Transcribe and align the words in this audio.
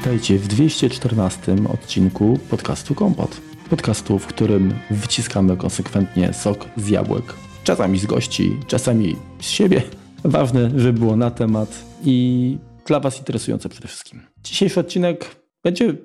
Witajcie 0.00 0.38
w 0.38 0.48
214 0.48 1.56
odcinku 1.72 2.38
podcastu 2.50 2.94
Kompot. 2.94 3.40
Podcastu, 3.70 4.18
w 4.18 4.26
którym 4.26 4.74
wyciskamy 4.90 5.56
konsekwentnie 5.56 6.32
sok 6.32 6.68
z 6.76 6.88
jabłek. 6.88 7.24
Czasami 7.64 7.98
z 7.98 8.06
gości, 8.06 8.56
czasami 8.66 9.16
z 9.40 9.48
siebie. 9.48 9.82
Ważne, 10.24 10.80
żeby 10.80 10.98
było 10.98 11.16
na 11.16 11.30
temat 11.30 11.84
i 12.04 12.58
dla 12.86 13.00
Was 13.00 13.18
interesujące 13.18 13.68
przede 13.68 13.88
wszystkim. 13.88 14.22
Dzisiejszy 14.44 14.80
odcinek 14.80 15.36
będzie, 15.64 15.96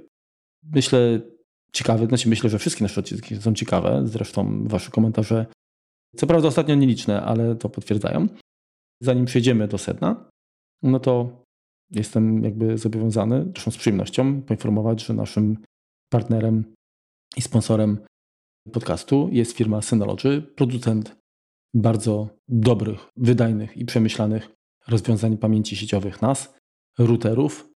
myślę, 0.63 1.20
ciekawy. 1.73 2.05
Znaczy, 2.05 2.30
myślę, 2.30 2.49
że 2.49 2.59
wszystkie 2.59 2.84
nasze 2.84 2.99
odcinki 3.02 3.35
są 3.35 3.53
ciekawe. 3.53 4.02
Zresztą 4.05 4.67
Wasze 4.67 4.91
komentarze, 4.91 5.45
co 6.16 6.27
prawda 6.27 6.48
ostatnio 6.48 6.75
nieliczne, 6.75 7.21
ale 7.21 7.55
to 7.55 7.70
potwierdzają. 7.70 8.27
Zanim 9.02 9.25
przejdziemy 9.25 9.67
do 9.67 9.77
sedna, 9.77 10.30
no 10.84 10.99
to 10.99 11.45
jestem 11.91 12.44
jakby 12.44 12.77
zobowiązany, 12.77 13.45
zresztą 13.53 13.71
z 13.71 13.77
przyjemnością, 13.77 14.41
poinformować, 14.41 15.05
że 15.05 15.13
naszym 15.13 15.57
partnerem 16.09 16.73
i 17.38 17.41
sponsorem 17.41 17.98
podcastu 18.71 19.30
jest 19.31 19.52
firma 19.52 19.81
Synology, 19.81 20.41
producent 20.41 21.16
bardzo 21.73 22.30
dobrych, 22.48 23.09
wydajnych 23.17 23.77
i 23.77 23.85
przemyślanych 23.85 24.49
rozwiązań 24.88 25.38
pamięci 25.38 25.75
sieciowych 25.75 26.21
NAS, 26.21 26.53
routerów 26.99 27.70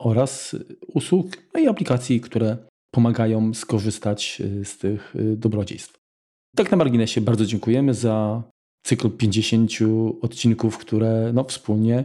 oraz 0.00 0.56
usług 0.94 1.26
no 1.54 1.60
i 1.60 1.68
aplikacji, 1.68 2.20
które 2.20 2.56
pomagają 2.94 3.54
skorzystać 3.54 4.42
y, 4.60 4.64
z 4.64 4.78
tych 4.78 5.16
y, 5.16 5.36
dobrodziejstw. 5.36 5.98
Tak 6.56 6.70
na 6.70 6.76
marginesie 6.76 7.20
bardzo 7.20 7.46
dziękujemy 7.46 7.94
za 7.94 8.42
cykl 8.86 9.10
50 9.10 9.70
odcinków, 10.20 10.78
które 10.78 11.30
no, 11.34 11.44
wspólnie 11.44 12.04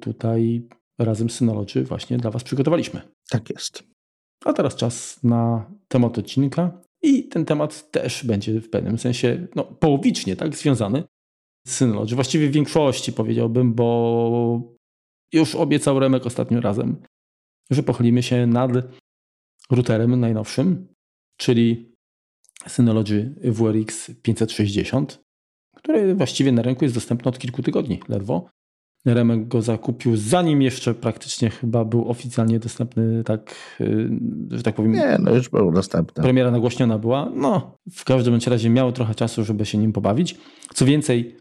tutaj 0.00 0.68
razem 0.98 1.30
z 1.30 1.34
Synology 1.34 1.84
właśnie 1.84 2.18
dla 2.18 2.30
Was 2.30 2.44
przygotowaliśmy. 2.44 3.00
Tak 3.28 3.50
jest. 3.50 3.84
A 4.44 4.52
teraz 4.52 4.76
czas 4.76 5.22
na 5.22 5.70
temat 5.88 6.18
odcinka 6.18 6.82
i 7.02 7.28
ten 7.28 7.44
temat 7.44 7.90
też 7.90 8.24
będzie 8.24 8.60
w 8.60 8.70
pewnym 8.70 8.98
sensie 8.98 9.46
no, 9.56 9.64
połowicznie 9.64 10.36
tak 10.36 10.56
związany 10.56 11.04
z 11.66 11.72
Synology. 11.72 12.14
Właściwie 12.14 12.48
w 12.48 12.52
większości 12.52 13.12
powiedziałbym, 13.12 13.74
bo 13.74 14.76
już 15.32 15.54
obiecał 15.54 16.00
Remek 16.00 16.26
ostatnim 16.26 16.60
razem, 16.60 17.02
że 17.70 17.82
pochylimy 17.82 18.22
się 18.22 18.46
nad 18.46 18.70
routerem 19.70 20.20
najnowszym, 20.20 20.88
czyli 21.36 21.94
Synology 22.66 23.34
WRX 23.44 24.10
560, 24.22 25.20
który 25.76 26.14
właściwie 26.14 26.52
na 26.52 26.62
rynku 26.62 26.84
jest 26.84 26.94
dostępny 26.94 27.28
od 27.28 27.38
kilku 27.38 27.62
tygodni 27.62 28.00
ledwo. 28.08 28.50
Remek 29.04 29.48
go 29.48 29.62
zakupił, 29.62 30.16
zanim 30.16 30.62
jeszcze 30.62 30.94
praktycznie 30.94 31.50
chyba 31.50 31.84
był 31.84 32.10
oficjalnie 32.10 32.58
dostępny, 32.58 33.24
tak, 33.24 33.54
y, 33.80 34.10
że 34.50 34.62
tak 34.62 34.74
powiem. 34.74 34.92
Nie, 34.92 35.18
no 35.20 35.34
już 35.34 35.48
był 35.48 35.72
dostępny. 35.72 36.22
Premiera 36.22 36.50
nagłośniona 36.50 36.98
była. 36.98 37.30
No, 37.34 37.76
w 37.92 38.04
każdym 38.04 38.38
razie 38.46 38.70
miało 38.70 38.92
trochę 38.92 39.14
czasu, 39.14 39.44
żeby 39.44 39.66
się 39.66 39.78
nim 39.78 39.92
pobawić. 39.92 40.36
Co 40.74 40.84
więcej, 40.84 41.36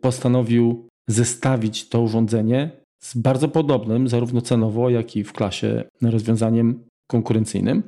postanowił 0.00 0.88
zestawić 1.08 1.88
to 1.88 2.00
urządzenie 2.00 2.70
z 3.00 3.16
bardzo 3.16 3.48
podobnym, 3.48 4.08
zarówno 4.08 4.40
cenowo, 4.40 4.90
jak 4.90 5.16
i 5.16 5.24
w 5.24 5.32
klasie, 5.32 5.84
rozwiązaniem 6.02 6.84
konkurencyjnym, 7.06 7.82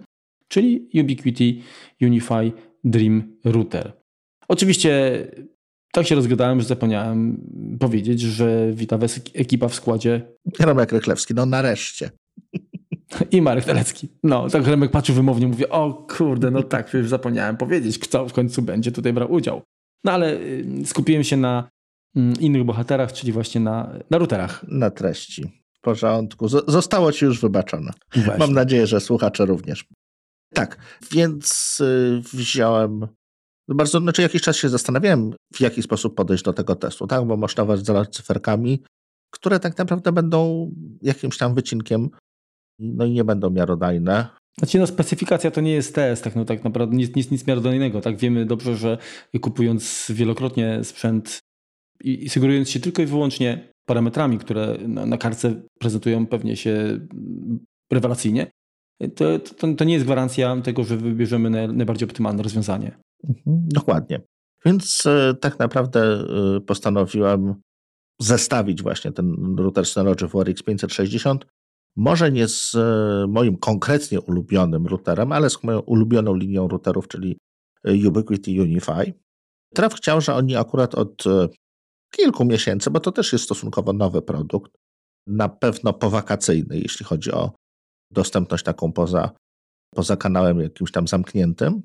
czyli 0.48 0.88
Ubiquiti 1.00 1.62
Unify 2.02 2.52
Dream 2.84 3.36
Router. 3.44 3.92
Oczywiście 4.48 5.26
tak 5.92 6.06
się 6.06 6.14
rozgadałem, 6.14 6.60
że 6.60 6.66
zapomniałem 6.66 7.40
powiedzieć, 7.80 8.20
że 8.20 8.72
wita 8.72 8.98
was 8.98 9.20
ekipa 9.34 9.68
w 9.68 9.74
składzie. 9.74 10.22
Remek 10.58 10.92
Rychlewski, 10.92 11.34
no 11.34 11.46
nareszcie. 11.46 12.10
I 13.30 13.42
Marek 13.42 13.64
Telecki. 13.64 14.08
No, 14.22 14.48
tak 14.48 14.66
Remek 14.66 14.90
patrzył 14.90 15.14
wymownie, 15.14 15.46
mówię, 15.46 15.68
o 15.68 16.06
kurde, 16.16 16.50
no 16.50 16.62
tak, 16.62 16.94
już 16.94 17.08
zapomniałem 17.08 17.56
powiedzieć, 17.56 17.98
kto 17.98 18.28
w 18.28 18.32
końcu 18.32 18.62
będzie 18.62 18.92
tutaj 18.92 19.12
brał 19.12 19.32
udział. 19.32 19.62
No 20.04 20.12
ale 20.12 20.36
y, 20.36 20.64
skupiłem 20.84 21.24
się 21.24 21.36
na 21.36 21.68
mm, 22.16 22.34
innych 22.40 22.64
bohaterach, 22.64 23.12
czyli 23.12 23.32
właśnie 23.32 23.60
na, 23.60 23.92
na 24.10 24.18
routerach. 24.18 24.64
Na 24.68 24.90
treści. 24.90 25.62
W 25.72 25.80
porządku. 25.80 26.48
Zostało 26.48 27.12
ci 27.12 27.24
już 27.24 27.40
wybaczone. 27.40 27.92
Właśnie. 28.14 28.38
Mam 28.38 28.52
nadzieję, 28.52 28.86
że 28.86 29.00
słuchacze 29.00 29.46
również. 29.46 29.84
Tak, 30.54 30.78
więc 31.12 31.78
y, 31.80 32.22
wziąłem 32.32 33.06
bardzo, 33.74 34.00
znaczy 34.00 34.22
jakiś 34.22 34.42
czas 34.42 34.56
się 34.56 34.68
zastanawiałem, 34.68 35.34
w 35.54 35.60
jaki 35.60 35.82
sposób 35.82 36.14
podejść 36.14 36.44
do 36.44 36.52
tego 36.52 36.76
testu, 36.76 37.06
tak? 37.06 37.24
Bo 37.24 37.36
można 37.36 37.64
was 37.64 37.82
zalać 37.82 38.08
cyferkami, 38.08 38.82
które 39.30 39.60
tak 39.60 39.78
naprawdę 39.78 40.12
będą 40.12 40.70
jakimś 41.02 41.38
tam 41.38 41.54
wycinkiem, 41.54 42.10
no 42.78 43.04
i 43.04 43.10
nie 43.10 43.24
będą 43.24 43.50
miarodajne. 43.50 44.26
Znaczy, 44.58 44.78
no, 44.78 44.86
specyfikacja 44.86 45.50
to 45.50 45.60
nie 45.60 45.72
jest 45.72 45.94
test, 45.94 46.24
tak, 46.24 46.36
no, 46.36 46.44
tak 46.44 46.64
naprawdę 46.64 46.96
nic, 46.96 47.16
nic, 47.16 47.30
nic 47.30 47.46
miarodajnego. 47.46 48.00
Tak? 48.00 48.16
Wiemy 48.16 48.46
dobrze, 48.46 48.76
że 48.76 48.98
kupując 49.40 50.06
wielokrotnie 50.14 50.84
sprzęt 50.84 51.38
i, 52.04 52.24
i 52.24 52.28
sugerując 52.28 52.70
się 52.70 52.80
tylko 52.80 53.02
i 53.02 53.06
wyłącznie 53.06 53.72
parametrami, 53.86 54.38
które 54.38 54.78
na, 54.88 55.06
na 55.06 55.18
kartce 55.18 55.62
prezentują 55.78 56.26
pewnie 56.26 56.56
się 56.56 57.00
rewelacyjnie, 57.92 58.50
to, 59.16 59.38
to, 59.38 59.74
to 59.74 59.84
nie 59.84 59.94
jest 59.94 60.06
gwarancja 60.06 60.56
tego, 60.60 60.84
że 60.84 60.96
wybierzemy 60.96 61.50
najbardziej 61.50 62.08
optymalne 62.08 62.42
rozwiązanie. 62.42 62.98
Mhm, 63.28 63.68
dokładnie. 63.68 64.20
Więc 64.64 65.06
e, 65.06 65.34
tak 65.40 65.58
naprawdę 65.58 66.00
e, 66.02 66.60
postanowiłem 66.60 67.54
zestawić 68.20 68.82
właśnie 68.82 69.12
ten 69.12 69.56
router 69.58 69.86
Synology 69.86 70.26
WRX 70.26 70.62
560 70.62 71.46
może 71.96 72.32
nie 72.32 72.48
z 72.48 72.74
e, 72.74 73.26
moim 73.28 73.56
konkretnie 73.56 74.20
ulubionym 74.20 74.86
routerem, 74.86 75.32
ale 75.32 75.50
z 75.50 75.62
moją 75.62 75.80
ulubioną 75.80 76.34
linią 76.34 76.68
routerów, 76.68 77.08
czyli 77.08 77.38
Ubiquiti 78.08 78.60
Unify. 78.60 79.12
Traf 79.74 79.94
chciał, 79.94 80.20
że 80.20 80.34
oni 80.34 80.56
akurat 80.56 80.94
od 80.94 81.24
kilku 82.14 82.44
miesięcy, 82.44 82.90
bo 82.90 83.00
to 83.00 83.12
też 83.12 83.32
jest 83.32 83.44
stosunkowo 83.44 83.92
nowy 83.92 84.22
produkt, 84.22 84.72
na 85.26 85.48
pewno 85.48 85.92
powakacyjny, 85.92 86.78
jeśli 86.78 87.06
chodzi 87.06 87.32
o 87.32 87.52
dostępność 88.10 88.64
taką 88.64 88.92
poza, 88.92 89.30
poza 89.94 90.16
kanałem 90.16 90.60
jakimś 90.60 90.92
tam 90.92 91.08
zamkniętym, 91.08 91.82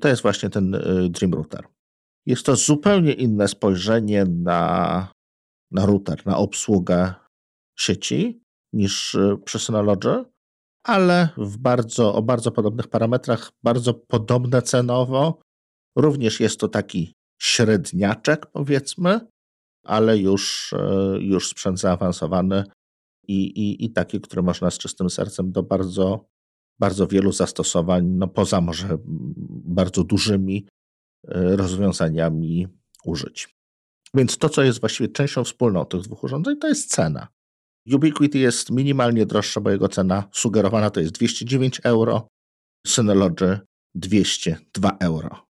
to 0.00 0.08
jest 0.08 0.22
właśnie 0.22 0.50
ten 0.50 0.74
y, 0.74 1.08
Dream 1.10 1.34
Router. 1.34 1.66
Jest 2.26 2.46
to 2.46 2.56
zupełnie 2.56 3.12
inne 3.12 3.48
spojrzenie 3.48 4.24
na, 4.24 5.08
na 5.70 5.86
router, 5.86 6.26
na 6.26 6.36
obsługę 6.36 7.14
sieci 7.78 8.42
niż 8.72 9.14
y, 9.14 9.36
przy 9.44 9.58
Synology, 9.58 10.24
ale 10.84 11.28
w 11.36 11.58
bardzo, 11.58 12.14
o 12.14 12.22
bardzo 12.22 12.52
podobnych 12.52 12.88
parametrach, 12.88 13.50
bardzo 13.62 13.94
podobne 13.94 14.62
cenowo. 14.62 15.40
Również 15.96 16.40
jest 16.40 16.60
to 16.60 16.68
taki 16.68 17.14
średniaczek, 17.42 18.46
powiedzmy, 18.46 19.20
ale 19.84 20.18
już, 20.18 20.72
y, 20.72 20.76
już 21.20 21.48
sprzęt 21.48 21.80
zaawansowany 21.80 22.64
i, 23.28 23.44
i, 23.46 23.84
i 23.84 23.92
taki, 23.92 24.20
który 24.20 24.42
można 24.42 24.70
z 24.70 24.78
czystym 24.78 25.10
sercem 25.10 25.52
do 25.52 25.62
bardzo 25.62 26.24
bardzo 26.78 27.06
wielu 27.06 27.32
zastosowań, 27.32 28.06
no 28.06 28.28
poza 28.28 28.60
może 28.60 28.98
bardzo 29.64 30.04
dużymi 30.04 30.66
e, 31.28 31.56
rozwiązaniami 31.56 32.66
użyć. 33.04 33.56
Więc 34.14 34.38
to, 34.38 34.48
co 34.48 34.62
jest 34.62 34.80
właściwie 34.80 35.08
częścią 35.08 35.44
wspólną 35.44 35.84
tych 35.84 36.00
dwóch 36.00 36.24
urządzeń, 36.24 36.56
to 36.58 36.68
jest 36.68 36.90
cena. 36.90 37.28
Ubiquiti 37.94 38.40
jest 38.40 38.70
minimalnie 38.70 39.26
droższa, 39.26 39.60
bo 39.60 39.70
jego 39.70 39.88
cena 39.88 40.24
sugerowana 40.32 40.90
to 40.90 41.00
jest 41.00 41.12
209 41.12 41.80
euro, 41.84 42.28
Synology 42.86 43.58
202 43.94 44.96
euro. 45.00 45.46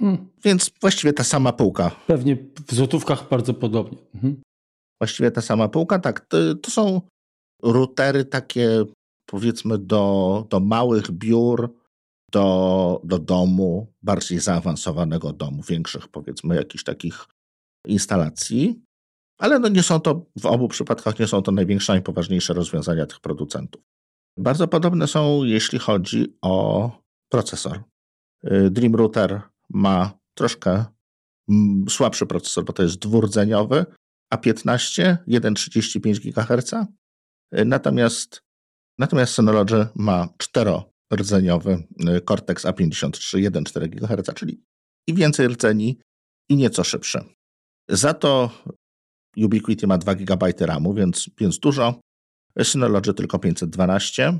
Hmm. 0.00 0.28
Więc 0.44 0.70
właściwie 0.80 1.12
ta 1.12 1.24
sama 1.24 1.52
półka. 1.52 1.90
Pewnie 2.06 2.36
w 2.66 2.74
złotówkach 2.74 3.28
bardzo 3.28 3.54
podobnie. 3.54 3.98
Mhm. 4.14 4.42
Właściwie 5.00 5.30
ta 5.30 5.40
sama 5.40 5.68
półka, 5.68 5.98
tak. 5.98 6.20
To, 6.20 6.54
to 6.54 6.70
są 6.70 7.00
routery 7.62 8.24
takie 8.24 8.84
powiedzmy 9.34 9.78
do, 9.78 10.46
do 10.50 10.60
małych 10.60 11.10
biur, 11.10 11.74
do, 12.32 13.00
do 13.04 13.18
domu, 13.18 13.92
bardziej 14.02 14.40
zaawansowanego 14.40 15.32
domu, 15.32 15.62
większych 15.62 16.08
powiedzmy 16.08 16.56
jakichś 16.56 16.84
takich 16.84 17.26
instalacji. 17.86 18.82
Ale 19.38 19.58
no 19.58 19.68
nie 19.68 19.82
są 19.82 20.00
to, 20.00 20.26
w 20.40 20.46
obu 20.46 20.68
przypadkach 20.68 21.18
nie 21.18 21.26
są 21.26 21.42
to 21.42 21.52
największe, 21.52 21.92
najpoważniejsze 21.92 22.54
rozwiązania 22.54 23.06
tych 23.06 23.20
producentów. 23.20 23.82
Bardzo 24.38 24.68
podobne 24.68 25.06
są, 25.06 25.44
jeśli 25.44 25.78
chodzi 25.78 26.36
o 26.42 26.90
procesor. 27.32 27.82
Y, 28.44 28.70
Dream 28.70 28.94
Router 28.94 29.42
ma 29.70 30.18
troszkę 30.34 30.84
słabszy 31.88 32.26
procesor, 32.26 32.64
bo 32.64 32.72
to 32.72 32.82
jest 32.82 32.98
dwurdzeniowy 32.98 33.86
A15, 34.34 35.16
1,35 35.28 36.20
GHz. 36.20 36.74
Natomiast 37.52 38.43
Natomiast 38.98 39.34
Synology 39.34 39.86
ma 39.94 40.28
czterordzeniowy 40.38 41.86
y, 42.16 42.20
Cortex 42.20 42.64
A53 42.64 43.50
1,4 43.50 43.88
GHz, 43.88 44.34
czyli 44.34 44.64
i 45.06 45.14
więcej 45.14 45.48
rdzeni, 45.48 45.98
i 46.48 46.56
nieco 46.56 46.84
szybszy. 46.84 47.24
Za 47.88 48.14
to 48.14 48.50
Ubiquiti 49.36 49.86
ma 49.86 49.98
2 49.98 50.14
GB 50.14 50.52
RAMu, 50.60 50.94
więc, 50.94 51.30
więc 51.40 51.58
dużo. 51.58 52.00
Synology 52.62 53.14
tylko 53.14 53.38
512. 53.38 54.38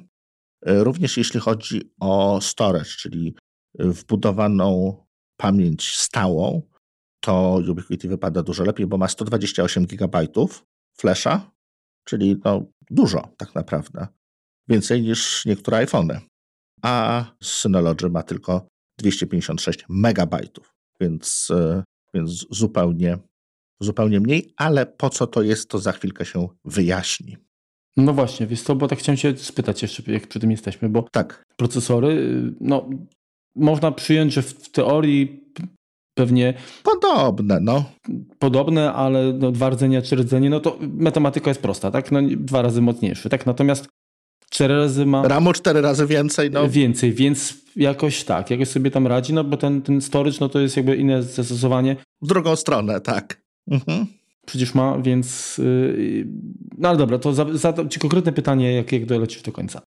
Również 0.66 1.16
jeśli 1.16 1.40
chodzi 1.40 1.94
o 2.00 2.40
storage, 2.40 2.90
czyli 2.98 3.36
wbudowaną 3.78 4.96
pamięć 5.36 5.96
stałą, 5.96 6.62
to 7.20 7.60
Ubiquiti 7.70 8.08
wypada 8.08 8.42
dużo 8.42 8.64
lepiej, 8.64 8.86
bo 8.86 8.98
ma 8.98 9.08
128 9.08 9.86
GB 9.86 10.28
flasha, 10.98 11.50
czyli 12.04 12.40
no 12.44 12.64
dużo 12.90 13.34
tak 13.36 13.54
naprawdę. 13.54 14.06
Więcej 14.68 15.02
niż 15.02 15.46
niektóre 15.46 15.76
iPhony. 15.76 16.20
A 16.82 17.24
Synology 17.42 18.10
ma 18.10 18.22
tylko 18.22 18.66
256 18.98 19.84
MB, 19.88 20.36
więc, 21.00 21.48
e, 21.50 21.82
więc 22.14 22.46
zupełnie, 22.50 23.18
zupełnie 23.80 24.20
mniej, 24.20 24.52
ale 24.56 24.86
po 24.86 25.10
co 25.10 25.26
to 25.26 25.42
jest, 25.42 25.68
to 25.68 25.78
za 25.78 25.92
chwilkę 25.92 26.24
się 26.24 26.48
wyjaśni. 26.64 27.36
No 27.96 28.12
właśnie, 28.12 28.46
wiesz 28.46 28.62
co, 28.62 28.74
bo 28.74 28.88
tak 28.88 28.98
chciałem 28.98 29.16
cię 29.16 29.36
spytać 29.36 29.82
jeszcze, 29.82 30.12
jak 30.12 30.26
przy 30.26 30.40
tym 30.40 30.50
jesteśmy, 30.50 30.88
bo 30.88 31.02
tak. 31.12 31.44
procesory, 31.56 32.42
no 32.60 32.90
można 33.56 33.92
przyjąć, 33.92 34.32
że 34.32 34.42
w 34.42 34.70
teorii 34.70 35.44
pewnie... 36.14 36.54
Podobne, 36.82 37.60
no. 37.60 37.84
Podobne, 38.38 38.92
ale 38.92 39.32
no, 39.32 39.52
dwa 39.52 39.70
rdzenia, 39.70 40.02
trzy 40.02 40.16
rdzenie, 40.16 40.50
no 40.50 40.60
to 40.60 40.78
matematyka 40.80 41.50
jest 41.50 41.62
prosta, 41.62 41.90
tak? 41.90 42.12
No, 42.12 42.20
dwa 42.22 42.62
razy 42.62 42.82
mocniejszy, 42.82 43.28
tak? 43.28 43.46
Natomiast 43.46 43.88
cztery 44.54 44.76
razy 44.76 45.06
ma... 45.06 45.28
Ramu 45.28 45.52
cztery 45.52 45.80
razy 45.80 46.06
więcej, 46.06 46.50
no. 46.50 46.68
Więcej, 46.68 47.12
więc 47.12 47.54
jakoś 47.76 48.24
tak, 48.24 48.50
jakoś 48.50 48.68
sobie 48.68 48.90
tam 48.90 49.06
radzi, 49.06 49.32
no 49.32 49.44
bo 49.44 49.56
ten, 49.56 49.82
ten 49.82 50.00
storage, 50.00 50.36
no 50.40 50.48
to 50.48 50.60
jest 50.60 50.76
jakby 50.76 50.96
inne 50.96 51.22
zastosowanie. 51.22 51.96
W 52.22 52.26
drugą 52.26 52.56
stronę, 52.56 53.00
tak. 53.00 53.42
Mhm. 53.70 54.06
Przecież 54.46 54.74
ma, 54.74 54.98
więc... 54.98 55.58
Yy, 55.58 56.26
no 56.78 56.88
ale 56.88 56.98
dobra, 56.98 57.18
to 57.18 57.56
zadam 57.56 57.88
Ci 57.88 58.00
konkretne 58.00 58.32
pytanie, 58.32 58.74
jak, 58.74 58.92
jak 58.92 59.06
dolecisz 59.06 59.42
do 59.42 59.52
końca. 59.52 59.82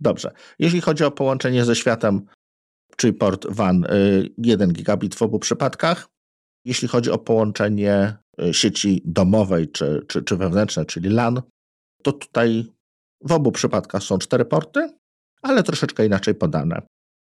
Dobrze. 0.00 0.30
Jeśli 0.58 0.80
chodzi 0.80 1.04
o 1.04 1.10
połączenie 1.10 1.64
ze 1.64 1.76
światem, 1.76 2.26
czyli 2.96 3.12
port 3.12 3.46
WAN 3.50 3.86
1 4.38 4.70
y, 4.70 4.72
gigabit 4.72 5.14
w 5.14 5.22
obu 5.22 5.38
przypadkach. 5.38 6.08
Jeśli 6.64 6.88
chodzi 6.88 7.10
o 7.10 7.18
połączenie 7.18 8.16
y, 8.42 8.54
sieci 8.54 9.02
domowej 9.04 9.68
czy, 9.68 10.04
czy, 10.08 10.22
czy 10.22 10.36
wewnętrzne, 10.36 10.84
czyli 10.84 11.08
LAN, 11.08 11.42
to 12.02 12.12
tutaj 12.12 12.77
w 13.20 13.32
obu 13.32 13.52
przypadkach 13.52 14.02
są 14.02 14.18
cztery 14.18 14.44
porty, 14.44 14.90
ale 15.42 15.62
troszeczkę 15.62 16.06
inaczej 16.06 16.34
podane. 16.34 16.82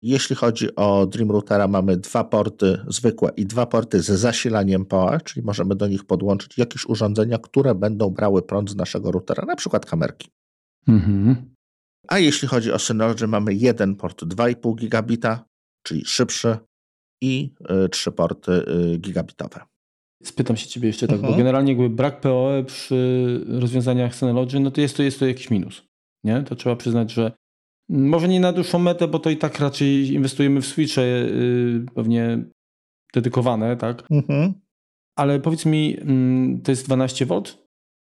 Jeśli 0.02 0.36
chodzi 0.36 0.76
o 0.76 1.06
Dream 1.06 1.32
Routera, 1.32 1.68
mamy 1.68 1.98
dwa 1.98 2.24
porty 2.24 2.86
zwykłe 2.88 3.32
i 3.38 3.46
dwa 3.46 3.66
porty 3.66 4.02
z 4.02 4.06
zasilaniem 4.06 4.86
PoE, 4.86 5.20
czyli 5.24 5.46
możemy 5.46 5.76
do 5.76 5.88
nich 5.88 6.06
podłączyć 6.06 6.58
jakieś 6.58 6.86
urządzenia, 6.86 7.38
które 7.38 7.76
będą 7.76 8.10
brały 8.10 8.42
prąd 8.42 8.70
z 8.70 8.76
naszego 8.76 9.12
routera, 9.12 9.46
na 9.46 9.56
przykład 9.56 9.86
kamerki. 9.86 10.30
Mhm. 10.88 11.56
A 12.08 12.20
jeśli 12.20 12.48
chodzi 12.48 12.72
o 12.72 12.80
Synology, 12.80 13.28
mamy 13.28 13.54
jeden 13.54 13.96
port 13.96 14.24
2,5 14.24 14.76
gigabita, 14.76 15.46
czyli 15.84 16.06
szybszy 16.06 16.58
i 17.22 17.54
y, 17.86 17.90
trzy 17.90 18.12
porty 18.12 18.52
y, 18.52 18.98
gigabitowe. 18.98 19.69
Spytam 20.24 20.58
się 20.58 20.68
ciebie 20.68 20.88
jeszcze 20.88 21.08
tak, 21.08 21.16
mhm. 21.16 21.34
bo 21.34 21.38
generalnie 21.38 21.72
jakby 21.72 21.90
brak 21.90 22.22
PoE 22.22 22.64
przy 22.64 23.42
rozwiązaniach 23.48 24.16
Synology, 24.16 24.60
no 24.60 24.72
to 24.72 24.82
jest 24.82 24.98
to, 24.98 25.04
jest 25.04 25.20
to 25.20 25.28
jakiś 25.28 25.50
minus. 25.50 25.84
Nie? 26.24 26.44
To 26.44 26.56
trzeba 26.56 26.76
przyznać, 26.76 27.12
że 27.12 27.32
może 27.90 28.28
nie 28.28 28.40
na 28.40 28.54
dłuższą 28.54 28.80
metę, 28.80 29.08
bo 29.08 29.20
to 29.20 29.30
i 29.30 29.38
tak 29.38 29.60
raczej 29.60 30.14
inwestujemy 30.14 30.62
w 30.62 30.66
switche 30.66 31.02
yy, 31.02 31.86
pewnie 31.96 32.44
dedykowane, 33.14 33.78
tak? 33.78 34.04
Mhm. 34.12 34.54
Ale 35.16 35.40
powiedz 35.40 35.66
mi, 35.66 35.92
yy, 35.92 36.62
to 36.64 36.72
jest 36.72 36.90
12V 36.90 37.56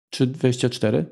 czy 0.09 0.27
24? 0.27 1.05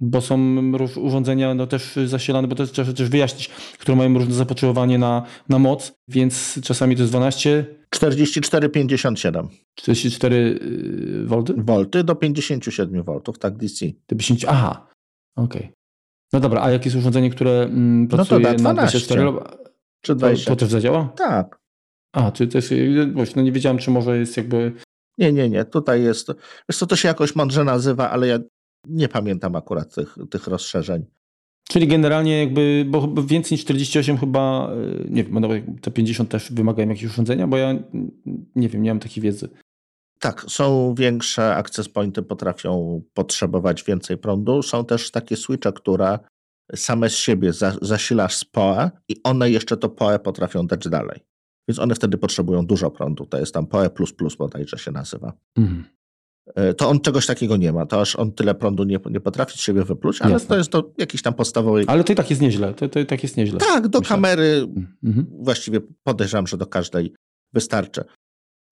Bo 0.00 0.20
są 0.20 0.56
urządzenia 0.96 1.54
no, 1.54 1.66
też 1.66 1.98
zasilane, 2.06 2.48
bo 2.48 2.54
to 2.54 2.66
trzeba 2.66 2.92
też 2.92 3.08
wyjaśnić, 3.08 3.48
które 3.78 3.96
mają 3.96 4.14
różne 4.14 4.34
zapotrzebowanie 4.34 4.98
na, 4.98 5.22
na 5.48 5.58
moc, 5.58 5.92
więc 6.08 6.60
czasami 6.62 6.96
to 6.96 7.02
jest 7.02 7.12
12. 7.12 7.66
44,57. 7.94 9.48
44 9.74 10.60
volty? 11.26 11.54
Volty 11.56 12.04
do 12.04 12.14
57 12.14 13.02
V, 13.02 13.20
tak 13.40 13.56
DC. 13.56 13.86
Do 14.08 14.16
50, 14.16 14.44
aha, 14.48 14.86
okej. 15.36 15.60
Okay. 15.60 15.72
No 16.32 16.40
dobra, 16.40 16.62
a 16.62 16.70
jakie 16.70 16.84
jest 16.84 16.96
urządzenie, 16.96 17.30
które 17.30 17.62
mm, 17.62 18.08
pracuje 18.08 18.40
no 18.40 18.48
to 18.48 18.52
da 18.52 18.58
12. 18.58 18.62
na 18.64 18.74
24? 18.74 19.32
Czy 20.00 20.14
20? 20.14 20.44
To, 20.44 20.56
to 20.56 20.60
też 20.60 20.68
zadziała? 20.68 21.12
Tak. 21.16 21.58
A, 22.12 22.32
czy 22.32 22.46
też, 22.46 22.70
no 23.36 23.42
nie 23.42 23.52
wiedziałem, 23.52 23.78
czy 23.78 23.90
może 23.90 24.18
jest 24.18 24.36
jakby... 24.36 24.72
Nie, 25.18 25.32
nie, 25.32 25.48
nie, 25.48 25.64
tutaj 25.64 26.02
jest, 26.02 26.28
wiesz 26.68 26.78
co, 26.78 26.86
to 26.86 26.96
się 26.96 27.08
jakoś 27.08 27.36
mądrze 27.36 27.64
nazywa, 27.64 28.10
ale 28.10 28.26
ja 28.26 28.38
nie 28.88 29.08
pamiętam 29.08 29.56
akurat 29.56 29.94
tych, 29.94 30.16
tych 30.30 30.46
rozszerzeń. 30.46 31.04
Czyli 31.68 31.88
generalnie 31.88 32.40
jakby, 32.40 32.84
bo 32.88 33.22
więcej 33.22 33.54
niż 33.54 33.64
48 33.64 34.18
chyba, 34.18 34.70
e, 34.70 35.10
nie 35.10 35.24
wiem, 35.24 35.40
nawet 35.40 35.64
te 35.80 35.90
50 35.90 36.28
też 36.28 36.52
wymagają 36.52 36.88
jakiegoś 36.88 37.12
urządzenia, 37.12 37.46
bo 37.46 37.56
ja 37.56 37.74
nie 38.56 38.68
wiem, 38.68 38.82
nie 38.82 38.90
mam 38.90 39.00
takiej 39.00 39.22
wiedzy. 39.22 39.48
Tak, 40.18 40.44
są 40.48 40.94
większe 40.94 41.56
access 41.56 41.88
pointy, 41.88 42.22
potrafią 42.22 43.02
potrzebować 43.14 43.82
więcej 43.82 44.18
prądu. 44.18 44.62
Są 44.62 44.84
też 44.84 45.10
takie 45.10 45.36
switche, 45.36 45.72
które 45.72 46.18
same 46.74 47.10
z 47.10 47.16
siebie 47.16 47.52
zasilasz 47.82 48.36
z 48.36 48.44
PoE 48.44 48.90
i 49.08 49.16
one 49.22 49.50
jeszcze 49.50 49.76
to 49.76 49.88
PoE 49.88 50.18
potrafią 50.18 50.66
dać 50.66 50.88
dalej. 50.88 51.20
Więc 51.68 51.78
one 51.78 51.94
wtedy 51.94 52.18
potrzebują 52.18 52.66
dużo 52.66 52.90
prądu. 52.90 53.26
To 53.26 53.38
jest 53.38 53.54
tam 53.54 53.66
PoE++ 53.66 53.90
bodajże 54.38 54.78
się 54.78 54.90
nazywa. 54.90 55.32
Mhm. 55.56 55.84
E, 56.46 56.74
to 56.74 56.88
on 56.88 57.00
czegoś 57.00 57.26
takiego 57.26 57.56
nie 57.56 57.72
ma. 57.72 57.86
To 57.86 58.00
aż 58.00 58.16
on 58.16 58.32
tyle 58.32 58.54
prądu 58.54 58.84
nie, 58.84 58.98
nie 59.10 59.20
potrafi 59.20 59.58
z 59.58 59.60
siebie 59.60 59.84
wypluć, 59.84 60.22
ale 60.22 60.32
Jasne. 60.32 60.48
to 60.48 60.56
jest 60.56 60.70
to 60.70 60.92
jakiś 60.98 61.22
tam 61.22 61.34
podstawowy. 61.34 61.84
Ale 61.86 62.04
to 62.04 62.12
i 62.12 62.16
tak 62.16 62.30
jest 62.30 62.42
nieźle. 62.42 62.74
To, 62.74 62.88
to 62.88 63.00
i 63.00 63.06
tak 63.06 63.22
jest 63.22 63.36
nieźle. 63.36 63.58
Tak, 63.58 63.88
do 63.88 63.98
Myślę. 63.98 64.16
kamery 64.16 64.66
mhm. 65.04 65.26
właściwie 65.40 65.80
podejrzewam, 66.02 66.46
że 66.46 66.56
do 66.56 66.66
każdej 66.66 67.14
wystarczy. 67.52 68.04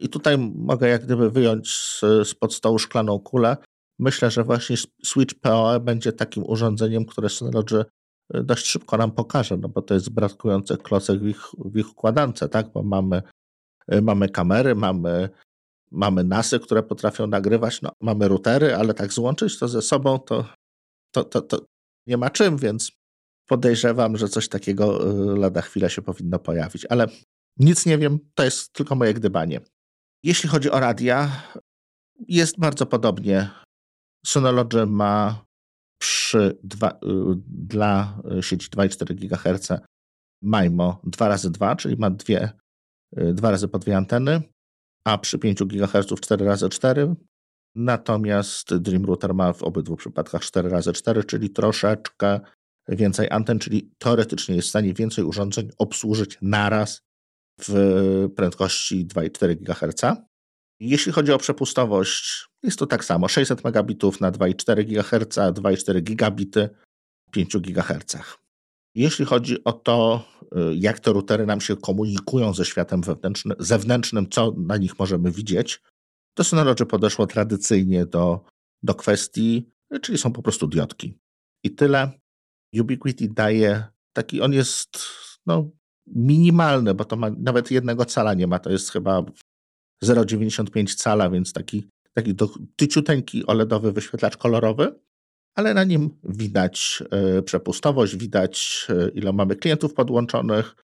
I 0.00 0.08
tutaj 0.08 0.38
mogę 0.54 0.88
jak 0.88 1.04
gdyby 1.04 1.30
wyjąć 1.30 1.70
z, 1.70 2.00
spod 2.28 2.54
stołu 2.54 2.78
szklaną 2.78 3.18
kulę. 3.18 3.56
Myślę, 3.98 4.30
że 4.30 4.44
właśnie 4.44 4.76
Switch 5.04 5.34
PoE 5.40 5.80
będzie 5.80 6.12
takim 6.12 6.44
urządzeniem, 6.46 7.04
które 7.04 7.28
Synology 7.28 7.84
e, 8.34 8.42
dość 8.42 8.66
szybko 8.66 8.96
nam 8.96 9.12
pokaże, 9.12 9.56
no 9.56 9.68
bo 9.68 9.82
to 9.82 9.94
jest 9.94 10.10
brakujący 10.10 10.76
klocek 10.76 11.20
w 11.20 11.26
ich, 11.26 11.42
w 11.58 11.76
ich 11.76 11.90
układance, 11.90 12.44
tak? 12.50 12.72
Bo 12.72 12.82
mamy, 12.82 13.22
e, 13.88 14.00
mamy 14.00 14.28
kamery, 14.28 14.74
mamy 14.74 15.28
mamy 15.92 16.24
NASy, 16.24 16.60
które 16.60 16.82
potrafią 16.82 17.26
nagrywać, 17.26 17.82
no, 17.82 17.92
mamy 18.00 18.28
routery, 18.28 18.74
ale 18.74 18.94
tak 18.94 19.12
złączyć 19.12 19.58
to 19.58 19.68
ze 19.68 19.82
sobą 19.82 20.18
to, 20.18 20.46
to, 21.14 21.24
to, 21.24 21.42
to 21.42 21.66
nie 22.06 22.16
ma 22.16 22.30
czym, 22.30 22.56
więc 22.56 22.92
podejrzewam, 23.48 24.16
że 24.16 24.28
coś 24.28 24.48
takiego 24.48 25.10
y, 25.34 25.38
lada 25.38 25.62
chwilę 25.62 25.90
się 25.90 26.02
powinno 26.02 26.38
pojawić, 26.38 26.86
ale 26.86 27.06
nic 27.58 27.86
nie 27.86 27.98
wiem, 27.98 28.18
to 28.34 28.44
jest 28.44 28.72
tylko 28.72 28.94
moje 28.94 29.14
gdybanie. 29.14 29.60
Jeśli 30.24 30.48
chodzi 30.48 30.70
o 30.70 30.80
radia, 30.80 31.42
jest 32.28 32.58
bardzo 32.58 32.86
podobnie. 32.86 33.50
Synology 34.26 34.86
ma 34.86 35.44
przy 36.00 36.58
dwa, 36.64 36.90
y, 36.90 36.96
dla 37.46 38.18
sieci 38.40 38.68
2,4 38.70 39.14
GHz 39.14 39.68
MIMO 40.42 41.00
2 41.04 41.28
razy 41.28 41.50
2 41.50 41.76
czyli 41.76 41.96
ma 41.96 42.10
dwie, 42.10 42.52
y, 43.18 43.34
dwa 43.34 43.50
razy 43.50 43.68
po 43.68 43.78
dwie 43.78 43.96
anteny 43.96 44.42
a 45.04 45.18
przy 45.18 45.38
5 45.38 45.64
GHz 45.64 46.06
4x4. 46.06 47.14
Natomiast 47.74 48.76
Dream 48.76 49.04
Router 49.04 49.34
ma 49.34 49.52
w 49.52 49.62
obydwu 49.62 49.96
przypadkach 49.96 50.42
4x4, 50.42 51.26
czyli 51.26 51.50
troszeczkę 51.50 52.40
więcej 52.88 53.30
anten, 53.30 53.58
czyli 53.58 53.90
teoretycznie 53.98 54.56
jest 54.56 54.68
w 54.68 54.70
stanie 54.70 54.94
więcej 54.94 55.24
urządzeń 55.24 55.70
obsłużyć 55.78 56.38
naraz 56.42 57.02
w 57.60 58.28
prędkości 58.36 59.06
2,4 59.06 59.56
GHz. 59.56 60.22
Jeśli 60.80 61.12
chodzi 61.12 61.32
o 61.32 61.38
przepustowość, 61.38 62.46
jest 62.62 62.78
to 62.78 62.86
tak 62.86 63.04
samo: 63.04 63.28
600 63.28 63.64
megabitów 63.64 64.20
na 64.20 64.32
2,4 64.32 64.84
GHz, 64.84 65.36
2,4 65.36 66.02
gigabity 66.02 66.70
5 67.30 67.56
GHz. 67.56 68.16
Jeśli 68.94 69.24
chodzi 69.24 69.64
o 69.64 69.72
to, 69.72 70.24
y, 70.42 70.76
jak 70.76 71.00
te 71.00 71.12
routery 71.12 71.46
nam 71.46 71.60
się 71.60 71.76
komunikują 71.76 72.54
ze 72.54 72.64
światem 72.64 73.00
zewnętrznym, 73.58 74.28
co 74.30 74.54
na 74.56 74.76
nich 74.76 74.98
możemy 74.98 75.30
widzieć, 75.30 75.82
to 76.34 76.44
Synology 76.44 76.86
podeszło 76.86 77.26
tradycyjnie 77.26 78.06
do, 78.06 78.44
do 78.82 78.94
kwestii, 78.94 79.70
czyli 80.02 80.18
są 80.18 80.32
po 80.32 80.42
prostu 80.42 80.66
diodki. 80.66 81.18
I 81.64 81.70
tyle. 81.70 82.10
Ubiquiti 82.80 83.28
daje 83.30 83.84
taki, 84.12 84.40
on 84.40 84.52
jest 84.52 84.98
no, 85.46 85.70
minimalny, 86.06 86.94
bo 86.94 87.04
to 87.04 87.16
ma 87.16 87.30
nawet 87.30 87.70
jednego 87.70 88.04
cala 88.04 88.34
nie 88.34 88.46
ma, 88.46 88.58
to 88.58 88.70
jest 88.70 88.90
chyba 88.90 89.22
0,95 90.04 90.94
cala, 90.94 91.30
więc 91.30 91.52
taki, 91.52 91.88
taki 92.14 92.34
tyciuteńki 92.76 93.46
OLEDowy 93.46 93.92
wyświetlacz 93.92 94.36
kolorowy 94.36 94.94
ale 95.54 95.74
na 95.74 95.84
nim 95.84 96.10
widać 96.24 97.02
e, 97.10 97.42
przepustowość, 97.42 98.16
widać 98.16 98.86
e, 98.88 99.08
ile 99.08 99.32
mamy 99.32 99.56
klientów 99.56 99.94
podłączonych. 99.94 100.76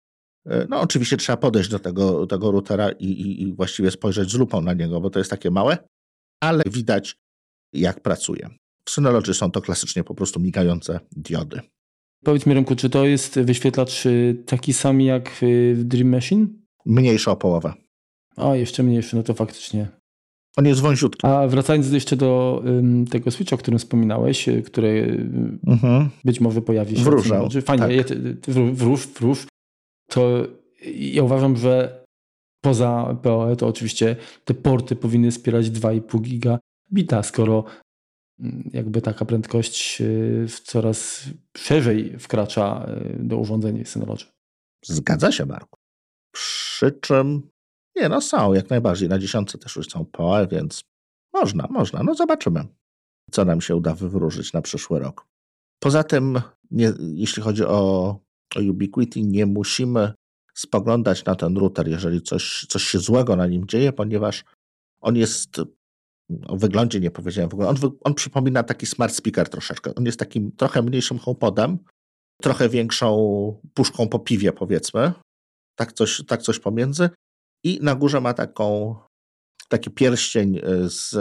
E, 0.47 0.67
no 0.69 0.81
oczywiście 0.81 1.17
trzeba 1.17 1.37
podejść 1.37 1.71
do 1.71 1.79
tego, 1.79 2.27
tego 2.27 2.51
routera 2.51 2.91
i, 2.91 3.07
i, 3.07 3.43
i 3.43 3.55
właściwie 3.55 3.91
spojrzeć 3.91 4.31
z 4.31 4.35
lupą 4.35 4.61
na 4.61 4.73
niego, 4.73 5.01
bo 5.01 5.11
to 5.11 5.19
jest 5.19 5.31
takie 5.31 5.51
małe, 5.51 5.79
ale 6.41 6.63
widać 6.71 7.17
jak 7.73 8.01
pracuje. 8.01 8.49
W 8.85 8.91
Synology 8.91 9.35
są 9.35 9.51
to 9.51 9.61
klasycznie 9.61 10.05
po 10.05 10.15
prostu 10.15 10.41
migające 10.41 11.01
diody. 11.13 11.61
Powiedz 12.25 12.47
mi, 12.47 12.55
Remku, 12.55 12.77
czy 12.77 12.91
to 12.91 13.05
jest 13.05 13.41
wyświetlacz 13.41 14.07
y, 14.07 14.43
taki 14.47 14.73
sam 14.73 15.01
jak 15.01 15.31
w 15.75 15.85
Dream 15.85 16.09
Machine? 16.09 16.47
Mniejszy 16.87 17.31
o 17.31 17.37
połowę. 17.37 17.75
A, 18.37 18.57
jeszcze 18.57 18.83
mniejszy, 18.83 19.17
no 19.17 19.23
to 19.23 19.35
faktycznie. 19.35 19.89
On 20.57 20.67
jest 20.67 20.81
wąziutki. 20.81 21.27
A 21.27 21.47
wracając 21.49 21.91
jeszcze 21.91 22.17
do 22.17 22.63
um, 22.65 23.07
tego 23.07 23.31
Switcha, 23.31 23.57
o 23.57 23.59
którym 23.59 23.79
wspominałeś, 23.79 24.49
y, 24.49 24.63
który 24.63 25.21
mhm. 25.67 26.11
być 26.25 26.41
może 26.41 26.63
pojawi 26.63 26.97
się. 26.97 27.03
Wróżał. 27.03 27.49
Fajnie, 27.65 28.05
tak. 28.05 28.19
wróż, 28.75 29.07
wróż. 29.07 29.47
To 30.11 30.47
ja 30.95 31.23
uważam, 31.23 31.57
że 31.57 32.05
poza 32.61 33.17
PoE 33.23 33.57
to 33.57 33.67
oczywiście 33.67 34.17
te 34.45 34.55
porty 34.55 34.97
powinny 34.97 35.31
wspierać 35.31 35.71
2,5 35.71 36.21
gigabita, 36.21 37.23
skoro 37.23 37.65
mm, 38.41 38.71
jakby 38.73 39.03
taka 39.03 39.25
prędkość 39.25 40.01
y, 40.01 40.47
coraz 40.65 41.25
szerzej 41.57 42.19
wkracza 42.19 42.87
y, 43.21 43.25
do 43.25 43.39
urządzeń 43.39 43.85
Synology. 43.85 44.25
Zgadza 44.85 45.33
się, 45.33 45.47
Marku. 45.47 45.79
Przy 46.33 46.93
czym, 46.93 47.51
nie 47.97 48.09
no 48.09 48.21
są, 48.21 48.53
jak 48.53 48.71
najbardziej. 48.71 49.09
Na 49.09 49.19
dziesiątce 49.19 49.59
też 49.59 49.77
już 49.77 49.89
są 49.89 50.05
PoE, 50.05 50.47
więc 50.47 50.83
można, 51.33 51.67
można. 51.71 52.03
No 52.03 52.15
zobaczymy, 52.15 52.65
co 53.31 53.45
nam 53.45 53.61
się 53.61 53.77
uda 53.77 53.95
wywróżyć 53.95 54.53
na 54.53 54.63
przyszły 54.63 54.99
rok. 54.99 55.27
Poza 55.79 56.05
tym, 56.05 56.41
nie, 56.71 56.93
jeśli 56.99 57.43
chodzi 57.43 57.65
o, 57.65 57.79
o 58.57 58.61
Ubiquiti, 58.71 59.27
nie 59.27 59.47
musimy 59.47 60.13
spoglądać 60.55 61.25
na 61.25 61.35
ten 61.35 61.57
router, 61.57 61.89
jeżeli 61.89 62.23
coś, 62.23 62.67
coś 62.69 62.83
się 62.83 62.99
złego 62.99 63.37
na 63.37 63.47
nim 63.47 63.67
dzieje, 63.67 63.93
ponieważ 63.93 64.45
on 65.01 65.17
jest 65.17 65.61
o 66.47 66.57
wyglądzie 66.57 67.01
nie 67.01 67.11
powiedziałem 67.11 67.51
w 67.51 67.55
ogóle. 67.55 67.69
On, 67.69 67.77
on, 68.05 68.15
przypomina 68.15 68.63
taki 68.63 68.87
smart 68.87 69.15
speaker 69.15 69.49
troszeczkę. 69.49 69.95
On 69.95 70.07
jest 70.07 70.19
takim 70.19 70.53
trochę 70.53 70.83
mniejszym 70.83 71.19
HomePodem, 71.19 71.79
trochę 72.43 72.69
większą 72.69 73.61
puszką 73.75 74.09
po 74.09 74.19
piwie, 74.19 74.53
powiedzmy. 74.53 75.13
Tak 75.77 75.93
coś, 75.93 76.23
tak 76.27 76.43
coś 76.43 76.59
pomiędzy. 76.59 77.11
I 77.65 77.79
na 77.83 77.95
górze 77.95 78.21
ma 78.21 78.35
taką, 78.35 78.97
taki 79.69 79.91
pierścień 79.91 80.57
y, 80.57 80.91
z 80.91 81.15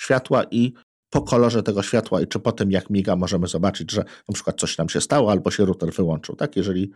światła 0.00 0.44
i 0.50 0.72
po 1.10 1.22
kolorze 1.22 1.62
tego 1.62 1.82
światła 1.82 2.20
i 2.20 2.26
czy 2.26 2.38
po 2.38 2.52
tym 2.52 2.70
jak 2.70 2.90
miga 2.90 3.16
możemy 3.16 3.46
zobaczyć, 3.46 3.90
że 3.92 4.04
na 4.28 4.34
przykład 4.34 4.60
coś 4.60 4.78
nam 4.78 4.88
się 4.88 5.00
stało 5.00 5.30
albo 5.30 5.50
się 5.50 5.64
router 5.64 5.92
wyłączył. 5.92 6.36
Tak? 6.36 6.56
Jeżeli 6.56 6.92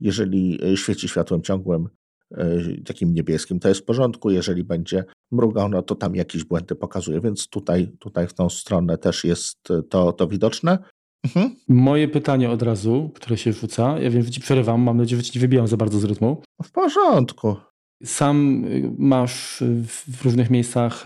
jeżeli 0.00 0.58
e, 0.64 0.76
świeci 0.76 1.08
światłem 1.08 1.42
ciągłym, 1.42 1.88
e, 2.30 2.58
takim 2.86 3.14
niebieskim, 3.14 3.60
to 3.60 3.68
jest 3.68 3.80
w 3.80 3.84
porządku. 3.84 4.30
Jeżeli 4.30 4.64
będzie 4.64 5.04
mrugał, 5.32 5.68
no 5.68 5.82
to 5.82 5.94
tam 5.94 6.14
jakieś 6.14 6.44
błędy 6.44 6.74
pokazuje, 6.74 7.20
więc 7.20 7.48
tutaj, 7.48 7.88
tutaj 7.98 8.28
w 8.28 8.34
tą 8.34 8.50
stronę 8.50 8.98
też 8.98 9.24
jest 9.24 9.70
e, 9.70 9.82
to, 9.82 10.12
to 10.12 10.26
widoczne. 10.26 10.78
Mhm. 11.24 11.56
Moje 11.68 12.08
pytanie 12.08 12.50
od 12.50 12.62
razu, 12.62 13.10
które 13.14 13.36
się 13.36 13.52
rzuca, 13.52 13.98
ja 13.98 14.10
wiem, 14.10 14.22
że 14.22 14.30
ci 14.30 14.40
przerywam, 14.40 14.82
mam 14.82 14.96
nadzieję, 14.96 15.22
że 15.22 15.30
ci 15.30 15.38
nie 15.38 15.40
wybijam 15.40 15.68
za 15.68 15.76
bardzo 15.76 15.98
z 15.98 16.04
rytmu. 16.04 16.42
W 16.62 16.72
porządku. 16.72 17.56
Sam 18.04 18.64
masz 18.98 19.62
w 20.08 20.24
różnych 20.24 20.50
miejscach 20.50 21.04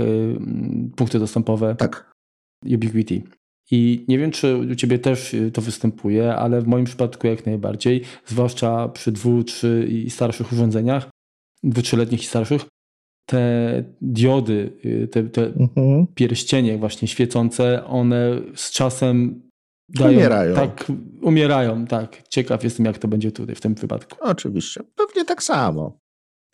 punkty 0.96 1.18
dostępowe. 1.18 1.74
Tak. 1.74 2.12
Ubiquiti. 2.66 3.22
I 3.70 4.04
nie 4.08 4.18
wiem, 4.18 4.30
czy 4.30 4.56
u 4.56 4.74
ciebie 4.74 4.98
też 4.98 5.34
y, 5.34 5.50
to 5.50 5.62
występuje, 5.62 6.34
ale 6.34 6.60
w 6.60 6.66
moim 6.66 6.84
przypadku 6.84 7.26
jak 7.26 7.46
najbardziej, 7.46 8.02
zwłaszcza 8.26 8.88
przy 8.88 9.12
dwu, 9.12 9.44
trzy 9.44 9.88
i 9.90 10.10
starszych 10.10 10.52
urządzeniach, 10.52 11.10
dwu, 11.62 11.82
trzyletnich 11.82 12.22
i 12.22 12.26
starszych, 12.26 12.62
te 13.26 13.84
diody, 14.00 14.72
y, 14.84 15.08
te, 15.08 15.22
te 15.22 15.46
mhm. 15.46 16.06
pierścienie 16.14 16.78
właśnie 16.78 17.08
świecące, 17.08 17.84
one 17.84 18.40
z 18.54 18.70
czasem 18.70 19.42
dają, 19.88 20.18
umierają. 20.18 20.54
Tak, 20.54 20.92
umierają, 21.22 21.86
tak. 21.86 22.28
Ciekaw 22.28 22.64
jestem, 22.64 22.86
jak 22.86 22.98
to 22.98 23.08
będzie 23.08 23.32
tutaj 23.32 23.54
w 23.54 23.60
tym 23.60 23.74
wypadku. 23.74 24.16
Oczywiście. 24.20 24.80
Pewnie 24.94 25.24
tak 25.24 25.42
samo. 25.42 25.98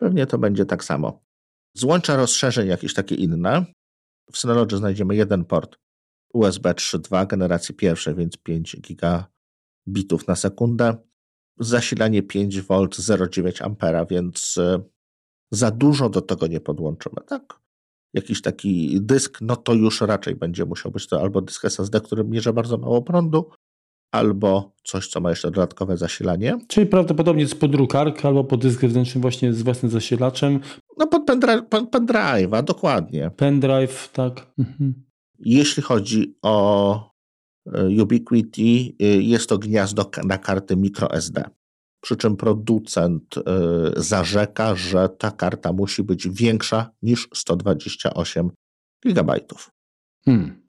Pewnie 0.01 0.27
to 0.27 0.37
będzie 0.37 0.65
tak 0.65 0.83
samo. 0.83 1.23
Złącza 1.73 2.15
rozszerzeń 2.15 2.67
jakieś 2.67 2.93
takie 2.93 3.15
inne. 3.15 3.65
W 4.31 4.37
Synology 4.37 4.77
znajdziemy 4.77 5.15
jeden 5.15 5.45
port 5.45 5.77
USB 6.33 6.69
3.2 6.73 7.27
generacji 7.27 7.75
pierwszej, 7.75 8.15
więc 8.15 8.37
5 8.37 8.77
gigabitów 8.81 10.27
na 10.27 10.35
sekundę. 10.35 10.97
Zasilanie 11.59 12.23
5 12.23 12.61
V 12.61 12.67
0,9 12.67 13.65
ampera, 13.65 14.05
więc 14.05 14.57
e, 14.57 14.83
za 15.51 15.71
dużo 15.71 16.09
do 16.09 16.21
tego 16.21 16.47
nie 16.47 16.59
podłączymy, 16.59 17.21
tak? 17.27 17.59
Jakiś 18.13 18.41
taki 18.41 19.01
dysk, 19.01 19.37
no 19.41 19.55
to 19.55 19.73
już 19.73 20.01
raczej 20.01 20.35
będzie 20.35 20.65
musiał 20.65 20.91
być 20.91 21.07
to 21.07 21.21
albo 21.21 21.41
dysk 21.41 21.65
SSD, 21.65 22.01
który 22.01 22.23
mierzy 22.23 22.53
bardzo 22.53 22.77
mało 22.77 23.01
prądu, 23.01 23.49
albo 24.11 24.75
coś, 24.83 25.07
co 25.07 25.19
ma 25.19 25.29
jeszcze 25.29 25.51
dodatkowe 25.51 25.97
zasilanie. 25.97 26.59
Czyli 26.67 26.87
prawdopodobnie 26.87 27.41
jest 27.41 27.59
pod 27.59 27.71
drukarkę 27.71 28.27
albo 28.27 28.43
pod 28.43 28.61
dysk 28.61 28.81
wewnętrzny 28.81 29.21
właśnie 29.21 29.53
z 29.53 29.61
własnym 29.61 29.91
zasilaczem. 29.91 30.59
No 30.97 31.07
pod 31.07 31.29
pendrive'a, 31.29 31.87
pendrive 31.87 32.63
dokładnie. 32.63 33.31
Pendrive, 33.37 34.09
tak. 34.13 34.53
Mhm. 34.59 35.05
Jeśli 35.39 35.83
chodzi 35.83 36.35
o 36.41 37.11
e, 37.73 38.03
Ubiquiti, 38.03 38.95
e, 38.99 39.05
jest 39.05 39.49
to 39.49 39.57
gniazdo 39.57 40.11
na 40.23 40.37
karty 40.37 40.77
microSD. 40.77 41.43
Przy 42.01 42.15
czym 42.15 42.37
producent 42.37 43.37
e, 43.37 43.41
zarzeka, 43.95 44.75
że 44.75 45.09
ta 45.09 45.31
karta 45.31 45.73
musi 45.73 46.03
być 46.03 46.29
większa 46.29 46.91
niż 47.01 47.29
128 47.33 48.51
GB. 49.05 49.39
Hmm, 50.25 50.61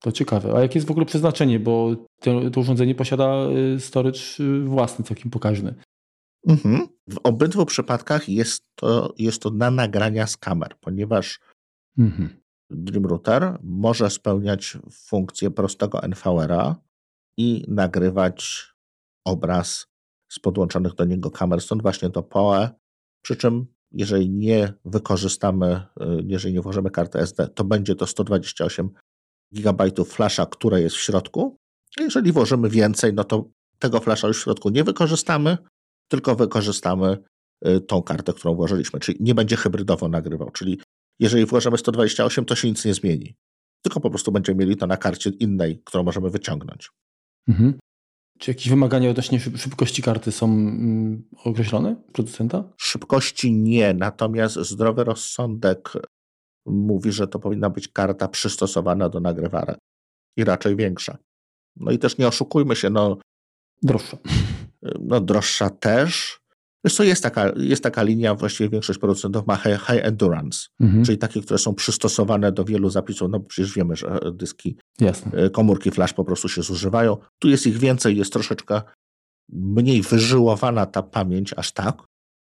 to 0.00 0.12
ciekawe. 0.12 0.54
A 0.54 0.60
jakie 0.60 0.78
jest 0.78 0.88
w 0.88 0.90
ogóle 0.90 1.06
przeznaczenie? 1.06 1.60
Bo 1.60 1.96
to, 2.20 2.50
to 2.50 2.60
urządzenie 2.60 2.94
posiada 2.94 3.46
storage 3.78 4.20
własny, 4.64 5.04
całkiem 5.04 5.30
pokaźny. 5.30 5.74
Mhm. 6.48 6.88
W 7.08 7.18
obydwu 7.24 7.66
przypadkach 7.66 8.28
jest 8.28 8.64
to, 8.74 9.14
jest 9.18 9.42
to 9.42 9.50
na 9.50 9.70
nagrania 9.70 10.26
z 10.26 10.36
kamer, 10.36 10.74
ponieważ 10.80 11.40
mhm. 11.98 12.40
Dream 12.70 13.06
Router 13.06 13.58
może 13.62 14.10
spełniać 14.10 14.78
funkcję 14.90 15.50
prostego 15.50 16.02
NVR-a 16.02 16.76
i 17.36 17.64
nagrywać 17.68 18.68
obraz 19.24 19.86
z 20.28 20.38
podłączonych 20.38 20.94
do 20.94 21.04
niego 21.04 21.30
kamer, 21.30 21.60
stąd 21.60 21.82
właśnie 21.82 22.10
to 22.10 22.22
PoE. 22.22 22.68
Przy 23.22 23.36
czym, 23.36 23.66
jeżeli 23.92 24.30
nie 24.30 24.72
wykorzystamy, 24.84 25.82
y, 26.00 26.04
jeżeli 26.26 26.54
nie 26.54 26.60
włożymy 26.60 26.90
karty 26.90 27.18
SD, 27.18 27.48
to 27.48 27.64
będzie 27.64 27.94
to 27.94 28.06
128 28.06 28.90
GB 29.52 30.04
flasha, 30.04 30.46
które 30.46 30.82
jest 30.82 30.96
w 30.96 31.00
środku. 31.00 31.56
Jeżeli 31.98 32.32
włożymy 32.32 32.70
więcej, 32.70 33.14
no 33.14 33.24
to 33.24 33.50
tego 33.78 34.00
flasha 34.00 34.28
już 34.28 34.40
w 34.40 34.42
środku 34.42 34.70
nie 34.70 34.84
wykorzystamy, 34.84 35.58
tylko 36.08 36.36
wykorzystamy 36.36 37.18
y, 37.66 37.80
tą 37.80 38.02
kartę, 38.02 38.32
którą 38.32 38.54
włożyliśmy, 38.54 39.00
czyli 39.00 39.18
nie 39.20 39.34
będzie 39.34 39.56
hybrydowo 39.56 40.08
nagrywał, 40.08 40.50
czyli 40.50 40.80
jeżeli 41.18 41.46
włożymy 41.46 41.78
128, 41.78 42.44
to 42.44 42.54
się 42.54 42.68
nic 42.68 42.84
nie 42.84 42.94
zmieni. 42.94 43.34
Tylko 43.82 44.00
po 44.00 44.10
prostu 44.10 44.32
będziemy 44.32 44.58
mieli 44.58 44.76
to 44.76 44.86
na 44.86 44.96
karcie 44.96 45.30
innej, 45.30 45.82
którą 45.84 46.04
możemy 46.04 46.30
wyciągnąć. 46.30 46.90
Mhm. 47.48 47.78
Czy 48.38 48.50
jakieś 48.50 48.68
wymagania 48.68 49.10
odnośnie 49.10 49.40
szybkości 49.40 50.02
karty 50.02 50.32
są 50.32 50.46
mm, 50.46 51.28
określone 51.44 51.96
producenta? 52.12 52.64
Szybkości 52.76 53.52
nie, 53.52 53.94
natomiast 53.94 54.56
zdrowy 54.56 55.04
rozsądek 55.04 55.92
mówi, 56.70 57.12
że 57.12 57.28
to 57.28 57.38
powinna 57.38 57.70
być 57.70 57.88
karta 57.88 58.28
przystosowana 58.28 59.08
do 59.08 59.20
nagrywarek 59.20 59.78
i 60.36 60.44
raczej 60.44 60.76
większa. 60.76 61.18
No 61.76 61.90
i 61.90 61.98
też 61.98 62.18
nie 62.18 62.28
oszukujmy 62.28 62.76
się, 62.76 62.90
no. 62.90 63.18
Droższa. 63.82 64.18
No 65.00 65.20
droższa 65.20 65.70
też, 65.70 66.40
Wiesz 66.84 66.94
co, 66.94 67.04
jest 67.04 67.22
taka, 67.22 67.52
jest 67.56 67.82
taka 67.82 68.02
linia, 68.02 68.34
właściwie 68.34 68.70
większość 68.70 68.98
producentów 68.98 69.46
ma 69.46 69.56
high, 69.56 69.86
high 69.86 70.04
endurance, 70.04 70.68
mhm. 70.80 71.04
czyli 71.04 71.18
takie, 71.18 71.42
które 71.42 71.58
są 71.58 71.74
przystosowane 71.74 72.52
do 72.52 72.64
wielu 72.64 72.90
zapisów, 72.90 73.30
no 73.30 73.40
przecież 73.40 73.74
wiemy, 73.74 73.96
że 73.96 74.20
dyski, 74.32 74.76
Jasne. 75.00 75.32
E, 75.32 75.50
komórki 75.50 75.90
flash 75.90 76.12
po 76.12 76.24
prostu 76.24 76.48
się 76.48 76.62
zużywają. 76.62 77.16
Tu 77.38 77.48
jest 77.48 77.66
ich 77.66 77.78
więcej, 77.78 78.16
jest 78.16 78.32
troszeczkę 78.32 78.82
mniej 79.48 80.02
wyżyłowana 80.02 80.86
ta 80.86 81.02
pamięć 81.02 81.54
aż 81.56 81.72
tak. 81.72 82.02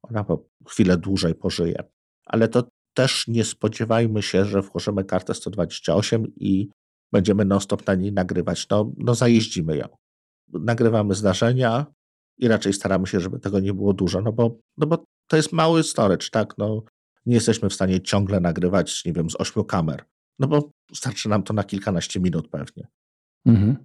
Ona 0.02 0.25
po 0.25 0.45
chwilę 0.69 0.97
dłużej 0.97 1.35
pożyje. 1.35 1.85
Ale 2.26 2.49
to 2.49 2.69
też 2.94 3.28
nie 3.28 3.44
spodziewajmy 3.44 4.23
się, 4.23 4.44
że 4.44 4.62
włożymy 4.62 5.04
kartę 5.04 5.35
128 5.35 6.26
i 6.37 6.68
będziemy 7.12 7.44
non-stop 7.44 7.87
na 7.87 7.94
niej 7.94 8.12
nagrywać. 8.12 8.68
No, 8.68 8.92
no 8.97 9.14
zajeździmy 9.14 9.76
ją. 9.76 9.88
Nagrywamy 10.49 11.14
zdarzenia, 11.14 11.87
i 12.40 12.49
raczej 12.49 12.73
staramy 12.73 13.06
się, 13.06 13.20
żeby 13.20 13.38
tego 13.38 13.61
nie 13.61 13.75
było 13.75 13.92
dużo, 13.92 14.20
no 14.20 14.32
bo, 14.32 14.59
no 14.76 14.87
bo 14.87 15.04
to 15.26 15.37
jest 15.37 15.52
mały 15.52 15.82
storage, 15.82 16.26
tak? 16.30 16.54
No, 16.59 16.82
nie 17.26 17.35
jesteśmy 17.35 17.68
w 17.68 17.75
stanie 17.75 18.00
ciągle 18.00 18.40
nagrywać, 18.40 19.04
nie 19.04 19.12
wiem, 19.12 19.30
z 19.30 19.40
ośmiu 19.40 19.64
kamer, 19.64 20.04
no 20.38 20.49
bo 20.49 20.70
starczy 20.94 21.28
nam 21.28 21.42
to 21.42 21.54
na 21.54 21.64
kilkanaście 21.64 22.20
minut 22.20 22.49
pewnie. 22.49 22.88
Mhm. 23.47 23.76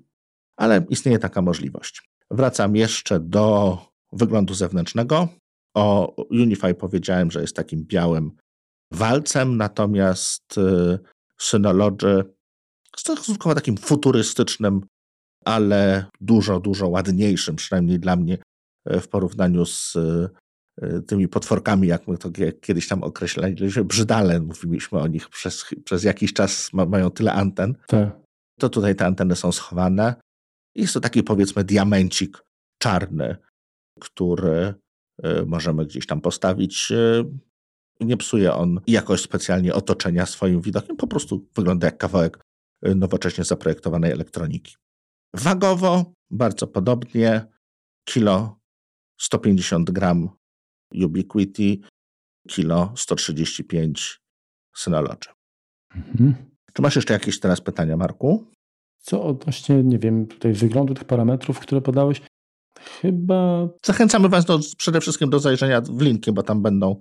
Ale 0.57 0.85
istnieje 0.89 1.19
taka 1.19 1.41
możliwość. 1.41 2.09
Wracam 2.31 2.75
jeszcze 2.75 3.19
do 3.19 3.77
wyglądu 4.11 4.53
zewnętrznego. 4.53 5.27
O 5.73 6.15
Unify 6.29 6.73
powiedziałem, 6.73 7.31
że 7.31 7.41
jest 7.41 7.55
takim 7.55 7.85
białym 7.85 8.31
walcem, 8.91 9.57
natomiast 9.57 10.57
y, 10.57 10.99
Synology 11.37 12.35
stosunkowo 12.97 13.55
takim 13.55 13.77
futurystycznym, 13.77 14.81
ale 15.45 16.05
dużo, 16.21 16.59
dużo 16.59 16.87
ładniejszym, 16.87 17.55
przynajmniej 17.55 17.99
dla 17.99 18.15
mnie, 18.15 18.37
e, 18.85 19.01
w 19.01 19.07
porównaniu 19.07 19.65
z 19.65 19.95
e, 19.95 21.01
tymi 21.01 21.27
potworkami, 21.27 21.87
jak 21.87 22.07
my 22.07 22.17
to 22.17 22.29
kiedyś 22.61 22.87
tam 22.87 23.03
określaliśmy, 23.03 23.83
brzydale, 23.83 24.39
mówiliśmy 24.39 24.99
o 24.99 25.07
nich 25.07 25.29
przez, 25.29 25.65
przez 25.85 26.03
jakiś 26.03 26.33
czas, 26.33 26.73
mają 26.73 27.11
tyle 27.11 27.33
anten. 27.33 27.75
Tak. 27.87 28.09
To 28.59 28.69
tutaj 28.69 28.95
te 28.95 29.05
anteny 29.05 29.35
są 29.35 29.51
schowane. 29.51 30.15
Jest 30.75 30.93
to 30.93 30.99
taki 30.99 31.23
powiedzmy 31.23 31.63
diamencik 31.63 32.43
czarny, 32.77 33.35
który 33.99 34.73
e, 35.23 35.45
możemy 35.45 35.85
gdzieś 35.85 36.05
tam 36.05 36.21
postawić. 36.21 36.93
Nie 37.99 38.17
psuje 38.17 38.53
on 38.53 38.79
jakoś 38.87 39.21
specjalnie 39.21 39.73
otoczenia 39.73 40.25
swoim 40.25 40.61
widokiem, 40.61 40.97
po 40.97 41.07
prostu 41.07 41.47
wygląda 41.55 41.87
jak 41.87 41.97
kawałek 41.97 42.39
nowocześnie 42.81 43.43
zaprojektowanej 43.43 44.11
elektroniki. 44.11 44.75
Wagowo 45.33 46.13
bardzo 46.31 46.67
podobnie, 46.67 47.47
kilo 48.05 48.59
150 49.21 49.91
gram 49.91 50.29
Ubiquity, 51.05 51.77
kilo 52.47 52.93
135 52.95 54.21
Synology. 54.75 55.29
Mhm. 55.95 56.35
Czy 56.73 56.81
masz 56.81 56.95
jeszcze 56.95 57.13
jakieś 57.13 57.39
teraz 57.39 57.61
pytania, 57.61 57.97
Marku? 57.97 58.45
Co 58.97 59.23
odnośnie, 59.23 59.83
nie 59.83 59.99
wiem, 59.99 60.27
tutaj 60.27 60.53
wyglądu 60.53 60.93
tych 60.93 61.03
parametrów, 61.03 61.59
które 61.59 61.81
podałeś? 61.81 62.21
Chyba. 63.01 63.69
Zachęcamy 63.85 64.29
Was 64.29 64.45
do, 64.45 64.59
przede 64.77 65.01
wszystkim 65.01 65.29
do 65.29 65.39
zajrzenia 65.39 65.81
w 65.81 66.01
linki, 66.01 66.31
bo 66.31 66.43
tam 66.43 66.61
będą 66.61 66.99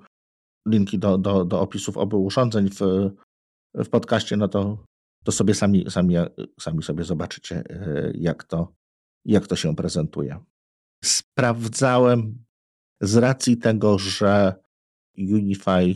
linki 0.68 0.98
do, 0.98 1.18
do, 1.18 1.44
do 1.44 1.60
opisów 1.60 1.96
obu 1.96 2.24
urządzeń 2.24 2.70
w, 2.70 2.80
w 3.74 3.88
podcaście. 3.88 4.36
No 4.36 4.48
to 4.48 4.84
to 5.24 5.32
sobie 5.32 5.54
sami, 5.54 5.90
sami, 5.90 6.14
sami 6.60 6.82
sobie 6.82 7.04
zobaczycie, 7.04 7.64
e, 7.70 8.12
jak 8.14 8.44
to, 8.44 8.72
jak 9.24 9.46
to 9.46 9.56
się 9.56 9.76
prezentuje. 9.76 10.38
Sprawdzałem 11.04 12.44
z 13.00 13.16
racji 13.16 13.56
tego, 13.56 13.98
że 13.98 14.54
Unify 15.18 15.94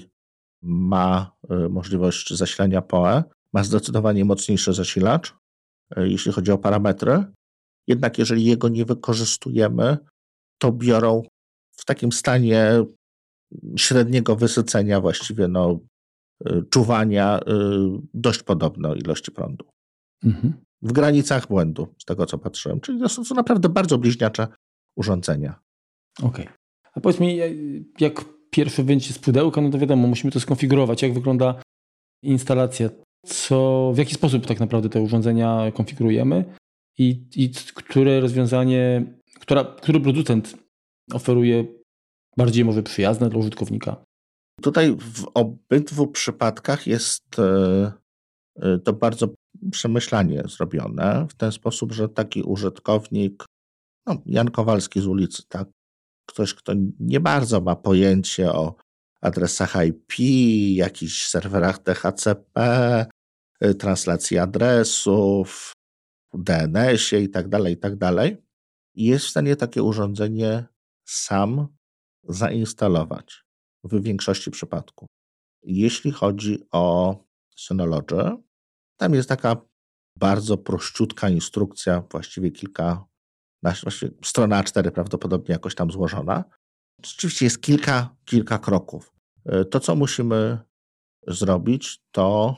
ma 0.63 1.37
e, 1.51 1.69
możliwość 1.69 2.35
zasilania 2.35 2.83
PoE, 2.83 3.25
ma 3.53 3.65
zdecydowanie 3.65 4.25
mocniejszy 4.25 4.73
zasilacz, 4.73 5.35
e, 5.97 6.09
jeśli 6.09 6.33
chodzi 6.33 6.53
o 6.53 6.59
parametry. 6.59 7.25
Jednak 7.87 8.19
jeżeli 8.19 8.45
jego 8.45 8.69
nie 8.69 8.85
wykorzystujemy, 8.85 9.99
to 10.59 10.73
biorą 10.73 11.23
w 11.77 11.85
takim 11.85 12.13
stanie 12.13 12.85
średniego 13.77 14.37
wysycenia 14.37 15.01
właściwie 15.01 15.49
no, 15.49 15.79
Y, 16.47 16.63
czuwania 16.71 17.39
y, 17.39 17.43
dość 18.15 18.43
podobne 18.43 18.95
ilości 18.97 19.33
prądu. 19.33 19.65
Mhm. 20.25 20.55
W 20.83 20.93
granicach 20.93 21.49
błędu, 21.49 21.89
z 21.99 22.05
tego 22.05 22.27
co 22.27 22.39
patrzyłem. 22.39 22.81
Czyli 22.81 23.01
to 23.01 23.09
są 23.09 23.25
to 23.25 23.35
naprawdę 23.35 23.69
bardzo 23.69 23.99
bliźniacze 23.99 24.49
urządzenia. 24.97 25.61
Okej. 26.23 26.45
Okay. 26.45 26.57
A 26.95 27.01
powiedz 27.01 27.21
mi, 27.21 27.39
jak 28.01 28.25
pierwszy 28.51 28.85
wyjdzie 28.85 29.13
z 29.13 29.19
pudełka, 29.19 29.61
no 29.61 29.71
to 29.71 29.79
wiadomo, 29.79 30.09
musimy 30.09 30.33
to 30.33 30.41
skonfigurować. 30.41 31.03
Jak 31.03 31.15
wygląda 31.15 31.63
instalacja? 32.23 32.91
Co, 33.27 33.91
w 33.95 33.99
jaki 33.99 34.15
sposób 34.15 34.47
tak 34.47 34.61
naprawdę 34.61 34.89
te 34.89 35.01
urządzenia 35.01 35.73
konfigurujemy? 35.75 36.45
I, 36.99 37.27
i 37.37 37.51
które 37.75 38.21
rozwiązanie, 38.21 39.15
która, 39.41 39.65
który 39.65 40.01
producent 40.01 40.57
oferuje 41.13 41.78
bardziej 42.39 42.65
może 42.65 42.83
przyjazne 42.83 43.29
dla 43.29 43.39
użytkownika? 43.39 44.05
Tutaj 44.63 44.97
w 44.97 45.27
obydwu 45.35 46.07
przypadkach 46.07 46.87
jest 46.87 47.39
e, 47.39 47.93
e, 48.57 48.79
to 48.79 48.93
bardzo 48.93 49.29
przemyślanie 49.71 50.43
zrobione 50.47 51.27
w 51.31 51.35
ten 51.35 51.53
sposób, 51.53 51.93
że 51.93 52.09
taki 52.09 52.43
użytkownik, 52.43 53.45
no 54.07 54.23
Jan 54.27 54.51
Kowalski 54.51 55.01
z 55.01 55.07
ulicy, 55.07 55.43
tak, 55.49 55.69
ktoś, 56.29 56.55
kto 56.55 56.73
nie 57.01 57.21
bardzo 57.21 57.61
ma 57.61 57.77
pojęcie 57.77 58.53
o 58.53 58.75
adresach 59.21 59.77
IP, 59.87 60.13
jakichś 60.77 61.27
serwerach 61.27 61.83
DHCP, 61.83 62.61
e, 63.61 63.75
translacji 63.75 64.39
adresów, 64.39 65.73
DNS-ie 66.35 67.23
i 67.23 67.29
tak 67.29 67.49
dalej, 67.49 67.75
i 67.75 67.77
tak 67.77 67.97
jest 68.95 69.27
w 69.27 69.31
stanie 69.31 69.57
takie 69.57 69.83
urządzenie 69.83 70.65
sam 71.05 71.78
zainstalować 72.29 73.45
w 73.85 74.03
większości 74.03 74.51
przypadków. 74.51 75.09
Jeśli 75.63 76.13
chodzi 76.13 76.59
o 76.73 77.17
Synology, 77.57 78.37
tam 78.97 79.15
jest 79.15 79.29
taka 79.29 79.57
bardzo 80.17 80.59
prościutka 80.59 81.29
instrukcja, 81.29 82.03
właściwie 82.11 82.51
kilka, 82.51 83.05
właściwie 83.63 84.13
strona 84.25 84.63
A4 84.63 84.91
prawdopodobnie 84.91 85.53
jakoś 85.53 85.75
tam 85.75 85.91
złożona. 85.91 86.45
Oczywiście 86.99 87.47
jest 87.47 87.61
kilka, 87.61 88.17
kilka 88.25 88.59
kroków. 88.59 89.13
E, 89.45 89.65
to, 89.65 89.81
co 89.81 89.97
musimy 89.97 90.59
zrobić, 91.27 92.03
to 92.11 92.57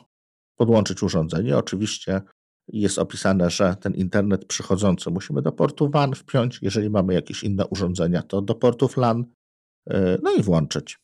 podłączyć 0.57 1.03
urządzenie. 1.03 1.57
Oczywiście 1.57 2.23
jest 2.69 2.99
opisane, 2.99 3.51
że 3.51 3.77
ten 3.77 3.95
internet 3.95 4.45
przychodzący 4.45 5.11
musimy 5.11 5.43
do 5.43 5.53
portu 5.53 5.91
WAN 5.91 6.15
wpiąć. 6.15 6.59
Jeżeli 6.63 6.91
mamy 6.91 7.15
jakieś 7.15 7.43
inne 7.45 7.67
urządzenia, 7.67 8.23
to 8.23 8.43
do 8.43 8.55
portów 8.55 8.97
LAN. 8.97 9.25
E, 9.87 10.19
no 10.23 10.33
i 10.33 10.43
włączyć. 10.43 10.99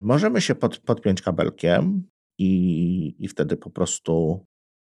Możemy 0.00 0.40
się 0.40 0.54
pod, 0.54 0.78
podpiąć 0.78 1.22
kabelkiem 1.22 2.08
i, 2.38 3.16
i 3.18 3.28
wtedy 3.28 3.56
po 3.56 3.70
prostu 3.70 4.44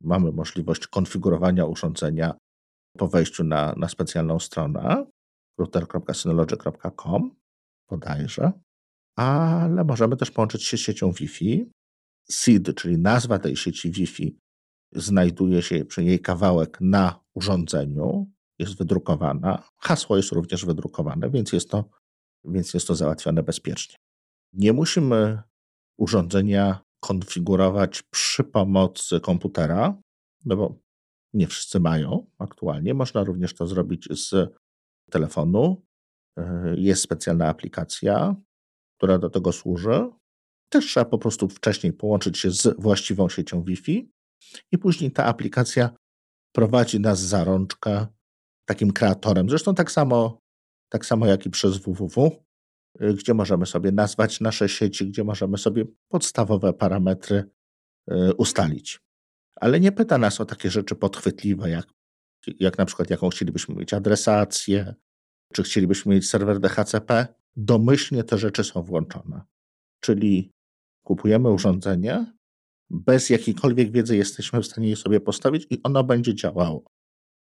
mamy 0.00 0.32
możliwość 0.32 0.86
konfigurowania 0.86 1.64
urządzenia 1.66 2.34
po 2.98 3.08
wejściu 3.08 3.44
na, 3.44 3.74
na 3.76 3.88
specjalną 3.88 4.38
stronę 4.38 5.06
router.synology.com 5.58 7.36
bodajże, 7.90 8.52
ale 9.16 9.84
możemy 9.84 10.16
też 10.16 10.30
połączyć 10.30 10.64
się 10.64 10.76
z 10.76 10.80
siecią 10.80 11.12
Wi-Fi. 11.12 11.70
SID, 12.30 12.74
czyli 12.74 12.98
nazwa 12.98 13.38
tej 13.38 13.56
sieci 13.56 13.90
Wi-Fi, 13.90 14.38
znajduje 14.92 15.62
się 15.62 15.84
przy 15.84 16.04
jej 16.04 16.20
kawałek 16.20 16.78
na 16.80 17.20
urządzeniu, 17.34 18.30
jest 18.58 18.78
wydrukowana. 18.78 19.68
Hasło 19.78 20.16
jest 20.16 20.32
również 20.32 20.64
wydrukowane, 20.64 21.30
więc 21.30 21.52
jest 21.52 21.70
to, 21.70 21.90
więc 22.46 22.74
jest 22.74 22.86
to 22.86 22.94
załatwione 22.94 23.42
bezpiecznie. 23.42 23.96
Nie 24.52 24.72
musimy 24.72 25.42
urządzenia 25.98 26.80
konfigurować 27.00 28.02
przy 28.02 28.44
pomocy 28.44 29.20
komputera, 29.20 30.00
no 30.44 30.56
bo 30.56 30.78
nie 31.34 31.46
wszyscy 31.46 31.80
mają 31.80 32.26
aktualnie. 32.38 32.94
Można 32.94 33.24
również 33.24 33.54
to 33.54 33.66
zrobić 33.66 34.08
z 34.10 34.54
telefonu. 35.10 35.82
E, 36.38 36.74
jest 36.76 37.02
specjalna 37.02 37.48
aplikacja, 37.48 38.36
która 38.98 39.18
do 39.18 39.30
tego 39.30 39.52
służy. 39.52 40.10
Też 40.68 40.86
trzeba 40.86 41.04
po 41.06 41.18
prostu 41.18 41.48
wcześniej 41.48 41.92
połączyć 41.92 42.38
się 42.38 42.50
z 42.50 42.80
właściwą 42.80 43.28
siecią 43.28 43.64
Wi-Fi 43.64 44.10
i 44.72 44.78
później 44.78 45.10
ta 45.10 45.24
aplikacja 45.24 45.90
prowadzi 46.52 47.00
nas 47.00 47.20
za 47.20 47.44
rączkę 47.44 48.06
takim 48.68 48.92
kreatorem. 48.92 49.50
Zresztą 49.50 49.74
tak 49.74 49.90
samo, 49.90 50.38
tak 50.88 51.06
samo 51.06 51.26
jak 51.26 51.46
i 51.46 51.50
przez 51.50 51.76
www. 51.76 52.30
Y, 53.02 53.14
gdzie 53.14 53.34
możemy 53.34 53.66
sobie 53.66 53.92
nazwać 53.92 54.40
nasze 54.40 54.68
sieci, 54.68 55.06
gdzie 55.06 55.24
możemy 55.24 55.58
sobie 55.58 55.84
podstawowe 56.08 56.72
parametry 56.72 57.44
y, 58.10 58.34
ustalić. 58.34 59.00
Ale 59.60 59.80
nie 59.80 59.92
pyta 59.92 60.18
nas 60.18 60.40
o 60.40 60.44
takie 60.44 60.70
rzeczy 60.70 60.94
podchwytliwe, 60.94 61.70
jak, 61.70 61.86
jak 62.46 62.78
na 62.78 62.84
przykład 62.86 63.10
jaką 63.10 63.28
chcielibyśmy 63.28 63.74
mieć 63.74 63.94
adresację, 63.94 64.94
czy 65.52 65.62
chcielibyśmy 65.62 66.14
mieć 66.14 66.28
serwer 66.28 66.60
DHCP. 66.60 67.26
Domyślnie 67.56 68.24
te 68.24 68.38
rzeczy 68.38 68.64
są 68.64 68.82
włączone. 68.82 69.40
Czyli 70.00 70.52
kupujemy 71.06 71.50
urządzenie, 71.50 72.36
bez 72.90 73.30
jakiejkolwiek 73.30 73.90
wiedzy 73.90 74.16
jesteśmy 74.16 74.60
w 74.60 74.66
stanie 74.66 74.88
je 74.88 74.96
sobie 74.96 75.20
postawić 75.20 75.66
i 75.70 75.82
ono 75.82 76.04
będzie 76.04 76.34
działało. 76.34 76.84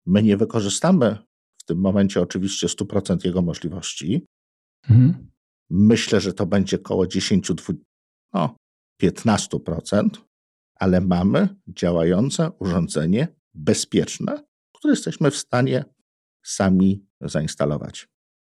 My 0.05 0.23
nie 0.23 0.37
wykorzystamy 0.37 1.17
w 1.65 1.67
tym 1.67 1.79
momencie 1.79 2.21
oczywiście 2.21 2.67
100% 2.67 3.25
jego 3.25 3.41
możliwości, 3.41 4.25
mhm. 4.89 5.35
Myślę, 5.69 6.21
że 6.21 6.33
to 6.33 6.45
będzie 6.45 6.77
około 6.77 7.07
10, 7.07 7.47
20, 7.47 7.85
no, 8.33 8.55
15%, 9.03 10.09
ale 10.75 11.01
mamy 11.01 11.49
działające 11.67 12.51
urządzenie 12.59 13.27
bezpieczne, 13.53 14.43
które 14.75 14.91
jesteśmy 14.91 15.31
w 15.31 15.37
stanie 15.37 15.85
sami 16.43 17.05
zainstalować. 17.21 18.07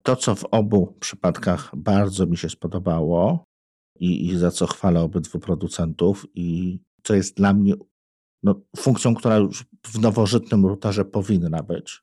To, 0.02 0.16
co 0.16 0.34
w 0.34 0.44
obu 0.44 0.96
przypadkach 1.00 1.76
bardzo 1.76 2.26
mi 2.26 2.36
się 2.36 2.48
spodobało 2.48 3.44
i, 3.98 4.26
i 4.26 4.38
za 4.38 4.50
co 4.50 4.66
chwalę 4.66 5.00
obydwu 5.00 5.38
producentów, 5.38 6.26
i 6.34 6.78
co 7.02 7.14
jest 7.14 7.36
dla 7.36 7.52
mnie 7.52 7.74
no, 8.42 8.60
funkcją, 8.76 9.14
która 9.14 9.36
już 9.36 9.64
w 9.86 10.00
nowożytnym 10.00 10.66
routerze 10.66 11.04
powinna 11.04 11.62
być, 11.62 12.02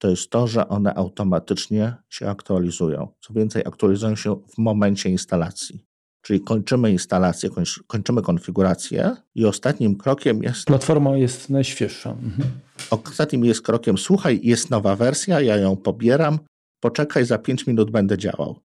to 0.00 0.08
jest 0.08 0.30
to, 0.30 0.46
że 0.46 0.68
one 0.68 0.94
automatycznie 0.94 1.94
się 2.08 2.28
aktualizują. 2.28 3.08
Co 3.20 3.34
więcej, 3.34 3.62
aktualizują 3.66 4.16
się 4.16 4.36
w 4.36 4.58
momencie 4.58 5.10
instalacji. 5.10 5.84
Czyli 6.22 6.40
kończymy 6.40 6.92
instalację, 6.92 7.50
kończymy 7.86 8.22
konfigurację 8.22 9.16
i 9.34 9.44
ostatnim 9.44 9.96
krokiem 9.96 10.42
jest... 10.42 10.66
Platforma 10.66 11.16
jest 11.16 11.50
najświeższa. 11.50 12.10
Mhm. 12.10 12.50
Ostatnim 12.90 13.44
jest 13.44 13.62
krokiem, 13.62 13.98
słuchaj, 13.98 14.40
jest 14.42 14.70
nowa 14.70 14.96
wersja, 14.96 15.40
ja 15.40 15.56
ją 15.56 15.76
pobieram, 15.76 16.38
poczekaj, 16.80 17.24
za 17.24 17.38
5 17.38 17.66
minut 17.66 17.90
będę 17.90 18.18
działał. 18.18 18.60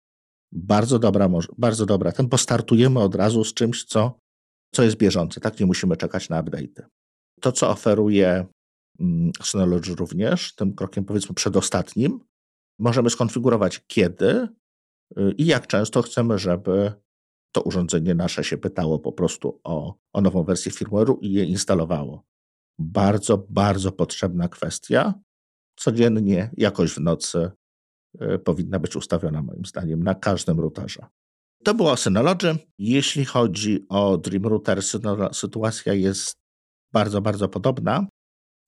Bardzo 0.52 0.98
dobra, 0.98 1.30
bardzo 1.58 1.86
dobra. 1.86 2.12
Ten 2.12 2.28
postartujemy 2.28 3.00
od 3.00 3.14
razu 3.14 3.44
z 3.44 3.54
czymś, 3.54 3.84
co, 3.84 4.18
co 4.74 4.82
jest 4.82 4.96
bieżące, 4.96 5.40
tak? 5.40 5.60
Nie 5.60 5.66
musimy 5.66 5.96
czekać 5.96 6.28
na 6.28 6.40
update. 6.40 6.88
To, 7.40 7.52
co 7.52 7.70
oferuje 7.70 8.46
Synology 9.42 9.94
również, 9.94 10.54
tym 10.54 10.74
krokiem 10.74 11.04
powiedzmy 11.04 11.34
przedostatnim, 11.34 12.20
możemy 12.78 13.10
skonfigurować 13.10 13.84
kiedy 13.86 14.48
y, 15.18 15.32
i 15.38 15.46
jak 15.46 15.66
często 15.66 16.02
chcemy, 16.02 16.38
żeby 16.38 16.92
to 17.52 17.62
urządzenie 17.62 18.14
nasze 18.14 18.44
się 18.44 18.58
pytało 18.58 18.98
po 18.98 19.12
prostu 19.12 19.60
o, 19.64 19.94
o 20.12 20.20
nową 20.20 20.44
wersję 20.44 20.72
firmware'u 20.72 21.18
i 21.20 21.32
je 21.32 21.44
instalowało. 21.44 22.24
Bardzo, 22.78 23.46
bardzo 23.50 23.92
potrzebna 23.92 24.48
kwestia. 24.48 25.14
Codziennie, 25.76 26.50
jakoś 26.56 26.90
w 26.90 27.00
nocy 27.00 27.50
y, 28.22 28.38
powinna 28.38 28.78
być 28.78 28.96
ustawiona 28.96 29.42
moim 29.42 29.64
zdaniem 29.64 30.02
na 30.02 30.14
każdym 30.14 30.60
routerze. 30.60 31.06
To 31.64 31.74
było 31.74 31.96
Synology. 31.96 32.56
Jeśli 32.78 33.24
chodzi 33.24 33.86
o 33.88 34.18
Dream 34.18 34.46
Router, 34.46 34.80
sytuacja 35.32 35.94
jest 35.94 36.36
bardzo, 36.92 37.20
bardzo 37.20 37.48
podobna. 37.48 38.06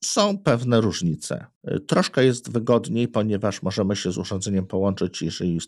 Są 0.07 0.39
pewne 0.39 0.81
różnice. 0.81 1.47
Troszkę 1.87 2.25
jest 2.25 2.53
wygodniej, 2.53 3.09
ponieważ 3.09 3.63
możemy 3.63 3.97
się 3.97 4.13
z 4.13 4.19
urządzeniem 4.19 4.67
połączyć, 4.67 5.23
jeżeli 5.23 5.61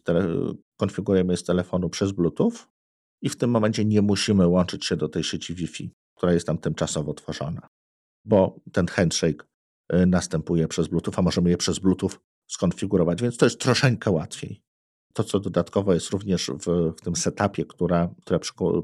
konfigurujemy 0.76 1.36
z 1.36 1.44
telefonu 1.44 1.90
przez 1.90 2.12
Bluetooth 2.12 2.52
i 3.22 3.28
w 3.28 3.36
tym 3.36 3.50
momencie 3.50 3.84
nie 3.84 4.02
musimy 4.02 4.46
łączyć 4.46 4.86
się 4.86 4.96
do 4.96 5.08
tej 5.08 5.24
sieci 5.24 5.54
Wi-Fi, 5.54 5.90
która 6.16 6.32
jest 6.32 6.46
tam 6.46 6.58
tymczasowo 6.58 7.14
tworzona, 7.14 7.66
bo 8.24 8.60
ten 8.72 8.86
handshake 8.86 9.44
y, 9.92 10.06
następuje 10.06 10.68
przez 10.68 10.88
Bluetooth, 10.88 11.14
a 11.16 11.22
możemy 11.22 11.50
je 11.50 11.56
przez 11.56 11.78
Bluetooth 11.78 12.10
skonfigurować, 12.50 13.22
więc 13.22 13.36
to 13.36 13.46
jest 13.46 13.60
troszeczkę 13.60 14.10
łatwiej. 14.10 14.62
To, 15.12 15.24
co 15.24 15.40
dodatkowo 15.40 15.94
jest 15.94 16.10
również 16.10 16.50
w, 16.50 16.92
w 16.98 17.00
tym 17.00 17.16
setupie, 17.16 17.64
które 17.64 18.08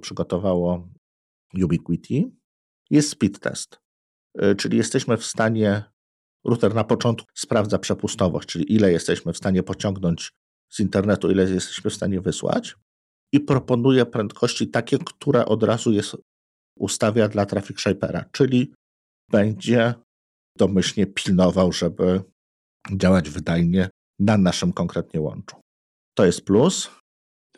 przygotowało 0.01 0.88
Ubiquiti, 1.64 2.37
jest 2.90 3.11
speed 3.11 3.40
test. 3.40 3.84
Y, 4.42 4.57
czyli 4.57 4.77
jesteśmy 4.77 5.16
w 5.16 5.25
stanie, 5.25 5.85
router 6.44 6.75
na 6.75 6.85
początku 6.85 7.29
sprawdza 7.35 7.79
przepustowość, 7.79 8.49
czyli 8.49 8.73
ile 8.75 8.92
jesteśmy 8.92 9.33
w 9.33 9.37
stanie 9.37 9.62
pociągnąć 9.62 10.33
z 10.73 10.81
internetu, 10.81 11.31
ile 11.31 11.51
jesteśmy 11.51 11.90
w 11.90 11.94
stanie 11.94 12.20
wysłać 12.20 12.77
i 13.33 13.40
proponuje 13.40 14.07
prędkości 14.07 14.68
takie, 14.68 14.99
które 14.99 15.47
od 15.47 15.62
razu 15.62 15.92
jest, 15.92 16.16
ustawia 16.79 17.29
dla 17.29 17.47
traffic 17.47 17.81
shapera, 17.81 18.25
czyli 18.33 18.73
będzie 19.31 19.94
domyślnie 20.59 21.07
pilnował, 21.07 21.73
żeby 21.73 22.23
działać 22.92 23.31
wydajnie 23.31 23.88
na 24.18 24.38
naszym 24.38 24.73
konkretnie 24.73 25.20
łączu. 25.20 25.57
To 26.16 26.25
jest 26.25 26.44
plus. 26.44 26.90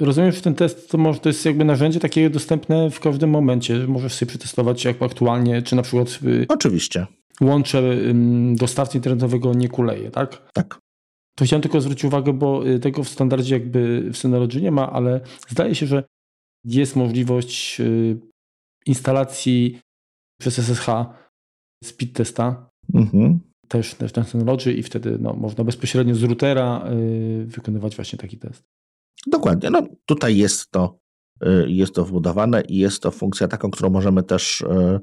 Rozumiem, 0.01 0.33
że 0.33 0.41
ten 0.41 0.55
test 0.55 0.91
to, 0.91 0.99
może, 0.99 1.21
to 1.21 1.29
jest 1.29 1.45
jakby 1.45 1.65
narzędzie 1.65 2.01
takie 2.01 2.31
dostępne 2.31 2.91
w 2.91 3.01
każdym 3.01 3.31
momencie. 3.31 3.87
Możesz 3.87 4.15
sobie 4.15 4.29
przetestować 4.29 4.85
jak 4.85 5.03
aktualnie, 5.03 5.63
czy 5.63 5.77
na 5.77 5.83
przykład. 5.83 6.19
Y, 6.25 6.47
Oczywiście. 6.49 7.07
Łącze 7.41 7.97
dostawcy 8.55 8.99
internetowego 8.99 9.55
nie 9.55 9.69
kuleje, 9.69 10.11
tak? 10.11 10.53
Tak. 10.53 10.79
To 11.37 11.45
chciałem 11.45 11.63
tylko 11.63 11.81
zwrócić 11.81 12.05
uwagę, 12.05 12.33
bo 12.33 12.69
y, 12.69 12.81
tego 12.81 13.05
w 13.05 13.09
standardzie 13.09 13.55
jakby 13.55 14.11
w 14.13 14.17
Synology 14.17 14.61
nie 14.61 14.71
ma, 14.71 14.93
ale 14.93 15.21
zdaje 15.49 15.75
się, 15.75 15.87
że 15.87 16.05
jest 16.65 16.97
możliwość 16.97 17.81
y, 17.81 18.19
instalacji 18.87 19.79
przez 20.41 20.59
SSH 20.59 20.87
speed 21.85 22.13
testa. 22.13 22.71
Mhm. 22.95 23.41
Też, 23.69 23.95
też 23.95 24.15
na 24.15 24.25
Synology 24.25 24.73
i 24.73 24.83
wtedy 24.83 25.19
no, 25.19 25.33
można 25.33 25.65
bezpośrednio 25.65 26.15
z 26.15 26.23
routera 26.23 26.85
wykonywać 27.47 27.97
właśnie 27.97 28.19
taki 28.19 28.39
test. 28.39 28.65
Dokładnie. 29.27 29.71
No, 29.71 29.83
tutaj 30.07 30.37
jest 30.37 30.71
to, 30.71 30.99
y, 31.47 31.65
jest 31.69 31.95
to 31.95 32.05
wbudowane 32.05 32.61
i 32.61 32.77
jest 32.77 33.03
to 33.03 33.11
funkcja 33.11 33.49
taką, 33.49 33.71
którą 33.71 33.91
możemy 33.91 34.23
też 34.23 34.61
y, 34.61 35.01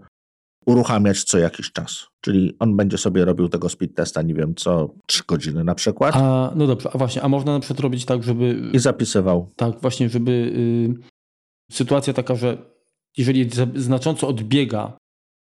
uruchamiać 0.66 1.24
co 1.24 1.38
jakiś 1.38 1.72
czas. 1.72 2.08
Czyli 2.22 2.56
on 2.60 2.76
będzie 2.76 2.98
sobie 2.98 3.26
robił 3.26 3.50
tego 3.50 3.70
speed 3.70 3.94
testa, 3.94 4.22
nie 4.22 4.34
wiem, 4.34 4.56
co 4.56 4.94
3 5.08 5.24
godziny 5.28 5.64
na 5.64 5.76
przykład. 5.76 6.16
A, 6.16 6.52
no 6.56 6.68
dobrze, 6.68 6.90
a 6.94 6.98
właśnie, 6.98 7.22
a 7.22 7.28
można 7.28 7.54
na 7.54 7.60
przykład 7.60 7.80
robić 7.80 8.06
tak, 8.06 8.24
żeby... 8.24 8.70
I 8.74 8.80
zapisywał. 8.80 9.52
Tak, 9.56 9.82
właśnie, 9.82 10.10
żeby 10.10 10.32
y, 10.32 11.74
sytuacja 11.76 12.14
taka, 12.14 12.36
że 12.36 12.58
jeżeli 13.18 13.50
znacząco 13.76 14.28
odbiega 14.28 14.98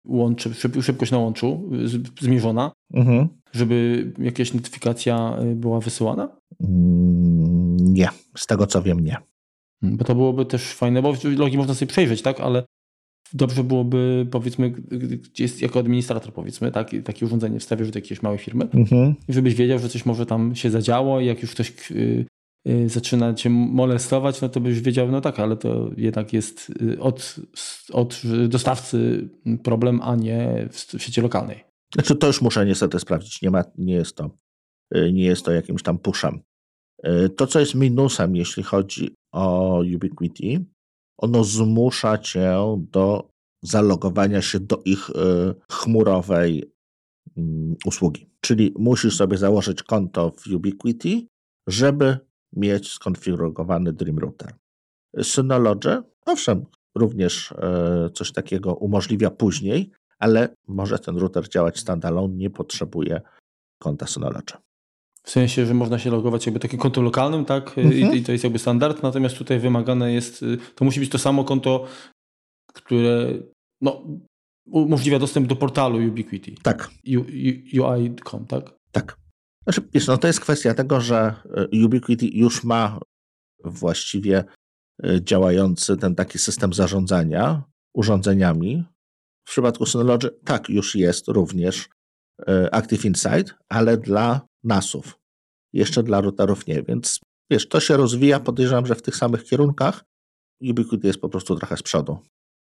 łączy, 0.08 0.54
szybkość 0.82 1.12
na 1.12 1.18
łączu 1.18 1.70
zmierzona, 2.22 2.72
mhm. 2.94 3.28
żeby 3.54 4.12
jakaś 4.20 4.54
notyfikacja 4.54 5.38
była 5.56 5.80
wysyłana? 5.80 6.30
Mm, 6.60 7.78
nie, 7.78 8.10
z 8.38 8.48
tego 8.48 8.68
co 8.68 8.82
wiem, 8.82 9.00
nie. 9.00 9.18
Hmm, 9.82 9.98
bo 9.98 10.06
to 10.06 10.16
byłoby 10.16 10.46
też 10.46 10.74
fajne, 10.74 11.02
bo 11.02 11.14
logi 11.38 11.58
można 11.58 11.74
sobie 11.74 11.90
przejrzeć, 11.90 12.22
tak, 12.22 12.40
ale 12.40 12.64
dobrze 13.34 13.64
byłoby, 13.64 14.28
powiedzmy, 14.32 14.72
gdzie 14.72 15.44
jest 15.44 15.62
jako 15.62 15.80
administrator, 15.80 16.34
powiedzmy, 16.34 16.72
tak, 16.72 16.92
takie 17.04 17.26
urządzenie 17.26 17.60
wstawisz 17.60 17.92
do 17.92 18.00
jakiejś 18.00 18.22
małej 18.22 18.40
firmy, 18.40 18.68
mhm. 18.74 19.16
żebyś 19.30 19.56
wiedział, 19.56 19.80
że 19.80 19.90
coś 19.90 20.06
może 20.06 20.26
tam 20.26 20.56
się 20.56 20.70
zadziało 20.70 21.20
i 21.20 21.26
jak 21.26 21.42
już 21.42 21.52
ktoś 21.52 21.92
y, 21.92 22.26
y, 22.68 22.90
zaczyna 22.90 23.34
cię 23.34 23.50
molestować, 23.50 24.42
no 24.42 24.50
to 24.50 24.60
byś 24.60 24.82
wiedział, 24.82 25.12
no 25.12 25.22
tak, 25.22 25.40
ale 25.40 25.58
to 25.58 25.92
jednak 25.98 26.34
jest 26.34 26.72
y, 26.82 27.00
od, 27.00 27.36
od 27.94 28.22
dostawcy 28.48 29.30
problem, 29.64 30.02
a 30.02 30.16
nie 30.16 30.70
w 30.72 31.02
sieci 31.02 31.22
lokalnej. 31.22 31.64
Znaczy 31.94 32.16
to 32.16 32.28
już 32.28 32.42
muszę 32.42 32.66
niestety 32.66 33.00
sprawdzić, 33.00 33.42
nie, 33.42 33.50
ma, 33.50 33.64
nie, 33.78 33.94
jest, 33.94 34.16
to, 34.16 34.30
nie 34.94 35.24
jest 35.24 35.46
to 35.46 35.52
jakimś 35.52 35.84
tam 35.84 36.00
puszem. 36.00 36.42
E, 37.04 37.30
to, 37.30 37.48
co 37.48 37.60
jest 37.60 37.76
minusem, 37.76 38.36
jeśli 38.36 38.64
chodzi 38.64 39.16
o 39.32 39.80
Ubiquiti, 39.96 40.66
ono 41.18 41.44
zmusza 41.44 42.18
cię 42.18 42.56
do 42.78 43.30
zalogowania 43.64 44.42
się 44.42 44.60
do 44.60 44.82
ich 44.86 45.10
e, 45.10 45.14
chmurowej 45.72 46.74
mm, 47.38 47.76
usługi. 47.86 48.30
Czyli 48.42 48.74
musisz 48.80 49.16
sobie 49.16 49.38
założyć 49.38 49.84
konto 49.84 50.32
w 50.32 50.54
Ubiquiti, 50.54 51.28
żeby 51.68 52.18
mieć 52.54 52.92
skonfigurowany 52.92 53.94
Dream 53.94 54.20
Router. 54.20 54.54
Synology, 55.24 56.02
owszem, 56.26 56.66
również 56.96 57.54
coś 58.14 58.32
takiego 58.32 58.76
umożliwia 58.76 59.32
później, 59.32 59.92
ale 60.20 60.56
może 60.68 61.00
ten 61.00 61.18
router 61.18 61.50
działać 61.50 61.80
standalone, 61.80 62.36
nie 62.36 62.50
potrzebuje 62.50 63.22
konta 63.80 64.08
Synology. 64.08 64.54
W 65.26 65.30
sensie, 65.30 65.66
że 65.66 65.74
można 65.74 66.00
się 66.00 66.12
logować 66.12 66.46
jakby 66.46 66.60
takim 66.60 66.80
konto 66.80 67.02
lokalnym, 67.02 67.46
tak? 67.46 67.78
Mhm. 67.78 68.14
I, 68.14 68.18
I, 68.18 68.24
to 68.24 68.32
jest 68.32 68.44
jakby 68.44 68.60
standard, 68.60 69.04
natomiast 69.04 69.38
tutaj 69.38 69.60
wymagane 69.60 70.14
jest, 70.14 70.44
y, 70.44 70.58
to 70.76 70.86
musi 70.86 71.00
być 71.00 71.10
to 71.10 71.18
samo 71.18 71.44
konto, 71.44 71.88
które 72.74 73.34
no, 73.82 74.04
umożliwia 74.66 75.20
dostęp 75.20 75.48
do 75.48 75.56
portalu 75.56 76.08
Ubiquiti. 76.08 76.58
Tak. 76.64 76.90
UI.com, 77.80 78.46
tak? 78.46 78.76
Tak. 78.92 79.18
Znaczy, 79.64 79.82
wiesz, 79.94 80.08
no 80.08 80.18
to 80.18 80.28
jest 80.28 80.40
kwestia 80.40 80.74
tego, 80.74 81.02
że 81.02 81.36
y, 81.74 81.86
Ubiquiti 81.86 82.40
już 82.40 82.64
ma 82.64 83.00
właściwie 83.64 84.44
y, 85.06 85.22
działający 85.24 85.98
ten 85.98 86.16
taki 86.16 86.40
system 86.40 86.74
zarządzania 86.74 87.64
urządzeniami. 87.96 88.84
W 89.48 89.52
przypadku 89.52 89.86
Synology 89.86 90.30
tak, 90.46 90.70
już 90.70 90.96
jest 90.96 91.28
również 91.28 91.90
Active 92.72 93.06
Insight, 93.06 93.56
ale 93.70 93.98
dla 93.98 94.42
NASów. 94.64 95.20
Jeszcze 95.74 96.04
dla 96.04 96.22
routerów 96.22 96.68
nie, 96.68 96.84
więc 96.84 97.20
wiesz, 97.52 97.68
to 97.68 97.80
się 97.80 97.98
rozwija, 97.98 98.40
podejrzewam, 98.40 98.86
że 98.86 98.96
w 98.96 99.02
tych 99.02 99.16
samych 99.16 99.44
kierunkach. 99.44 100.04
Ubiquiti 100.62 101.08
jest 101.08 101.22
po 101.22 101.30
prostu 101.30 101.56
trochę 101.56 101.78
z 101.78 101.84
przodu. 101.84 102.18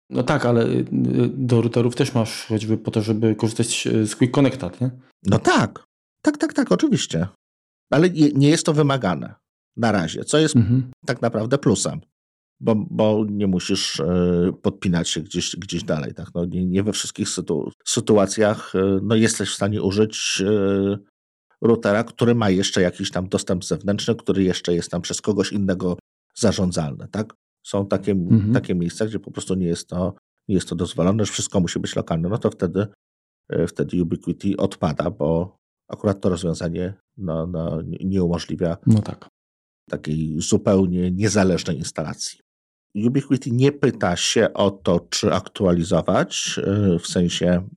No 0.09 0.23
tak, 0.23 0.45
ale 0.45 0.65
y, 0.67 0.85
do 1.33 1.61
routerów 1.61 1.95
też 1.95 2.13
masz 2.13 2.45
choćby 2.45 2.77
po 2.77 2.91
to, 2.91 3.01
żeby 3.01 3.35
korzystać 3.35 3.87
z 4.03 4.15
Quick 4.15 4.33
Connecta, 4.33 4.71
nie? 4.81 4.91
No 5.23 5.39
tak, 5.39 5.85
tak, 6.21 6.37
tak, 6.37 6.53
tak, 6.53 6.71
oczywiście. 6.71 7.27
Ale 7.91 8.09
nie 8.09 8.49
jest 8.49 8.65
to 8.65 8.73
wymagane 8.73 9.35
na 9.77 9.91
razie, 9.91 10.25
co 10.25 10.37
jest 10.37 10.55
mhm. 10.55 10.91
tak 11.05 11.21
naprawdę 11.21 11.57
plusem, 11.57 12.01
bo, 12.59 12.75
bo 12.75 13.25
nie 13.29 13.47
musisz 13.47 13.99
y, 13.99 14.53
podpinać 14.61 15.09
się 15.09 15.21
gdzieś, 15.21 15.55
gdzieś 15.55 15.83
dalej. 15.83 16.13
Tak? 16.13 16.27
No 16.35 16.45
nie, 16.45 16.65
nie 16.65 16.83
we 16.83 16.93
wszystkich 16.93 17.29
sytu 17.29 17.71
sytuacjach 17.85 18.75
y, 18.75 18.99
no 19.03 19.15
jesteś 19.15 19.49
w 19.49 19.55
stanie 19.55 19.81
użyć 19.81 20.43
routera, 21.63 22.03
który 22.03 22.35
ma 22.35 22.49
jeszcze 22.49 22.81
jakiś 22.81 23.11
tam 23.11 23.29
dostęp 23.29 23.65
zewnętrzny, 23.65 24.15
który 24.15 24.43
jeszcze 24.43 24.73
jest 24.73 24.91
tam 24.91 25.01
przez 25.01 25.21
kogoś 25.21 25.51
innego 25.51 25.97
zarządzalny, 26.35 27.07
tak? 27.11 27.33
Są 27.65 27.87
takie, 27.87 28.11
mhm. 28.11 28.53
takie 28.53 28.75
miejsca, 28.75 29.05
gdzie 29.05 29.19
po 29.19 29.31
prostu 29.31 29.55
nie 29.55 29.67
jest 29.67 29.87
to, 29.87 30.13
nie 30.47 30.55
jest 30.55 30.69
to 30.69 30.75
dozwolone, 30.75 31.25
że 31.25 31.31
wszystko 31.31 31.59
musi 31.59 31.79
być 31.79 31.95
lokalne, 31.95 32.29
no 32.29 32.37
to 32.37 32.51
wtedy, 32.51 32.87
e, 33.49 33.67
wtedy 33.67 34.01
Ubiquiti 34.01 34.57
odpada, 34.57 35.09
bo 35.09 35.57
akurat 35.87 36.21
to 36.21 36.29
rozwiązanie 36.29 36.93
no, 37.17 37.47
no, 37.47 37.81
nie 37.81 38.23
umożliwia 38.23 38.77
no 38.87 39.01
tak. 39.01 39.29
takiej 39.89 40.41
zupełnie 40.41 41.11
niezależnej 41.11 41.77
instalacji. 41.77 42.39
Ubiquiti 42.95 43.53
nie 43.53 43.71
pyta 43.71 44.15
się 44.15 44.53
o 44.53 44.71
to, 44.71 44.99
czy 45.09 45.33
aktualizować 45.33 46.59
w 46.99 47.07
sensie 47.07 47.67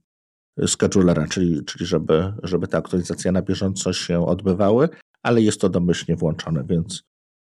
schedulera, 0.67 1.27
czyli, 1.27 1.65
czyli 1.65 1.87
żeby, 1.87 2.33
żeby 2.43 2.69
te 2.69 2.77
aktualizacje 2.77 3.33
na 3.33 3.43
bieżąco 3.43 3.93
się 3.93 4.27
odbywały, 4.27 4.89
ale 5.23 5.43
jest 5.43 5.61
to 5.61 5.69
domyślnie 5.69 6.17
włączone, 6.17 6.65
więc 6.65 7.03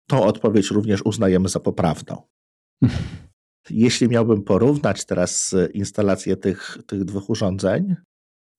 tą 0.07 0.23
odpowiedź 0.23 0.71
również 0.71 1.01
uznajemy 1.05 1.49
za 1.49 1.59
poprawną. 1.59 2.21
Jeśli 3.69 4.09
miałbym 4.09 4.43
porównać 4.43 5.05
teraz 5.05 5.55
instalację 5.73 6.37
tych, 6.37 6.77
tych 6.87 7.05
dwóch 7.05 7.29
urządzeń, 7.29 7.95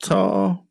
to 0.01 0.67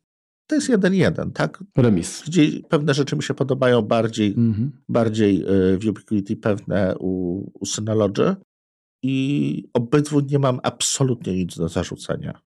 to 0.48 0.56
jest 0.56 0.70
jeden 0.70 0.94
jeden, 0.94 1.32
tak? 1.32 1.64
Remis. 1.78 2.24
Gdzie 2.28 2.48
pewne 2.70 2.94
rzeczy 2.94 3.16
mi 3.16 3.24
się 3.24 3.34
podobają 3.34 3.82
bardziej, 3.82 4.36
mm-hmm. 4.36 4.70
bardziej 4.90 5.42
y, 5.74 5.78
w 5.78 5.88
Ubiquiti, 5.88 6.36
pewne 6.36 6.96
u, 7.00 7.42
u 7.60 7.66
Synology 7.66 8.36
i 9.04 9.70
obydwu 9.74 10.20
nie 10.20 10.40
mam 10.40 10.60
absolutnie 10.64 11.34
nic 11.34 11.58
do 11.58 11.70
zarzucenia. 11.70 12.42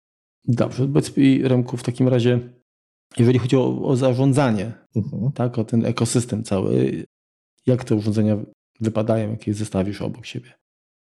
Dobrze, 0.48 0.86
powiedz 0.86 1.16
mi 1.16 1.42
Remku 1.42 1.76
w 1.76 1.82
takim 1.82 2.08
razie, 2.08 2.52
jeżeli 3.18 3.38
chodzi 3.38 3.56
o, 3.56 3.82
o 3.82 3.96
zarządzanie, 3.96 4.72
mhm. 4.96 5.32
tak, 5.32 5.58
o 5.58 5.64
ten 5.64 5.84
ekosystem 5.84 6.44
cały, 6.44 7.04
jak 7.66 7.84
te 7.84 7.94
urządzenia 7.94 8.36
wypadają, 8.80 9.30
jak 9.30 9.46
je 9.46 9.54
zestawisz 9.54 10.02
obok 10.02 10.26
siebie? 10.26 10.52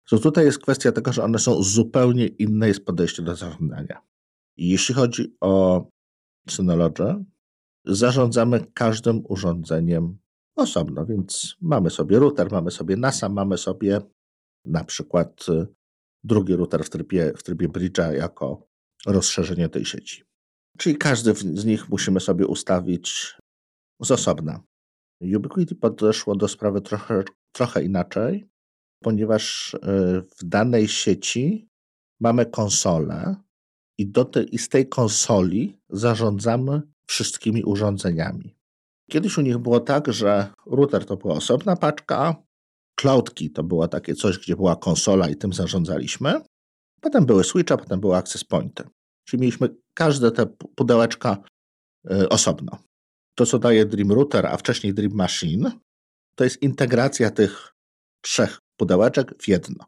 So 0.10 0.18
tutaj 0.18 0.46
jest 0.46 0.60
kwestia 0.60 0.92
tego, 0.92 1.14
że 1.14 1.24
one 1.24 1.40
są 1.40 1.64
zupełnie 1.64 2.28
inne 2.28 2.68
jest 2.68 2.86
podejście 2.86 3.24
do 3.24 3.36
zarządzania. 3.36 4.02
Jeśli 4.58 4.96
chodzi 4.96 5.36
o 5.42 5.86
Synology, 6.50 7.26
zarządzamy 7.86 8.66
każdym 8.74 9.24
urządzeniem 9.30 10.18
osobno, 10.56 11.06
więc 11.06 11.56
mamy 11.62 11.90
sobie 11.90 12.20
router, 12.20 12.52
mamy 12.52 12.72
sobie 12.72 12.98
NASA, 12.98 13.30
mamy 13.30 13.58
sobie 13.58 14.02
na 14.66 14.84
przykład 14.84 15.46
y, 15.50 15.68
drugi 16.24 16.56
router 16.56 16.84
w 16.84 16.90
trybie, 16.90 17.34
w 17.38 17.44
trybie 17.44 17.68
bridge'a 17.68 18.12
jako 18.12 18.71
rozszerzenie 19.06 19.70
tej 19.70 19.86
sieci. 19.86 20.24
Czyli 20.78 20.98
każdy 20.98 21.34
z 21.34 21.66
nich 21.66 21.90
musimy 21.90 22.20
sobie 22.20 22.48
ustawić 22.48 23.36
z 24.02 24.12
osobna. 24.12 24.64
Ubiquiti 25.36 25.76
podeszło 25.76 26.36
do 26.36 26.48
sprawy 26.48 26.82
trochę, 26.82 27.24
trochę 27.52 27.84
inaczej, 27.84 28.50
ponieważ 29.04 29.74
y, 29.74 29.78
w 30.38 30.44
danej 30.44 30.88
sieci 30.88 31.68
mamy 32.20 32.46
konsolę 32.46 33.36
i, 33.98 34.08
do 34.08 34.26
te, 34.26 34.44
i 34.44 34.58
z 34.58 34.70
tej 34.70 34.90
konsoli 34.90 35.80
zarządzamy 35.90 36.82
wszystkimi 37.08 37.64
urządzeniami. 37.64 38.56
Kiedyś 39.12 39.38
u 39.38 39.42
nich 39.42 39.58
było 39.58 39.80
tak, 39.80 40.14
że 40.14 40.54
router 40.66 41.06
to 41.06 41.18
była 41.18 41.34
osobna 41.34 41.76
paczka, 41.76 42.36
cloudki 42.96 43.52
to 43.52 43.64
było 43.64 43.88
takie 43.88 44.16
coś, 44.16 44.40
gdzie 44.40 44.56
była 44.56 44.76
konsola 44.76 45.30
i 45.30 45.36
tym 45.36 45.54
zarządzaliśmy. 45.54 46.42
Potem 47.02 47.26
były 47.26 47.44
switche, 47.44 47.78
potem 47.78 48.00
były 48.00 48.16
access 48.16 48.44
pointy. 48.44 48.84
Czyli 49.24 49.42
mieliśmy 49.42 49.70
każde 49.94 50.32
te 50.32 50.46
pudełeczka 50.76 51.38
y, 52.12 52.30
osobno. 52.30 52.78
To, 53.36 53.46
co 53.46 53.60
daje 53.60 53.86
Dream 53.86 54.12
Router, 54.12 54.46
a 54.46 54.58
wcześniej 54.58 54.94
Dream 54.94 55.14
Machine, 55.14 55.72
to 56.36 56.44
jest 56.44 56.62
integracja 56.62 57.32
tych 57.32 57.74
trzech 58.22 58.60
pudełeczek 58.78 59.44
w 59.44 59.48
jedno. 59.48 59.86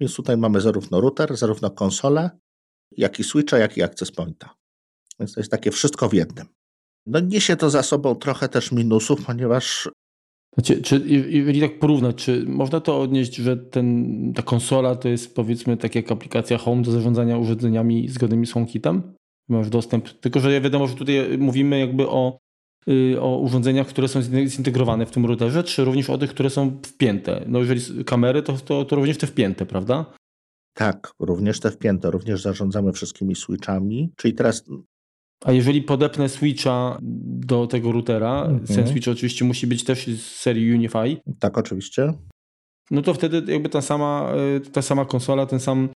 Więc 0.00 0.14
tutaj 0.14 0.36
mamy 0.36 0.60
zarówno 0.60 1.00
router, 1.00 1.36
zarówno 1.36 1.70
konsolę, 1.70 2.30
jak 2.92 3.18
i 3.18 3.24
switcha, 3.24 3.58
jak 3.58 3.76
i 3.76 3.82
access 3.82 4.12
pointa. 4.12 4.54
Więc 5.20 5.32
to 5.32 5.40
jest 5.40 5.50
takie 5.50 5.70
wszystko 5.70 6.08
w 6.08 6.14
jednym. 6.14 6.46
No 7.06 7.20
niesie 7.20 7.56
to 7.56 7.70
za 7.70 7.82
sobą 7.82 8.14
trochę 8.14 8.48
też 8.48 8.72
minusów, 8.72 9.24
ponieważ 9.24 9.88
znaczy, 10.56 10.82
czy, 10.82 11.02
jeżeli 11.28 11.60
tak 11.60 11.78
porównać, 11.78 12.16
czy 12.16 12.44
można 12.46 12.80
to 12.80 13.00
odnieść, 13.00 13.34
że 13.34 13.56
ten, 13.56 14.32
ta 14.34 14.42
konsola 14.42 14.96
to 14.96 15.08
jest 15.08 15.34
powiedzmy 15.34 15.76
tak 15.76 15.94
jak 15.94 16.12
aplikacja 16.12 16.58
Home 16.58 16.82
do 16.82 16.90
zarządzania 16.90 17.38
urządzeniami 17.38 18.08
zgodnymi 18.08 18.46
z 18.46 18.52
HomeKitem? 18.52 19.02
Masz 19.48 19.70
dostęp, 19.70 20.08
tylko 20.08 20.40
że 20.40 20.52
ja 20.52 20.60
wiadomo, 20.60 20.86
że 20.86 20.94
tutaj 20.94 21.38
mówimy 21.38 21.78
jakby 21.78 22.08
o, 22.08 22.38
yy, 22.86 23.20
o 23.20 23.38
urządzeniach, 23.38 23.86
które 23.86 24.08
są 24.08 24.22
zintegrowane 24.46 25.06
w 25.06 25.10
tym 25.10 25.26
routerze, 25.26 25.64
czy 25.64 25.84
również 25.84 26.10
o 26.10 26.18
tych, 26.18 26.30
które 26.30 26.50
są 26.50 26.78
wpięte. 26.86 27.44
No 27.48 27.58
jeżeli 27.58 28.04
kamery, 28.04 28.42
to, 28.42 28.52
to, 28.52 28.84
to 28.84 28.96
również 28.96 29.18
te 29.18 29.26
wpięte, 29.26 29.66
prawda? 29.66 30.14
Tak, 30.74 31.12
również 31.18 31.60
te 31.60 31.70
wpięte, 31.70 32.10
również 32.10 32.42
zarządzamy 32.42 32.92
wszystkimi 32.92 33.34
switchami. 33.34 34.12
Czyli 34.16 34.34
teraz 34.34 34.64
a 35.44 35.52
jeżeli 35.52 35.82
podepnę 35.82 36.28
switcha 36.28 36.98
do 37.22 37.66
tego 37.66 37.92
routera, 37.92 38.42
mhm. 38.42 38.66
ten 38.66 38.88
switch 38.88 39.08
oczywiście 39.08 39.44
musi 39.44 39.66
być 39.66 39.84
też 39.84 40.06
z 40.06 40.20
serii 40.22 40.74
Unify. 40.74 41.16
Tak, 41.38 41.58
oczywiście. 41.58 42.12
No 42.90 43.02
to 43.02 43.14
wtedy 43.14 43.52
jakby 43.52 43.68
ta 43.68 43.82
sama, 43.82 44.32
e, 44.56 44.60
ta 44.60 44.82
sama 44.82 45.04
konsola, 45.04 45.46
ten 45.46 45.60
sam 45.60 45.88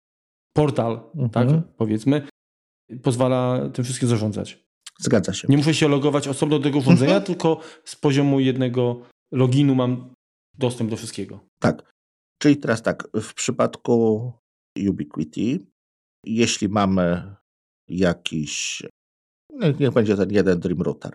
portal, 0.52 1.00
mhm. 1.14 1.30
tak 1.30 1.48
powiedzmy, 1.76 2.22
pozwala 3.02 3.68
tym 3.68 3.84
wszystkim 3.84 4.08
zarządzać. 4.08 4.64
Zgadza 5.00 5.32
się. 5.32 5.48
Nie 5.50 5.56
muszę 5.56 5.74
się 5.74 5.88
logować 5.88 6.28
osobno 6.28 6.58
do 6.58 6.64
tego 6.64 6.78
urządzenia, 6.78 7.16
mhm. 7.16 7.26
tylko 7.26 7.60
z 7.84 7.96
poziomu 7.96 8.40
jednego 8.40 9.02
loginu 9.32 9.74
mam 9.74 10.14
dostęp 10.58 10.90
do 10.90 10.96
wszystkiego. 10.96 11.40
Tak. 11.60 11.92
Czyli 12.38 12.56
teraz 12.56 12.82
tak, 12.82 13.08
w 13.14 13.34
przypadku 13.34 14.32
Ubiquiti, 14.88 15.66
jeśli 16.24 16.68
mamy 16.68 17.34
jakiś 17.88 18.82
niech 19.80 19.92
będzie 19.92 20.16
ten 20.16 20.30
jeden 20.30 20.60
Dream 20.60 20.82
Router. 20.82 21.14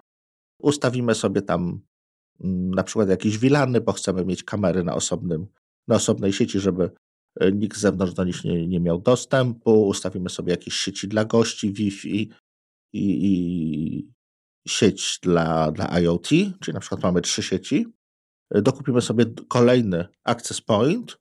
Ustawimy 0.60 1.16
sobie 1.16 1.42
tam 1.42 1.82
mm, 2.44 2.72
na 2.72 2.84
przykład 2.84 3.10
jakieś 3.10 3.38
wilany, 3.38 3.82
bo 3.82 3.92
chcemy 3.92 4.26
mieć 4.26 4.44
kamery 4.44 4.84
na, 4.84 4.96
osobnym, 4.96 5.48
na 5.88 5.96
osobnej 5.96 6.34
sieci, 6.34 6.60
żeby 6.60 6.92
e, 7.40 7.52
nikt 7.52 7.78
z 7.78 7.82
zewnątrz 7.82 8.14
do 8.14 8.24
nich 8.24 8.44
nie, 8.44 8.68
nie 8.68 8.80
miał 8.80 9.02
dostępu. 9.02 9.88
Ustawimy 9.88 10.30
sobie 10.30 10.52
jakieś 10.52 10.74
sieci 10.74 11.08
dla 11.08 11.26
gości, 11.26 11.74
Wi-Fi 11.74 12.30
i, 12.94 13.26
i 13.34 14.08
sieć 14.68 15.20
dla, 15.22 15.72
dla 15.72 16.00
IoT, 16.00 16.28
czyli 16.60 16.74
na 16.74 16.80
przykład 16.80 17.04
mamy 17.04 17.22
trzy 17.22 17.44
sieci. 17.44 17.88
Dokupimy 18.52 19.02
sobie 19.02 19.26
kolejny 19.48 20.08
access 20.24 20.62
point, 20.62 21.18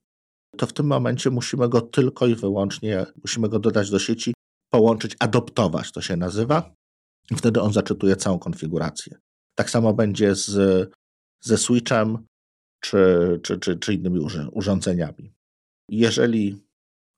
to 0.56 0.66
w 0.66 0.72
tym 0.72 0.86
momencie 0.86 1.30
musimy 1.30 1.68
go 1.68 1.80
tylko 1.80 2.26
i 2.26 2.34
wyłącznie, 2.34 3.06
musimy 3.22 3.48
go 3.48 3.58
dodać 3.58 3.90
do 3.90 3.98
sieci, 3.98 4.34
połączyć, 4.72 5.16
adoptować 5.18 5.92
to 5.92 6.00
się 6.00 6.16
nazywa. 6.16 6.74
Wtedy 7.36 7.60
on 7.60 7.72
zaczytuje 7.72 8.16
całą 8.16 8.38
konfigurację. 8.38 9.18
Tak 9.54 9.70
samo 9.70 9.94
będzie 9.94 10.34
z, 10.34 10.90
ze 11.40 11.58
switchem 11.58 12.26
czy, 12.80 13.40
czy, 13.42 13.58
czy, 13.58 13.76
czy 13.76 13.94
innymi 13.94 14.20
urządzeniami. 14.52 15.34
Jeżeli 15.88 16.62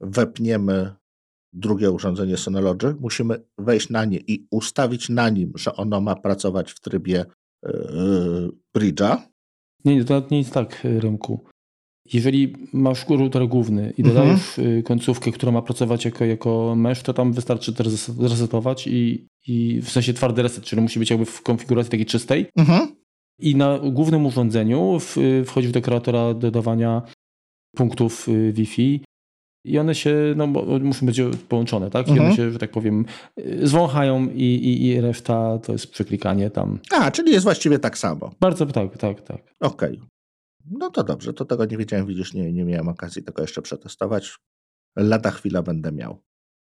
wepniemy 0.01 0.95
drugie 1.53 1.91
urządzenie 1.91 2.37
Synology, 2.37 2.95
musimy 3.01 3.45
wejść 3.59 3.91
na 3.91 4.05
nie 4.05 4.19
i 4.19 4.47
ustawić 4.51 5.09
na 5.09 5.29
nim, 5.29 5.53
że 5.55 5.77
ono 5.77 6.01
ma 6.01 6.17
pracować 6.17 6.73
w 6.73 6.81
trybie 6.81 7.25
yy, 7.63 8.51
bridge'a. 8.77 9.23
Nie, 9.85 9.97
nie, 9.97 10.05
to 10.05 10.27
nie 10.31 10.39
jest 10.39 10.53
tak, 10.53 10.81
Rymku. 10.85 11.45
Jeżeli 12.13 12.55
masz 12.73 13.09
router 13.09 13.49
główny 13.49 13.93
i 13.99 14.03
mhm. 14.03 14.15
dodajesz 14.17 14.59
mhm. 14.59 14.83
końcówkę, 14.83 15.33
która 15.33 15.53
ma 15.53 15.63
pracować 15.63 16.05
jako, 16.05 16.25
jako 16.25 16.75
mesh, 16.77 17.03
to 17.03 17.15
tam 17.15 17.33
wystarczy 17.33 17.73
to 17.73 17.85
resetować 18.21 18.87
i, 18.87 19.27
i 19.47 19.81
w 19.83 19.91
sensie 19.91 20.15
twardy 20.15 20.43
reset, 20.43 20.65
czyli 20.65 20.83
musi 20.83 20.99
być 20.99 21.11
jakby 21.11 21.25
w 21.25 21.43
konfiguracji 21.43 21.91
takiej 21.91 22.07
czystej. 22.07 22.47
Mhm. 22.57 22.97
I 23.41 23.57
na 23.57 23.79
głównym 23.79 24.27
urządzeniu 24.27 24.99
wchodzi 25.47 25.69
w 25.69 25.73
do 25.73 25.81
kreatora 25.81 26.35
dodawania 26.35 27.03
punktów 27.77 28.29
y, 28.29 28.53
Wi-Fi 28.53 29.01
i 29.65 29.79
one 29.79 29.95
się, 29.95 30.35
no 30.37 30.47
muszą 30.81 31.07
być 31.07 31.21
połączone, 31.49 31.91
tak? 31.91 32.09
I 32.09 32.11
mhm. 32.11 32.29
one 32.29 32.37
się, 32.37 32.51
że 32.51 32.59
tak 32.59 32.71
powiem, 32.71 33.05
y, 33.39 33.67
zwąchają 33.67 34.29
i, 34.35 34.43
i, 34.43 34.87
i 34.87 35.01
reszta 35.01 35.59
to 35.59 35.73
jest 35.73 35.91
przeklikanie 35.91 36.51
tam. 36.51 36.79
A, 36.91 37.11
czyli 37.11 37.33
jest 37.33 37.45
właściwie 37.45 37.79
tak 37.79 37.99
samo. 37.99 38.31
Bardzo 38.41 38.67
tak, 38.67 38.97
tak, 38.97 39.23
tak. 39.23 39.55
Okej. 39.61 39.95
Okay. 39.95 40.14
No 40.71 40.91
to 40.91 41.05
dobrze, 41.05 41.33
to 41.33 41.45
tego 41.45 41.65
nie 41.65 41.77
wiedziałem, 41.77 42.07
widzisz, 42.07 42.35
nie, 42.35 42.53
nie 42.53 42.65
miałem 42.65 42.89
okazji 42.89 43.23
tego 43.23 43.43
jeszcze 43.43 43.63
przetestować. 43.63 44.39
Lada 44.97 45.31
chwila 45.31 45.63
będę 45.63 45.93
miał. 45.93 46.23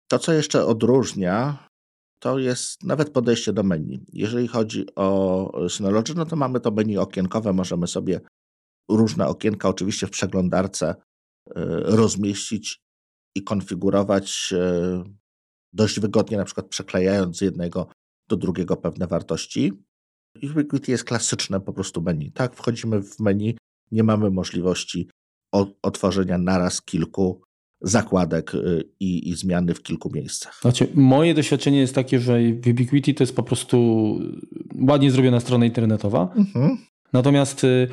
To, 0.07 0.19
co 0.19 0.33
jeszcze 0.33 0.65
odróżnia, 0.65 1.67
to 2.19 2.39
jest 2.39 2.83
nawet 2.83 3.09
podejście 3.09 3.53
do 3.53 3.63
menu. 3.63 4.05
Jeżeli 4.13 4.47
chodzi 4.47 4.85
o 4.95 5.69
Synology, 5.69 6.13
no 6.15 6.25
to 6.25 6.35
mamy 6.35 6.59
to 6.59 6.71
menu 6.71 6.97
okienkowe, 6.97 7.53
możemy 7.53 7.87
sobie 7.87 8.21
różne 8.89 9.27
okienka 9.27 9.69
oczywiście 9.69 10.07
w 10.07 10.11
przeglądarce 10.11 10.87
e, 10.89 10.95
rozmieścić 11.83 12.81
i 13.35 13.43
konfigurować 13.43 14.53
e, 14.53 15.03
dość 15.73 15.99
wygodnie, 15.99 16.37
na 16.37 16.45
przykład 16.45 16.67
przeklejając 16.67 17.37
z 17.37 17.41
jednego 17.41 17.87
do 18.29 18.37
drugiego 18.37 18.77
pewne 18.77 19.07
wartości. 19.07 19.83
Ubiquiti 20.43 20.91
jest 20.91 21.03
klasyczne 21.03 21.59
po 21.59 21.73
prostu 21.73 22.01
menu. 22.01 22.31
Tak, 22.31 22.55
wchodzimy 22.55 23.01
w 23.01 23.19
menu, 23.19 23.57
nie 23.91 24.03
mamy 24.03 24.31
możliwości 24.31 25.09
otworzenia 25.81 26.37
naraz 26.37 26.81
kilku 26.81 27.41
zakładek 27.81 28.55
y, 28.55 28.83
i, 28.99 29.29
i, 29.29 29.35
zmiany 29.35 29.73
w 29.73 29.83
kilku 29.83 30.11
miejscach. 30.13 30.59
Znaczy, 30.61 30.87
moje 30.95 31.33
doświadczenie 31.33 31.79
jest 31.79 31.95
takie, 31.95 32.19
że 32.19 32.39
w 32.39 32.67
Ubiquiti 32.67 33.15
to 33.15 33.23
jest 33.23 33.35
po 33.35 33.43
prostu 33.43 33.77
ładnie 34.87 35.11
zrobiona 35.11 35.39
strona 35.39 35.65
internetowa. 35.65 36.33
Mhm. 36.35 36.77
Natomiast 37.13 37.63
y, 37.63 37.87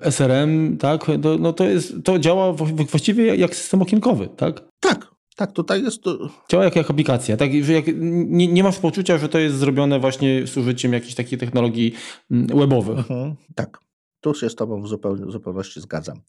SRM, 0.00 0.76
tak, 0.76 1.06
to, 1.22 1.38
no 1.38 1.52
to, 1.52 1.64
jest, 1.64 1.94
to 2.04 2.18
działa 2.18 2.52
właściwie 2.52 3.36
jak 3.36 3.56
system 3.56 3.82
okienkowy, 3.82 4.28
tak? 4.36 4.64
Tak, 4.80 5.10
tak, 5.36 5.52
tutaj 5.52 5.82
jest 5.82 6.02
to... 6.02 6.28
Działa 6.50 6.64
jak, 6.64 6.76
jak 6.76 6.90
aplikacja, 6.90 7.36
tak? 7.36 7.50
Że 7.62 7.72
jak, 7.72 7.84
nie, 8.26 8.48
nie 8.48 8.62
masz 8.62 8.78
poczucia, 8.78 9.18
że 9.18 9.28
to 9.28 9.38
jest 9.38 9.56
zrobione 9.56 10.00
właśnie 10.00 10.46
z 10.46 10.56
użyciem 10.56 10.92
jakichś 10.92 11.14
takich 11.14 11.38
technologii 11.38 11.92
mm, 12.30 12.46
webowych. 12.46 12.98
Mhm, 12.98 13.34
tak, 13.54 13.80
tu 14.20 14.34
się 14.34 14.50
z 14.50 14.54
tobą 14.54 14.82
w, 14.82 14.88
zupeł, 14.88 15.16
w 15.16 15.32
zupełności 15.32 15.80
zgadzam. 15.80 16.20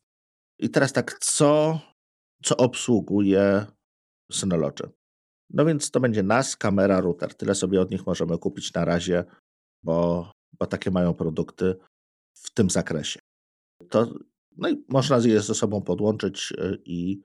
I 0.60 0.70
teraz 0.70 0.94
tak, 0.94 1.20
co, 1.20 1.80
co 2.44 2.58
obsługuje 2.58 3.66
Synology? 4.32 4.90
No 5.50 5.66
więc 5.66 5.92
to 5.92 6.00
będzie 6.00 6.24
NAS, 6.24 6.58
kamera, 6.58 7.02
router. 7.02 7.36
Tyle 7.36 7.56
sobie 7.56 7.82
od 7.82 7.92
nich 7.92 8.06
możemy 8.06 8.38
kupić 8.38 8.74
na 8.74 8.86
razie, 8.86 9.26
bo, 9.84 10.32
bo 10.60 10.66
takie 10.66 10.92
mają 10.92 11.14
produkty 11.14 11.76
w 12.34 12.54
tym 12.54 12.70
zakresie. 12.70 13.20
To, 13.90 14.14
no 14.58 14.70
i 14.70 14.86
można 14.90 15.18
je 15.18 15.42
ze 15.42 15.56
sobą 15.56 15.82
podłączyć 15.82 16.52
y, 16.52 16.82
i 16.86 17.22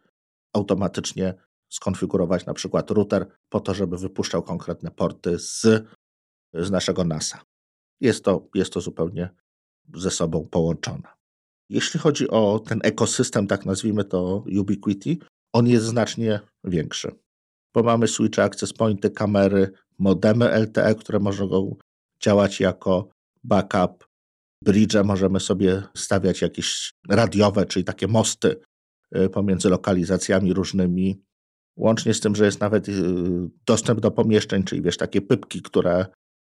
automatycznie 0.52 1.34
skonfigurować 1.72 2.46
na 2.46 2.54
przykład 2.54 2.90
router 2.90 3.26
po 3.48 3.60
to, 3.60 3.74
żeby 3.74 3.98
wypuszczał 3.98 4.42
konkretne 4.42 4.90
porty 4.90 5.38
z, 5.38 5.62
z 6.54 6.70
naszego 6.70 7.04
NASa. 7.04 7.42
Jest 8.00 8.24
to, 8.24 8.48
jest 8.54 8.72
to 8.72 8.80
zupełnie 8.80 9.30
ze 9.94 10.10
sobą 10.10 10.48
połączone. 10.50 11.08
Jeśli 11.68 12.00
chodzi 12.00 12.30
o 12.30 12.58
ten 12.58 12.80
ekosystem, 12.82 13.46
tak 13.46 13.66
nazwijmy 13.66 14.04
to 14.04 14.44
Ubiquiti, 14.60 15.20
on 15.52 15.66
jest 15.66 15.84
znacznie 15.84 16.40
większy, 16.64 17.14
bo 17.74 17.82
mamy 17.82 18.08
switche, 18.08 18.44
access 18.44 18.72
pointy, 18.72 19.10
kamery, 19.10 19.70
modemy 19.98 20.50
LTE, 20.50 20.94
które 20.94 21.18
mogą 21.18 21.76
działać 22.20 22.60
jako 22.60 23.08
backup, 23.44 24.08
bridge, 24.62 24.94
możemy 25.04 25.40
sobie 25.40 25.82
stawiać 25.94 26.42
jakieś 26.42 26.92
radiowe, 27.08 27.66
czyli 27.66 27.84
takie 27.84 28.08
mosty 28.08 28.60
y, 29.16 29.28
pomiędzy 29.28 29.68
lokalizacjami 29.68 30.54
różnymi, 30.54 31.22
łącznie 31.76 32.14
z 32.14 32.20
tym, 32.20 32.36
że 32.36 32.44
jest 32.44 32.60
nawet 32.60 32.88
y, 32.88 32.92
dostęp 33.66 34.00
do 34.00 34.10
pomieszczeń, 34.10 34.64
czyli 34.64 34.82
wiesz, 34.82 34.96
takie 34.96 35.20
pypki, 35.20 35.62
które 35.62 36.06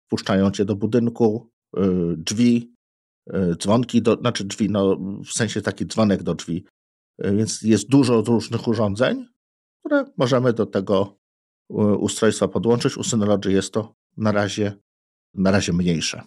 puszczają 0.09 0.51
cię 0.51 0.65
do 0.65 0.75
budynku, 0.75 1.49
y, 1.77 1.81
drzwi, 2.17 2.73
dzwonki, 3.57 4.01
do, 4.01 4.15
znaczy 4.15 4.43
drzwi, 4.43 4.69
no 4.69 4.97
w 5.25 5.33
sensie 5.33 5.61
taki 5.61 5.85
dzwonek 5.85 6.23
do 6.23 6.35
drzwi, 6.35 6.65
więc 7.19 7.61
jest 7.61 7.89
dużo 7.89 8.21
różnych 8.21 8.67
urządzeń, 8.67 9.27
które 9.85 10.05
możemy 10.17 10.53
do 10.53 10.65
tego 10.65 11.19
ustrojstwa 11.99 12.47
podłączyć. 12.47 12.97
U 12.97 13.03
Synology 13.03 13.51
jest 13.51 13.73
to 13.73 13.95
na 14.17 14.31
razie, 14.31 14.73
na 15.33 15.51
razie 15.51 15.73
mniejsze. 15.73 16.21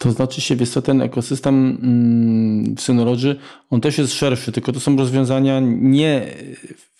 To 0.00 0.12
znaczy 0.12 0.40
się, 0.40 0.56
wiesz 0.56 0.70
co, 0.70 0.82
ten 0.82 1.02
ekosystem 1.02 1.78
mm, 1.82 2.76
w 2.76 2.80
Synology, 2.80 3.36
on 3.70 3.80
też 3.80 3.98
jest 3.98 4.12
szerszy, 4.12 4.52
tylko 4.52 4.72
to 4.72 4.80
są 4.80 4.96
rozwiązania 4.96 5.60
nie 5.62 6.26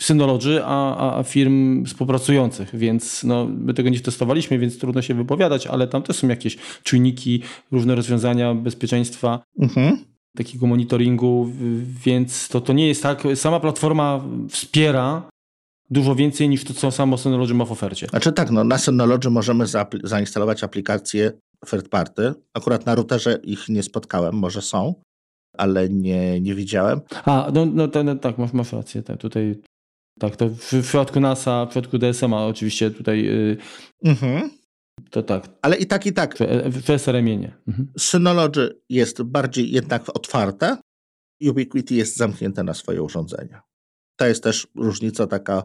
Synology, 0.00 0.60
a, 0.64 1.18
a 1.18 1.22
firm 1.22 1.84
współpracujących, 1.84 2.76
więc 2.76 3.24
no, 3.24 3.48
my 3.58 3.74
tego 3.74 3.88
nie 3.88 4.00
testowaliśmy, 4.00 4.58
więc 4.58 4.78
trudno 4.78 5.02
się 5.02 5.14
wypowiadać, 5.14 5.66
ale 5.66 5.88
tam 5.88 6.02
też 6.02 6.16
są 6.16 6.28
jakieś 6.28 6.58
czujniki, 6.82 7.42
różne 7.72 7.94
rozwiązania 7.94 8.54
bezpieczeństwa. 8.54 9.42
Mhm 9.58 9.98
takiego 10.36 10.66
monitoringu, 10.66 11.50
więc 12.04 12.48
to, 12.48 12.60
to 12.60 12.72
nie 12.72 12.88
jest 12.88 13.02
tak. 13.02 13.22
Sama 13.34 13.60
platforma 13.60 14.24
wspiera 14.50 15.28
dużo 15.90 16.14
więcej 16.14 16.48
niż 16.48 16.64
to, 16.64 16.74
co 16.74 16.90
samo 16.90 17.18
Synology 17.18 17.54
ma 17.54 17.64
w 17.64 17.72
ofercie. 17.72 18.06
Znaczy 18.06 18.32
tak, 18.32 18.50
no, 18.50 18.64
na 18.64 18.78
Synology 18.78 19.30
możemy 19.30 19.64
zainstalować 20.04 20.64
aplikacje 20.64 21.32
third 21.66 21.88
party. 21.88 22.34
Akurat 22.54 22.86
na 22.86 22.94
routerze 22.94 23.38
ich 23.42 23.68
nie 23.68 23.82
spotkałem, 23.82 24.34
może 24.34 24.62
są, 24.62 24.94
ale 25.56 25.88
nie, 25.88 26.40
nie 26.40 26.54
widziałem. 26.54 27.00
A, 27.24 27.50
no, 27.54 27.66
no, 27.66 27.88
to, 27.88 28.04
no 28.04 28.16
tak, 28.16 28.38
masz, 28.38 28.52
masz 28.52 28.72
rację. 28.72 29.02
Tak, 29.02 29.18
tutaj, 29.18 29.60
tak, 30.18 30.36
to 30.36 30.48
w, 30.48 30.72
w 30.72 30.82
przypadku 30.82 31.20
NASA, 31.20 31.66
w 31.66 31.68
przypadku 31.68 31.98
DSM-a 31.98 32.46
oczywiście 32.46 32.90
tutaj 32.90 33.24
yy, 33.24 33.56
mhm. 34.04 34.50
to 35.10 35.22
tak. 35.22 35.48
Ale 35.62 35.76
i 35.76 35.86
tak, 35.86 36.06
i 36.06 36.12
tak. 36.12 36.38
W, 36.38 36.82
w 36.82 36.90
SRM-ie 36.90 37.36
nie. 37.36 37.56
Mhm. 37.68 37.92
Synology 37.98 38.80
jest 38.88 39.22
bardziej 39.22 39.70
jednak 39.70 40.08
otwarte, 40.16 40.76
Ubiquiti 41.48 41.96
jest 41.96 42.16
zamknięte 42.16 42.64
na 42.64 42.74
swoje 42.74 43.02
urządzenia. 43.02 43.62
To 44.16 44.26
jest 44.26 44.42
też 44.42 44.66
różnica 44.74 45.26
taka 45.26 45.62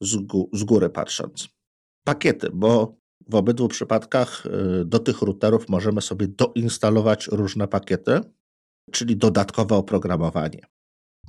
z, 0.00 0.16
gó 0.16 0.44
z 0.52 0.64
góry 0.64 0.90
patrząc. 0.90 1.48
Pakiety, 2.04 2.50
bo 2.52 2.96
w 3.28 3.34
obydwu 3.34 3.68
przypadkach 3.68 4.46
y, 4.46 4.84
do 4.84 4.98
tych 4.98 5.22
routerów 5.22 5.68
możemy 5.68 6.02
sobie 6.02 6.28
doinstalować 6.28 7.26
różne 7.26 7.68
pakiety, 7.68 8.20
czyli 8.92 9.16
dodatkowe 9.16 9.74
oprogramowanie. 9.74 10.60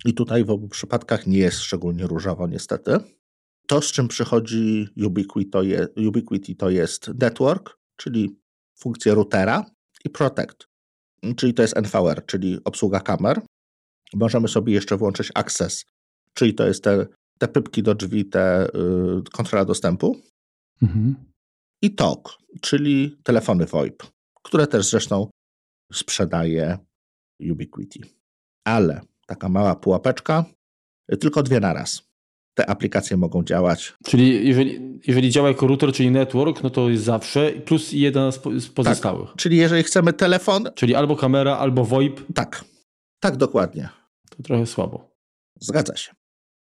I 0.05 0.13
tutaj 0.13 0.45
w 0.45 0.49
obu 0.49 0.67
przypadkach 0.67 1.27
nie 1.27 1.37
jest 1.37 1.59
szczególnie 1.59 2.07
różowo, 2.07 2.47
niestety. 2.47 2.97
To, 3.67 3.81
z 3.81 3.91
czym 3.91 4.07
przychodzi 4.07 4.87
Ubiquiti, 5.05 5.49
to, 5.49 5.61
Ubiquiti, 6.07 6.55
to 6.55 6.69
jest 6.69 7.11
network, 7.19 7.77
czyli 7.97 8.39
funkcja 8.79 9.13
routera, 9.13 9.65
i 10.05 10.09
protect, 10.09 10.67
czyli 11.35 11.53
to 11.53 11.61
jest 11.61 11.75
NVR, 11.77 12.25
czyli 12.25 12.59
obsługa 12.63 12.99
kamer. 12.99 13.41
Możemy 14.13 14.47
sobie 14.47 14.73
jeszcze 14.73 14.97
włączyć 14.97 15.31
access, 15.35 15.85
czyli 16.33 16.53
to 16.53 16.67
jest 16.67 16.83
te, 16.83 17.07
te 17.39 17.47
pypki 17.47 17.83
do 17.83 17.95
drzwi, 17.95 18.25
te 18.25 18.67
y, 18.67 18.69
kontrola 19.31 19.65
dostępu. 19.65 20.21
Mhm 20.81 21.15
i 21.81 21.95
TOK, 21.95 22.37
czyli 22.61 23.17
telefony 23.23 23.65
VoIP, 23.65 24.03
które 24.43 24.67
też 24.67 24.89
zresztą 24.89 25.29
sprzedaje 25.93 26.77
Ubiquiti. 27.51 28.01
Ale 28.67 29.01
taka 29.27 29.49
mała 29.49 29.75
pułapeczka, 29.75 30.45
tylko 31.19 31.43
dwie 31.43 31.59
na 31.59 31.73
raz. 31.73 32.01
Te 32.57 32.69
aplikacje 32.69 33.17
mogą 33.17 33.43
działać. 33.43 33.93
Czyli 34.05 34.47
jeżeli, 34.47 34.99
jeżeli 35.07 35.31
działa 35.31 35.47
jako 35.47 35.67
router, 35.67 35.93
czyli 35.93 36.11
network, 36.11 36.63
no 36.63 36.69
to 36.69 36.89
jest 36.89 37.03
zawsze 37.03 37.51
plus 37.51 37.91
jeden 37.91 38.31
z 38.31 38.69
pozostałych. 38.69 39.27
Tak. 39.29 39.37
Czyli 39.37 39.57
jeżeli 39.57 39.83
chcemy 39.83 40.13
telefon. 40.13 40.69
Czyli 40.75 40.95
albo 40.95 41.15
kamera, 41.15 41.57
albo 41.57 41.85
VoIP. 41.85 42.21
Tak, 42.33 42.65
tak 43.19 43.37
dokładnie. 43.37 43.89
To 44.29 44.43
trochę 44.43 44.65
słabo. 44.65 45.15
Zgadza 45.59 45.95
się. 45.95 46.14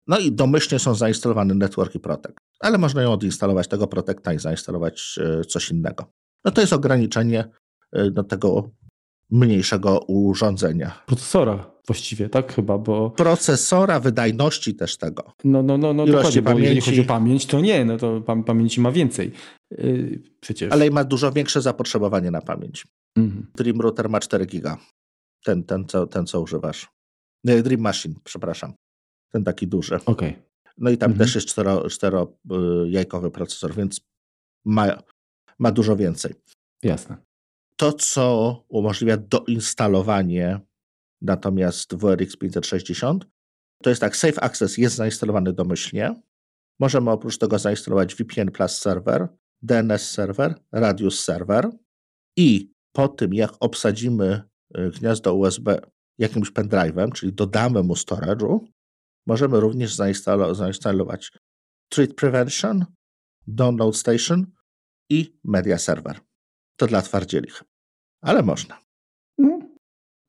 No 0.08 0.20
i 0.20 0.32
domyślnie 0.32 0.80
są 0.80 0.96
zainstalowane 0.96 1.54
Network 1.54 1.96
i 1.96 2.00
Protect, 2.00 2.38
ale 2.60 2.78
można 2.78 3.02
ją 3.02 3.14
odinstalować 3.14 3.68
tego 3.68 3.88
Protecta 3.88 4.34
i 4.34 4.40
zainstalować 4.40 5.20
e, 5.22 5.46
coś 5.46 5.72
innego. 5.72 6.06
No 6.46 6.52
to 6.52 6.62
jest 6.62 6.74
ograniczenie 6.74 7.50
e, 7.92 8.12
do 8.12 8.24
tego 8.24 8.70
mniejszego 9.32 10.00
urządzenia. 10.00 11.04
Procesora 11.06 11.72
właściwie, 11.88 12.30
tak 12.30 12.54
chyba, 12.54 12.78
bo... 12.78 13.10
Procesora, 13.10 14.00
wydajności 14.00 14.76
też 14.76 14.98
tego. 14.98 15.34
No, 15.44 15.64
no, 15.64 15.78
no, 15.78 15.94
no 15.94 16.06
dokładnie, 16.06 16.42
bo 16.42 16.60
jeżeli 16.60 16.82
chodzi 16.82 17.02
o 17.02 17.04
pamięć, 17.04 17.46
to 17.46 17.62
nie, 17.62 17.86
no 17.86 17.98
to 17.98 18.22
pamięci 18.22 18.82
ma 18.82 18.92
więcej. 18.92 19.32
Yy, 19.72 20.22
przecież. 20.40 20.74
Ale 20.74 20.90
ma 20.90 21.04
dużo 21.04 21.32
większe 21.32 21.62
zapotrzebowanie 21.62 22.32
na 22.32 22.42
pamięć. 22.42 22.88
Mhm. 23.18 23.48
Dream 23.56 23.82
Router 23.82 24.10
ma 24.10 24.20
4 24.20 24.46
giga. 24.46 24.78
Ten, 25.44 25.64
ten, 25.64 25.86
co, 25.86 26.08
ten, 26.08 26.26
co 26.26 26.42
używasz. 26.42 26.90
Dream 27.44 27.82
Machine, 27.82 28.16
przepraszam. 28.24 28.74
Ten 29.32 29.44
taki 29.44 29.68
duży. 29.68 30.00
Okay. 30.06 30.34
No 30.78 30.90
i 30.90 30.98
tam 30.98 31.12
mhm. 31.12 31.26
też 31.28 31.36
jest 31.36 31.48
cztero, 31.48 31.90
cztero 31.90 32.38
jajkowy 32.86 33.32
procesor, 33.32 33.76
więc 33.76 34.02
ma, 34.66 35.04
ma 35.60 35.72
dużo 35.72 35.96
więcej. 35.96 36.34
Jasne. 36.84 37.18
To, 37.76 37.94
co 37.94 38.66
umożliwia 38.70 39.18
doinstalowanie 39.18 40.60
natomiast 41.22 41.96
WRX 41.96 42.38
560, 42.38 43.26
to 43.84 43.90
jest 43.90 44.02
tak, 44.02 44.16
Safe 44.16 44.44
Access 44.44 44.78
jest 44.78 44.96
zainstalowany 44.96 45.54
domyślnie. 45.54 46.22
Możemy 46.80 47.12
oprócz 47.12 47.38
tego 47.38 47.60
zainstalować 47.60 48.16
VPN 48.16 48.52
Plus 48.52 48.72
Server, 48.72 49.28
DNS 49.62 50.10
Server, 50.10 50.56
Radius 50.72 51.24
Server 51.24 51.70
i 52.38 52.72
po 52.92 53.08
tym, 53.08 53.34
jak 53.34 53.52
obsadzimy 53.60 54.42
y, 54.78 54.92
gniazdo 55.00 55.34
USB 55.34 55.80
jakimś 56.18 56.52
pendrive'em, 56.52 57.12
czyli 57.12 57.34
dodamy 57.34 57.84
mu 57.84 57.94
storage'u, 57.94 58.60
Możemy 59.28 59.60
również 59.60 59.96
zainstalować 59.96 61.32
Threat 61.90 62.14
Prevention, 62.14 62.86
Download 63.48 63.98
Station 63.98 64.46
i 65.10 65.40
Media 65.44 65.78
Server. 65.78 66.20
To 66.76 66.88
dla 66.88 67.02
twardzielich, 67.02 67.64
ale 68.22 68.44
można. 68.44 68.82
Mm. 69.40 69.72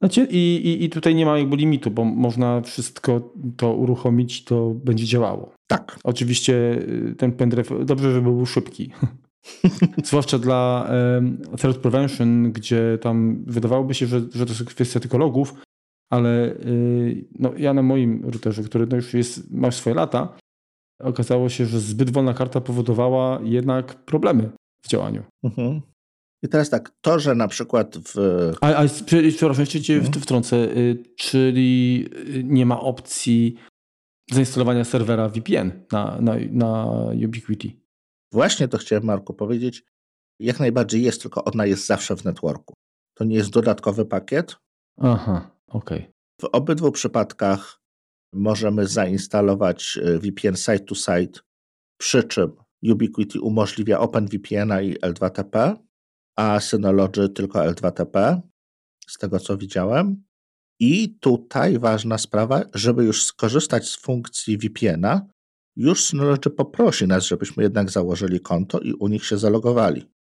Znaczy, 0.02 0.26
i, 0.30 0.56
i, 0.56 0.84
I 0.84 0.90
tutaj 0.90 1.14
nie 1.14 1.26
ma 1.26 1.38
jakby 1.38 1.56
limitu, 1.56 1.90
bo 1.90 2.04
można 2.04 2.60
wszystko 2.60 3.34
to 3.56 3.74
uruchomić, 3.74 4.44
to 4.44 4.70
będzie 4.70 5.04
działało. 5.04 5.54
Tak. 5.66 5.98
Oczywiście 6.04 6.54
y, 7.10 7.14
ten 7.18 7.32
pendrive, 7.32 7.84
dobrze, 7.84 8.12
żeby 8.12 8.30
był 8.30 8.46
szybki. 8.46 8.90
Zwłaszcza 10.04 10.38
dla 10.38 10.90
um, 11.14 11.42
Threat 11.58 11.76
Prevention, 11.76 12.52
gdzie 12.52 12.98
tam 13.00 13.44
wydawałoby 13.46 13.94
się, 13.94 14.06
że, 14.06 14.20
że 14.34 14.46
to 14.46 14.52
jest 14.52 14.64
kwestia 14.64 15.00
tylko 15.00 15.18
logów, 15.18 15.54
ale 16.12 16.54
y, 16.66 17.24
no, 17.38 17.52
ja 17.56 17.74
na 17.74 17.82
moim 17.82 18.24
routerze, 18.24 18.62
który 18.62 18.86
no 18.86 18.96
już 18.96 19.14
jest, 19.14 19.50
ma 19.50 19.70
swoje 19.70 19.96
lata, 19.96 20.36
okazało 21.00 21.48
się, 21.48 21.66
że 21.66 21.80
zbyt 21.80 22.10
wolna 22.10 22.34
karta 22.34 22.60
powodowała 22.60 23.40
jednak 23.42 24.04
problemy 24.04 24.50
w 24.84 24.88
działaniu. 24.88 25.22
Mhm. 25.44 25.80
I 26.42 26.48
teraz 26.48 26.70
tak, 26.70 26.92
to, 27.00 27.18
że 27.18 27.34
na 27.34 27.48
przykład 27.48 27.98
w. 27.98 28.16
A, 28.60 28.74
a 28.74 28.84
przepraszam, 29.06 29.60
jeszcze 29.60 29.80
cię 29.80 30.00
hmm. 30.00 30.12
wtrącę, 30.12 30.56
y, 30.56 31.04
czyli 31.16 32.08
y, 32.28 32.44
nie 32.44 32.66
ma 32.66 32.80
opcji 32.80 33.56
zainstalowania 34.30 34.84
serwera 34.84 35.28
VPN 35.28 35.84
na, 35.92 36.18
na, 36.20 36.34
na 36.50 36.86
Ubiquiti. 37.26 37.80
Właśnie 38.32 38.68
to 38.68 38.78
chciałem, 38.78 39.04
Marku, 39.04 39.34
powiedzieć. 39.34 39.84
Jak 40.40 40.60
najbardziej 40.60 41.02
jest, 41.02 41.22
tylko 41.22 41.44
ona 41.44 41.66
jest 41.66 41.86
zawsze 41.86 42.16
w 42.16 42.24
networku. 42.24 42.74
To 43.14 43.24
nie 43.24 43.36
jest 43.36 43.50
dodatkowy 43.50 44.04
pakiet. 44.04 44.56
Aha. 45.00 45.51
Okay. 45.72 46.12
W 46.40 46.44
obydwu 46.44 46.92
przypadkach 46.92 47.80
możemy 48.32 48.86
zainstalować 48.86 49.98
y, 50.02 50.18
VPN 50.18 50.56
site-to-site, 50.56 51.40
przy 52.00 52.24
czym 52.24 52.52
Ubiquiti 52.90 53.38
umożliwia 53.38 54.00
OpenVPN-a 54.00 54.82
i 54.82 54.94
L2TP, 54.94 55.76
a 56.36 56.60
Synology 56.60 57.28
tylko 57.28 57.58
L2TP, 57.58 58.40
z 59.06 59.18
tego 59.18 59.38
co 59.40 59.56
widziałem. 59.56 60.24
I 60.80 61.18
tutaj 61.18 61.78
ważna 61.78 62.18
sprawa, 62.18 62.62
żeby 62.74 63.04
już 63.04 63.24
skorzystać 63.24 63.88
z 63.88 63.96
funkcji 63.96 64.58
VPN-a, 64.58 65.26
już 65.76 66.04
Synology 66.04 66.50
poprosi 66.50 67.06
nas, 67.06 67.24
żebyśmy 67.24 67.62
jednak 67.62 67.90
założyli 67.90 68.40
konto 68.40 68.80
i 68.80 68.92
u 68.92 69.08
nich 69.08 69.24
się 69.24 69.38
zalogowali. 69.38 70.11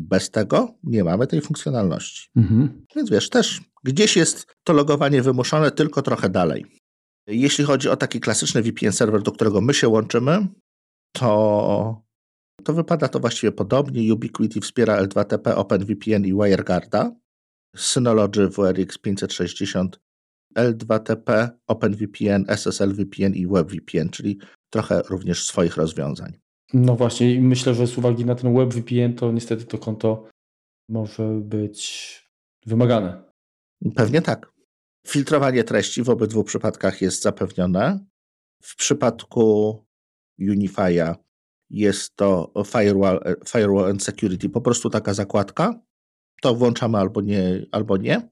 Bez 0.00 0.30
tego 0.30 0.74
nie 0.82 1.04
mamy 1.04 1.26
tej 1.26 1.40
funkcjonalności. 1.40 2.28
Mhm. 2.36 2.86
Więc 2.96 3.10
wiesz, 3.10 3.30
też 3.30 3.60
gdzieś 3.84 4.16
jest 4.16 4.46
to 4.64 4.72
logowanie 4.72 5.22
wymuszone, 5.22 5.70
tylko 5.70 6.02
trochę 6.02 6.28
dalej. 6.28 6.66
Jeśli 7.26 7.64
chodzi 7.64 7.88
o 7.88 7.96
taki 7.96 8.20
klasyczny 8.20 8.62
VPN 8.62 8.92
serwer, 8.92 9.22
do 9.22 9.32
którego 9.32 9.60
my 9.60 9.74
się 9.74 9.88
łączymy, 9.88 10.46
to, 11.12 12.02
to 12.64 12.72
wypada 12.72 13.08
to 13.08 13.20
właściwie 13.20 13.52
podobnie. 13.52 14.14
Ubiquiti 14.14 14.60
wspiera 14.60 15.02
L2TP, 15.02 15.52
OpenVPN 15.54 16.24
i 16.24 16.32
WireGuarda. 16.32 17.12
Synology 17.76 18.48
WRX 18.48 18.98
560 18.98 20.00
L2TP, 20.56 21.48
OpenVPN, 21.66 22.44
SSL 22.48 22.94
VPN 22.94 23.34
i 23.34 23.46
WebVPN, 23.46 24.10
czyli 24.10 24.38
trochę 24.70 25.02
również 25.08 25.46
swoich 25.46 25.76
rozwiązań. 25.76 26.38
No 26.74 26.96
właśnie, 26.96 27.34
i 27.34 27.40
myślę, 27.40 27.74
że 27.74 27.86
z 27.86 27.98
uwagi 27.98 28.24
na 28.24 28.34
ten 28.34 28.54
WebVPN, 28.54 29.14
to 29.14 29.32
niestety 29.32 29.64
to 29.64 29.78
konto 29.78 30.28
może 30.88 31.40
być 31.40 32.30
wymagane. 32.66 33.22
Pewnie 33.94 34.22
tak. 34.22 34.52
Filtrowanie 35.06 35.64
treści 35.64 36.02
w 36.02 36.10
obydwu 36.10 36.44
przypadkach 36.44 37.02
jest 37.02 37.22
zapewnione. 37.22 38.06
W 38.62 38.76
przypadku 38.76 39.76
Unify'a 40.40 41.14
jest 41.70 42.16
to 42.16 42.52
firewall, 42.66 43.20
firewall 43.48 43.90
and 43.90 44.02
security, 44.02 44.48
po 44.48 44.60
prostu 44.60 44.90
taka 44.90 45.14
zakładka. 45.14 45.80
To 46.42 46.54
włączamy 46.54 46.98
albo 46.98 47.20
nie, 47.20 47.66
albo 47.72 47.96
nie. 47.96 48.28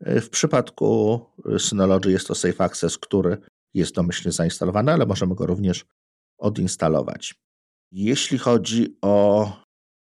W 0.00 0.28
przypadku 0.28 1.20
Synology 1.58 2.10
jest 2.10 2.28
to 2.28 2.34
Safe 2.34 2.64
Access, 2.64 2.98
który 2.98 3.38
jest 3.74 3.94
domyślnie 3.94 4.32
zainstalowany, 4.32 4.92
ale 4.92 5.06
możemy 5.06 5.34
go 5.34 5.46
również 5.46 5.86
odinstalować. 6.38 7.34
Jeśli 7.96 8.38
chodzi 8.38 8.96
o 9.02 9.46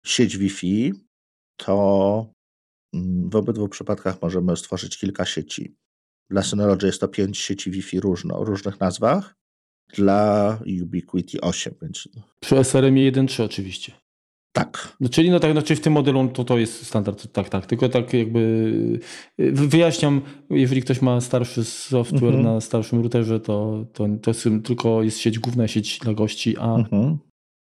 sieć 0.07 0.39
Wi-Fi, 0.39 0.93
to 1.57 2.27
mm, 2.95 3.31
w 3.31 3.37
obydwu 3.37 3.69
przypadkach 3.69 4.23
możemy 4.23 4.57
stworzyć 4.57 4.99
kilka 4.99 5.25
sieci. 5.25 5.77
Dla 6.31 6.43
Synology 6.43 6.87
jest 6.87 7.01
to 7.01 7.09
pięć 7.09 7.39
sieci 7.39 7.71
Wi-Fi 7.71 8.01
różno, 8.01 8.39
o 8.39 8.45
różnych 8.45 8.81
nazwach. 8.81 9.35
Dla 9.95 10.59
Ubiquiti 10.83 11.41
8. 11.41 11.75
Więc... 11.83 12.09
Przy 12.41 12.57
SRM 12.65 12.95
1.3 12.95 13.43
oczywiście. 13.43 13.93
Tak. 14.53 14.97
No, 15.01 15.09
czyli 15.09 15.31
no 15.31 15.41
tak, 15.41 15.53
znaczy 15.53 15.77
w 15.77 15.81
tym 15.81 15.93
modelu 15.93 16.29
to, 16.29 16.45
to 16.45 16.59
jest 16.59 16.87
standard, 16.87 17.33
tak, 17.33 17.49
tak. 17.49 17.67
Tylko 17.67 17.89
tak 17.89 18.15
jakby 18.15 18.41
y, 19.41 19.53
wyjaśniam, 19.53 20.21
jeżeli 20.51 20.83
ktoś 20.83 21.03
ma 21.03 21.21
starszy 21.21 21.65
software 21.65 22.35
mhm. 22.35 22.43
na 22.43 22.61
starszym 22.61 23.03
routerze, 23.03 23.41
to, 23.41 23.87
to, 23.93 24.09
to 24.23 24.31
jest, 24.31 24.49
tylko 24.65 25.03
jest 25.03 25.19
sieć 25.19 25.39
główna, 25.39 25.69
sieć 25.69 25.99
dla 25.99 26.15
gości, 26.15 26.57
a 26.59 26.75
mhm. 26.75 27.19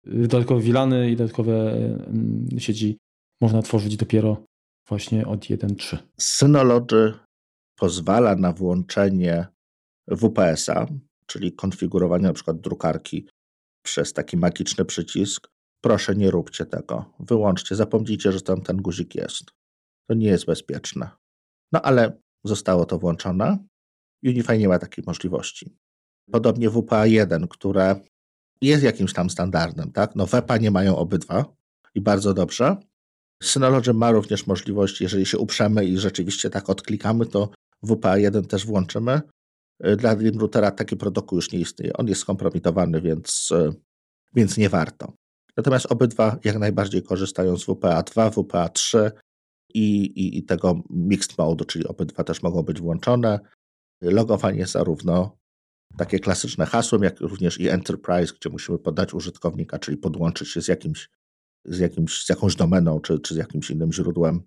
Dodatkowe 0.05 0.61
wilany 0.61 1.11
i 1.11 1.15
dodatkowe 1.15 1.71
mm, 1.71 2.47
sieci 2.57 2.97
można 3.41 3.61
tworzyć 3.61 3.97
dopiero 3.97 4.45
właśnie 4.87 5.27
od 5.27 5.39
1.3. 5.39 5.97
Synology 6.17 7.13
pozwala 7.75 8.35
na 8.35 8.53
włączenie 8.53 9.47
WPS-a, 10.07 10.87
czyli 11.25 11.53
konfigurowanie 11.53 12.33
przykład 12.33 12.59
drukarki 12.59 13.27
przez 13.85 14.13
taki 14.13 14.37
magiczny 14.37 14.85
przycisk. 14.85 15.47
Proszę 15.81 16.15
nie 16.15 16.31
róbcie 16.31 16.65
tego. 16.65 17.13
Wyłączcie, 17.19 17.75
zapomnijcie, 17.75 18.31
że 18.31 18.41
tam 18.41 18.61
ten 18.61 18.77
guzik 18.77 19.15
jest. 19.15 19.51
To 20.09 20.15
nie 20.15 20.27
jest 20.27 20.45
bezpieczne. 20.45 21.09
No 21.71 21.81
ale 21.81 22.17
zostało 22.43 22.85
to 22.85 22.99
włączone. 22.99 23.57
Unify 24.23 24.57
nie 24.57 24.67
ma 24.67 24.79
takiej 24.79 25.03
możliwości. 25.07 25.77
Podobnie 26.31 26.69
WPA1, 26.69 27.47
które 27.47 28.01
jest 28.61 28.83
jakimś 28.83 29.13
tam 29.13 29.29
standardem, 29.29 29.91
tak? 29.91 30.15
No 30.15 30.25
WEPA 30.25 30.57
nie 30.57 30.71
mają 30.71 30.97
obydwa 30.97 31.45
i 31.95 32.01
bardzo 32.01 32.33
dobrze. 32.33 32.77
Synology 33.43 33.93
ma 33.93 34.11
również 34.11 34.47
możliwość, 34.47 35.01
jeżeli 35.01 35.25
się 35.25 35.37
uprzemy 35.37 35.85
i 35.85 35.97
rzeczywiście 35.97 36.49
tak 36.49 36.69
odklikamy, 36.69 37.25
to 37.25 37.49
WPA1 37.83 38.47
też 38.47 38.65
włączymy. 38.65 39.21
Y, 39.85 39.95
dla 39.95 40.15
Dream 40.15 40.39
Routera 40.39 40.71
taki 40.71 40.97
protokół 40.97 41.35
już 41.37 41.51
nie 41.51 41.59
istnieje. 41.59 41.93
On 41.93 42.07
jest 42.07 42.21
skompromitowany, 42.21 43.01
więc, 43.01 43.51
y, 43.51 43.73
więc 44.33 44.57
nie 44.57 44.69
warto. 44.69 45.13
Natomiast 45.57 45.85
obydwa 45.85 46.37
jak 46.43 46.59
najbardziej 46.59 47.03
korzystają 47.03 47.57
z 47.57 47.65
WPA2, 47.65 48.31
WPA3 48.31 49.11
i, 49.73 50.05
i, 50.05 50.37
i 50.37 50.43
tego 50.43 50.81
mixed 50.89 51.37
mode, 51.37 51.65
czyli 51.65 51.87
obydwa 51.87 52.23
też 52.23 52.43
mogą 52.43 52.63
być 52.63 52.81
włączone. 52.81 53.39
Logowanie 54.01 54.65
zarówno 54.65 55.37
takie 55.97 56.19
klasyczne 56.19 56.65
hasłem, 56.65 57.03
jak 57.03 57.19
również 57.19 57.59
i 57.59 57.69
Enterprise, 57.69 58.33
gdzie 58.39 58.49
musimy 58.49 58.79
podać 58.79 59.13
użytkownika, 59.13 59.79
czyli 59.79 59.97
podłączyć 59.97 60.49
się 60.49 60.61
z, 60.61 60.67
jakimś, 60.67 61.09
z, 61.65 61.79
jakimś, 61.79 62.25
z 62.25 62.29
jakąś 62.29 62.55
domeną 62.55 62.99
czy, 62.99 63.19
czy 63.19 63.33
z 63.33 63.37
jakimś 63.37 63.69
innym 63.69 63.93
źródłem 63.93 64.41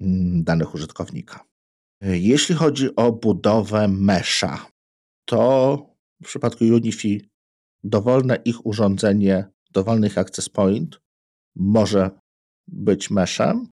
mm, 0.00 0.44
danych 0.44 0.74
użytkownika. 0.74 1.44
Jeśli 2.02 2.54
chodzi 2.54 2.96
o 2.96 3.12
budowę 3.12 3.88
mesza, 3.88 4.66
to 5.24 5.76
w 6.22 6.26
przypadku 6.26 6.64
Unify 6.64 7.20
dowolne 7.84 8.36
ich 8.44 8.66
urządzenie, 8.66 9.50
dowolny 9.72 10.06
ich 10.06 10.18
access 10.18 10.48
point 10.48 11.00
może 11.56 12.10
być 12.68 13.10
meshem. 13.10 13.68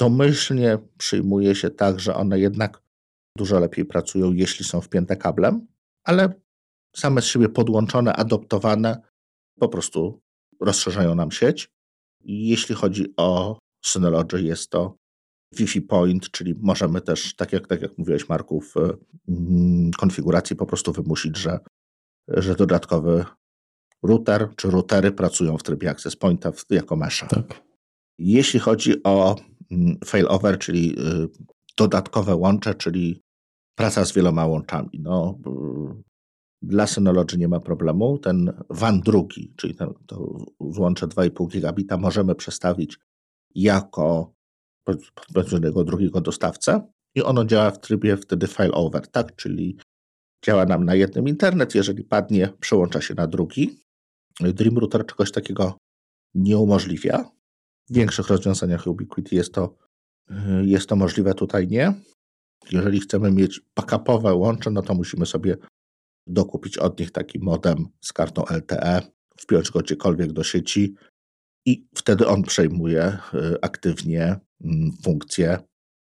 Domyślnie 0.00 0.78
przyjmuje 0.98 1.54
się 1.54 1.70
tak, 1.70 2.00
że 2.00 2.14
one 2.14 2.40
jednak 2.40 2.82
dużo 3.36 3.60
lepiej 3.60 3.84
pracują, 3.84 4.32
jeśli 4.32 4.64
są 4.64 4.80
wpięte 4.80 5.16
kablem, 5.16 5.66
ale 6.04 6.40
same 6.96 7.22
z 7.22 7.24
siebie 7.24 7.48
podłączone, 7.48 8.12
adoptowane 8.12 9.02
po 9.60 9.68
prostu 9.68 10.20
rozszerzają 10.60 11.14
nam 11.14 11.30
sieć. 11.30 11.70
Jeśli 12.24 12.74
chodzi 12.74 13.14
o 13.16 13.58
Synology, 13.84 14.42
jest 14.42 14.70
to 14.70 14.96
Wi-Fi 15.52 15.82
Point, 15.82 16.30
czyli 16.30 16.54
możemy 16.58 17.00
też, 17.00 17.36
tak 17.36 17.52
jak, 17.52 17.66
tak 17.66 17.82
jak 17.82 17.98
mówiłeś 17.98 18.28
Marku, 18.28 18.60
w 18.60 18.74
mm, 19.28 19.90
konfiguracji 19.90 20.56
po 20.56 20.66
prostu 20.66 20.92
wymusić, 20.92 21.36
że, 21.36 21.58
że 22.28 22.54
dodatkowy 22.54 23.24
router 24.02 24.48
czy 24.56 24.70
routery 24.70 25.12
pracują 25.12 25.58
w 25.58 25.62
trybie 25.62 25.90
Access 25.90 26.16
Pointa 26.16 26.52
jako 26.70 26.96
mesza. 26.96 27.26
Tak. 27.26 27.62
Jeśli 28.18 28.60
chodzi 28.60 29.02
o 29.02 29.36
mm, 29.70 29.98
failover, 30.04 30.58
czyli 30.58 30.98
y, 30.98 31.28
dodatkowe 31.76 32.36
łącze, 32.36 32.74
czyli 32.74 33.22
praca 33.74 34.04
z 34.04 34.12
wieloma 34.12 34.46
łączami. 34.46 35.00
No, 35.02 35.38
dla 36.62 36.86
Synology 36.86 37.38
nie 37.38 37.48
ma 37.48 37.60
problemu. 37.60 38.18
Ten 38.18 38.52
WAN 38.70 39.00
drugi, 39.00 39.54
czyli 39.56 39.74
ten, 39.74 39.92
to 40.06 40.46
złącze 40.60 41.06
2,5 41.06 41.48
gigabita 41.48 41.96
możemy 41.96 42.34
przestawić 42.34 42.98
jako 43.54 44.32
pewnego 45.34 45.84
drugiego 45.84 46.20
dostawcę 46.20 46.92
i 47.14 47.22
ono 47.22 47.44
działa 47.44 47.70
w 47.70 47.80
trybie 47.80 48.16
wtedy 48.16 48.46
failover, 48.46 49.08
tak? 49.08 49.36
Czyli 49.36 49.78
działa 50.44 50.64
nam 50.64 50.84
na 50.84 50.94
jednym 50.94 51.28
internet, 51.28 51.74
jeżeli 51.74 52.04
padnie, 52.04 52.48
przełącza 52.60 53.00
się 53.00 53.14
na 53.14 53.26
drugi. 53.26 53.80
Dream 54.40 54.78
Router 54.78 55.06
czegoś 55.06 55.32
takiego 55.32 55.78
nie 56.34 56.58
umożliwia. 56.58 57.30
W 57.90 57.94
większych 57.94 58.28
rozwiązaniach 58.28 58.86
Ubiquiti 58.86 59.36
jest 59.36 59.54
to, 59.54 59.76
jest 60.62 60.88
to 60.88 60.96
możliwe, 60.96 61.34
tutaj 61.34 61.68
nie. 61.68 61.94
Jeżeli 62.70 63.00
chcemy 63.00 63.32
mieć 63.32 63.60
backupowe 63.76 64.34
łącze, 64.34 64.70
no 64.70 64.82
to 64.82 64.94
musimy 64.94 65.26
sobie 65.26 65.56
dokupić 66.26 66.78
od 66.78 67.00
nich 67.00 67.10
taki 67.10 67.38
modem 67.38 67.86
z 68.00 68.12
kartą 68.12 68.44
LTE, 68.50 69.02
wpiąć 69.40 69.70
go 69.70 69.80
gdziekolwiek 69.80 70.32
do 70.32 70.44
sieci 70.44 70.94
i 71.66 71.86
wtedy 71.94 72.26
on 72.26 72.42
przejmuje 72.42 73.18
y, 73.34 73.60
aktywnie 73.62 74.36
mm, 74.64 74.90
funkcję 75.04 75.58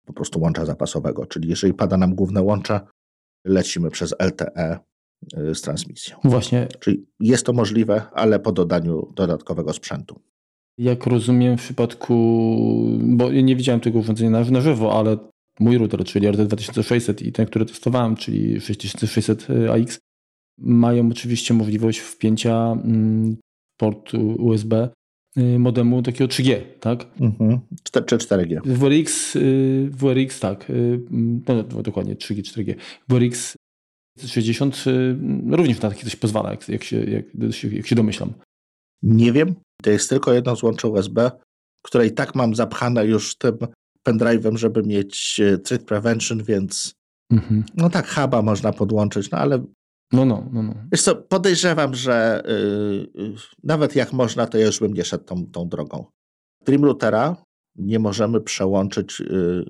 po 0.06 0.14
prostu 0.14 0.40
łącza 0.40 0.66
zapasowego. 0.66 1.26
Czyli 1.26 1.50
jeżeli 1.50 1.74
pada 1.74 1.98
nam 1.98 2.16
główne 2.16 2.42
łącze, 2.42 2.82
lecimy 3.46 3.92
przez 3.92 4.16
LTE 4.20 4.80
y, 5.38 5.56
z 5.56 5.62
transmisją. 5.62 6.18
Właśnie. 6.24 6.68
Czyli 6.80 7.06
jest 7.20 7.46
to 7.46 7.54
możliwe, 7.54 8.02
ale 8.14 8.40
po 8.40 8.52
dodaniu 8.52 9.14
dodatkowego 9.16 9.74
sprzętu. 9.74 10.22
Jak 10.78 11.06
rozumiem 11.06 11.58
w 11.58 11.62
przypadku, 11.62 12.14
bo 13.02 13.32
nie 13.32 13.56
widziałem 13.56 13.82
tego 13.82 14.00
urządzenia 14.00 14.44
na 14.44 14.62
żywo, 14.62 15.00
ale 15.00 15.18
mój 15.60 15.78
router, 15.78 16.04
czyli 16.04 16.28
RT2600 16.28 17.26
i 17.26 17.32
ten, 17.32 17.46
który 17.46 17.66
testowałem, 17.66 18.16
czyli 18.16 18.62
6600 18.62 19.48
AX, 19.72 20.00
mają 20.58 21.10
oczywiście 21.10 21.54
możliwość 21.54 22.00
wpięcia 22.00 22.72
mm, 22.72 23.38
portu 23.78 24.36
USB 24.40 24.90
y, 25.38 25.60
modemu 25.60 26.02
takiego 26.02 26.28
3G, 26.28 26.62
tak? 26.80 27.06
Mhm. 27.20 27.60
Czy 27.84 27.92
4G. 28.18 28.60
WRX, 28.66 29.36
y, 29.36 29.90
WRX 29.92 30.40
tak, 30.40 30.70
y, 30.70 31.00
no, 31.12 31.56
no, 31.56 31.84
dokładnie 31.84 32.16
3G, 32.16 32.42
4G. 32.42 32.76
WRX 33.10 33.58
60 34.26 34.84
również 35.50 35.82
na 35.82 35.90
takie 35.90 36.04
coś 36.04 36.16
pozwala, 36.16 36.52
jak, 36.52 36.70
jak, 36.70 36.84
się, 36.84 37.04
jak, 37.04 37.26
jak 37.72 37.88
się 37.88 37.96
domyślam. 37.96 38.34
Nie 39.04 39.32
wiem, 39.32 39.56
to 39.84 39.90
jest 39.90 40.10
tylko 40.10 40.34
jedno 40.34 40.56
złącze 40.56 40.88
USB, 40.88 41.32
które 41.86 42.08
i 42.08 42.12
tak 42.12 42.36
mam 42.36 42.56
zapchane 42.56 43.06
już 43.06 43.36
tym 43.36 43.58
pendrive'em, 44.08 44.58
żeby 44.58 44.84
mieć 44.84 45.42
threat 45.64 45.84
prevention, 45.84 46.44
więc 46.44 46.96
mhm. 47.32 47.64
no 47.76 47.90
tak, 47.90 48.08
huba 48.08 48.42
można 48.42 48.74
podłączyć, 48.74 49.32
no 49.32 49.38
ale 49.38 49.66
no, 50.12 50.26
no, 50.26 50.50
no. 50.52 50.64
no. 50.64 50.74
Wiesz 50.92 51.02
co, 51.02 51.16
podejrzewam, 51.16 51.96
że 51.96 52.44
yy, 53.16 53.36
nawet 53.64 53.96
jak 53.96 54.14
można, 54.14 54.48
to 54.48 54.58
ja 54.58 54.66
już 54.66 54.80
bym 54.80 54.94
nie 54.94 55.06
szedł 55.06 55.24
tą, 55.24 55.46
tą 55.46 55.70
drogą. 55.70 56.06
Dream 56.66 56.86
routera 56.86 57.36
nie 57.76 58.00
możemy 58.00 58.42
przełączyć 58.42 59.20
yy, 59.20 59.66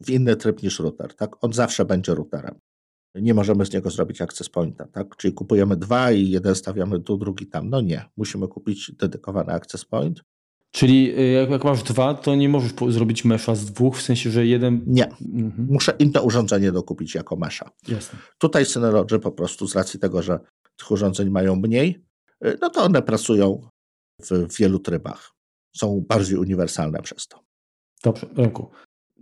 w 0.00 0.10
inny 0.10 0.36
tryb 0.36 0.62
niż 0.62 0.78
router, 0.80 1.14
tak? 1.14 1.44
On 1.44 1.52
zawsze 1.52 1.84
będzie 1.84 2.14
routerem. 2.14 2.58
Nie 3.14 3.34
możemy 3.34 3.66
z 3.66 3.72
niego 3.72 3.90
zrobić 3.90 4.22
access 4.22 4.48
pointa, 4.48 4.86
tak? 4.86 5.16
Czyli 5.16 5.34
kupujemy 5.34 5.76
dwa 5.76 6.12
i 6.12 6.28
jeden 6.28 6.54
stawiamy 6.54 7.00
tu, 7.00 7.16
drugi 7.16 7.46
tam. 7.46 7.70
No 7.70 7.80
nie, 7.80 8.04
musimy 8.16 8.48
kupić 8.48 8.92
dedykowany 8.92 9.52
access 9.52 9.84
point 9.84 10.22
Czyli 10.76 11.18
y, 11.18 11.26
jak, 11.32 11.50
jak, 11.50 11.64
masz 11.64 11.82
dwa, 11.82 12.14
to 12.14 12.34
nie 12.34 12.48
możesz 12.48 12.72
zrobić 12.88 13.24
mesza 13.24 13.54
z 13.54 13.64
dwóch, 13.64 13.96
w 13.96 14.02
sensie, 14.02 14.30
że 14.30 14.46
jeden... 14.46 14.82
Nie. 14.86 15.04
Mhm. 15.04 15.66
Muszę 15.70 15.94
inne 15.98 16.22
urządzenie 16.22 16.72
dokupić 16.72 17.14
jako 17.14 17.36
mesza. 17.36 17.70
Jasne. 17.88 18.18
Tutaj 18.38 18.66
Synology 18.66 19.18
po 19.18 19.32
prostu 19.32 19.68
z 19.68 19.74
racji 19.76 20.00
tego, 20.00 20.22
że 20.22 20.40
tych 20.76 20.90
urządzeń 20.90 21.30
mają 21.30 21.56
mniej, 21.56 22.04
y, 22.46 22.58
no 22.60 22.70
to 22.70 22.82
one 22.82 23.02
pracują 23.02 23.68
w 24.30 24.56
wielu 24.58 24.78
trybach. 24.78 25.32
Są 25.76 26.04
bardziej 26.08 26.38
uniwersalne 26.38 27.02
przez 27.02 27.28
to. 27.28 27.40
Dobrze. 28.04 28.26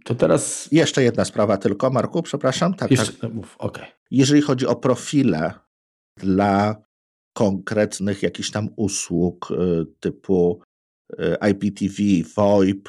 To 0.04 0.14
teraz... 0.14 0.68
Jeszcze 0.72 1.02
jedna 1.02 1.24
sprawa 1.24 1.56
tylko, 1.56 1.90
Marku, 1.90 2.22
przepraszam. 2.22 2.74
Tak, 2.74 2.90
Jeszcze, 2.90 3.12
tak. 3.12 3.32
Mów, 3.32 3.56
okay. 3.58 3.86
Jeżeli 4.10 4.42
chodzi 4.42 4.66
o 4.66 4.76
profile 4.76 5.54
dla 6.20 6.82
konkretnych 7.36 8.22
jakichś 8.22 8.50
tam 8.50 8.68
usług 8.76 9.50
y, 9.50 9.86
typu 10.00 10.62
IPTV, 11.50 12.02
VoIP, 12.36 12.88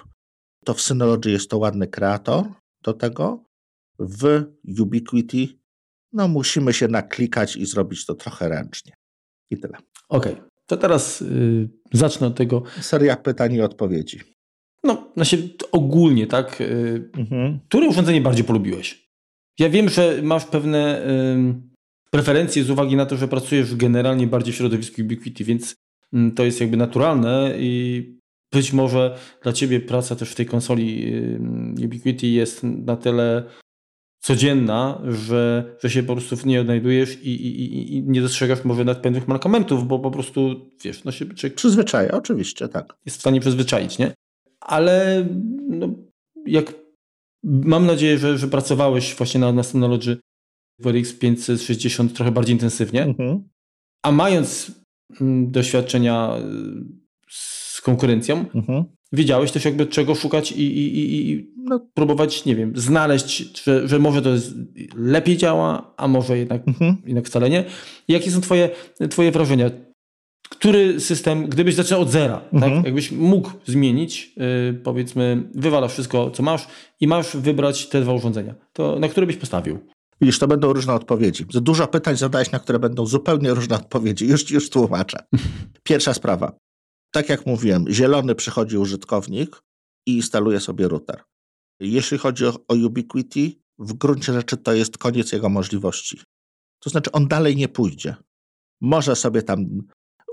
to 0.66 0.74
w 0.74 0.82
Synology 0.82 1.32
jest 1.32 1.50
to 1.50 1.58
ładny 1.58 1.88
kreator 1.88 2.46
do 2.84 2.94
tego. 2.94 3.44
W 4.00 4.44
Ubiquity 4.80 5.48
no 6.14 6.28
musimy 6.28 6.74
się 6.74 6.88
naklikać 6.88 7.56
i 7.56 7.66
zrobić 7.66 8.06
to 8.06 8.16
trochę 8.16 8.50
ręcznie. 8.50 8.94
I 9.52 9.58
tyle. 9.58 9.78
Okej, 10.10 10.34
okay. 10.34 10.46
to 10.66 10.78
teraz 10.78 11.22
yy, 11.22 11.70
zacznę 11.94 12.28
od 12.28 12.36
tego. 12.36 12.64
Seria 12.82 13.16
pytań 13.16 13.54
i 13.54 13.62
odpowiedzi. 13.62 14.20
No, 14.84 15.12
znaczy 15.16 15.50
ogólnie, 15.72 16.28
tak? 16.28 16.60
Yy, 16.60 17.10
mhm. 17.18 17.60
Które 17.68 17.88
urządzenie 17.88 18.22
bardziej 18.22 18.46
polubiłeś? 18.46 19.10
Ja 19.60 19.70
wiem, 19.70 19.90
że 19.90 20.20
masz 20.24 20.46
pewne 20.46 21.06
yy, 21.38 21.56
preferencje 22.12 22.64
z 22.64 22.70
uwagi 22.70 22.96
na 22.96 23.06
to, 23.06 23.18
że 23.18 23.28
pracujesz 23.28 23.76
generalnie 23.76 24.28
bardziej 24.28 24.54
w 24.54 24.58
środowisku 24.58 25.02
Ubiquity, 25.02 25.44
więc 25.44 25.76
to 26.36 26.46
jest 26.46 26.62
jakby 26.62 26.78
naturalne 26.78 27.54
i 27.58 28.16
być 28.52 28.74
może 28.74 29.18
dla 29.44 29.54
ciebie 29.54 29.80
praca 29.80 30.16
też 30.16 30.32
w 30.32 30.36
tej 30.36 30.46
konsoli 30.46 31.14
Ubiquity 31.86 32.28
jest 32.28 32.64
na 32.64 32.96
tyle 32.96 33.44
codzienna, 34.20 35.02
że, 35.08 35.76
że 35.84 35.90
się 35.90 36.04
po 36.04 36.14
prostu 36.14 36.36
w 36.36 36.46
niej 36.46 36.60
odnajdujesz 36.60 37.24
i, 37.24 37.30
i, 37.30 37.96
i 37.96 38.04
nie 38.04 38.22
dostrzegasz 38.22 38.66
może 38.66 38.86
nawet 38.86 39.04
pewnych 39.04 39.28
mankamentów, 39.28 39.88
bo 39.88 40.00
po 40.00 40.12
prostu, 40.12 40.72
wiesz, 40.84 41.04
no 41.04 41.12
się 41.12 41.26
człowiek... 41.26 41.56
Przyzwyczaja, 41.56 42.12
oczywiście, 42.12 42.68
tak. 42.68 42.98
Jest 43.06 43.18
w 43.18 43.20
stanie 43.20 43.40
przyzwyczaić, 43.40 43.98
nie? 43.98 44.14
Ale 44.60 45.26
no, 45.70 45.90
jak 46.46 46.74
mam 47.44 47.86
nadzieję, 47.86 48.18
że, 48.18 48.38
że 48.38 48.48
pracowałeś 48.48 49.16
właśnie 49.16 49.40
na, 49.40 49.52
na 49.52 49.64
Synology 49.64 50.18
RX 50.86 51.14
560 51.14 52.14
trochę 52.14 52.32
bardziej 52.32 52.54
intensywnie, 52.54 53.04
mhm. 53.04 53.50
a 54.04 54.12
mając 54.12 54.72
Mm, 54.72 54.85
doświadczenia 55.48 56.38
y, 56.38 57.06
z 57.30 57.82
konkurencją, 57.82 58.46
mhm. 58.56 58.84
wiedziałeś 59.12 59.52
też 59.52 59.66
jakby 59.66 59.86
czego 59.86 60.16
szukać 60.16 60.52
i, 60.52 60.62
i, 60.62 61.00
i, 61.00 61.32
i 61.32 61.52
no, 61.58 61.80
próbować, 61.94 62.46
nie 62.46 62.56
wiem, 62.56 62.74
znaleźć, 62.76 63.64
że, 63.64 63.88
że 63.88 64.00
może 64.00 64.22
to 64.22 64.30
jest, 64.30 64.54
lepiej 64.96 65.38
działa, 65.38 65.94
a 65.98 66.08
może 66.08 66.38
jednak, 66.38 66.68
mhm. 66.68 66.98
jednak 67.06 67.26
wcale 67.26 67.50
nie. 67.50 67.64
jakie 68.08 68.32
są 68.32 68.42
twoje, 68.42 68.70
twoje 69.10 69.32
wrażenia? 69.32 69.72
Który 70.50 71.00
system, 71.00 71.48
gdybyś 71.48 71.76
zaczął 71.76 72.02
od 72.02 72.10
zera, 72.10 72.38
tak? 72.38 72.54
mhm. 72.54 72.76
tak? 72.76 72.86
jakbyś 72.86 73.12
mógł 73.12 73.52
zmienić, 73.66 74.34
yy, 74.38 74.74
powiedzmy, 74.84 75.44
wywalasz 75.56 75.92
wszystko, 75.92 76.32
co 76.32 76.44
masz 76.44 76.68
i 77.00 77.08
masz 77.08 77.38
wybrać 77.38 77.88
te 77.88 78.02
dwa 78.02 78.14
urządzenia, 78.14 78.56
to 78.74 79.00
na 79.00 79.08
które 79.08 79.28
byś 79.28 79.38
postawił? 79.38 79.80
Widzisz, 80.22 80.40
to 80.40 80.48
będą 80.48 80.74
różne 80.74 80.94
odpowiedzi. 80.94 81.46
Za 81.54 81.62
dużo 81.62 81.88
pytań 81.88 82.18
zadałeś, 82.18 82.52
na 82.52 82.60
które 82.60 82.80
będą 82.80 83.06
zupełnie 83.06 83.54
różne 83.54 83.76
odpowiedzi. 83.76 84.28
Już, 84.28 84.52
już 84.52 84.70
tłumaczę. 84.70 85.18
Pierwsza 85.84 86.14
sprawa. 86.14 86.58
Tak 87.12 87.30
jak 87.30 87.46
mówiłem, 87.46 87.86
zielony 87.90 88.36
przychodzi 88.36 88.78
użytkownik 88.78 89.62
i 90.06 90.16
instaluje 90.16 90.60
sobie 90.60 90.88
router. 90.88 91.24
Jeśli 91.80 92.18
chodzi 92.18 92.46
o, 92.46 92.54
o 92.68 92.76
Ubiquity, 92.76 93.52
w 93.80 93.94
gruncie 93.94 94.34
rzeczy 94.34 94.58
to 94.58 94.74
jest 94.74 94.98
koniec 94.98 95.32
jego 95.32 95.50
możliwości. 95.50 96.22
To 96.80 96.90
znaczy, 96.90 97.12
on 97.12 97.28
dalej 97.28 97.56
nie 97.56 97.68
pójdzie. 97.68 98.16
Może 98.82 99.16
sobie 99.16 99.42
tam 99.42 99.82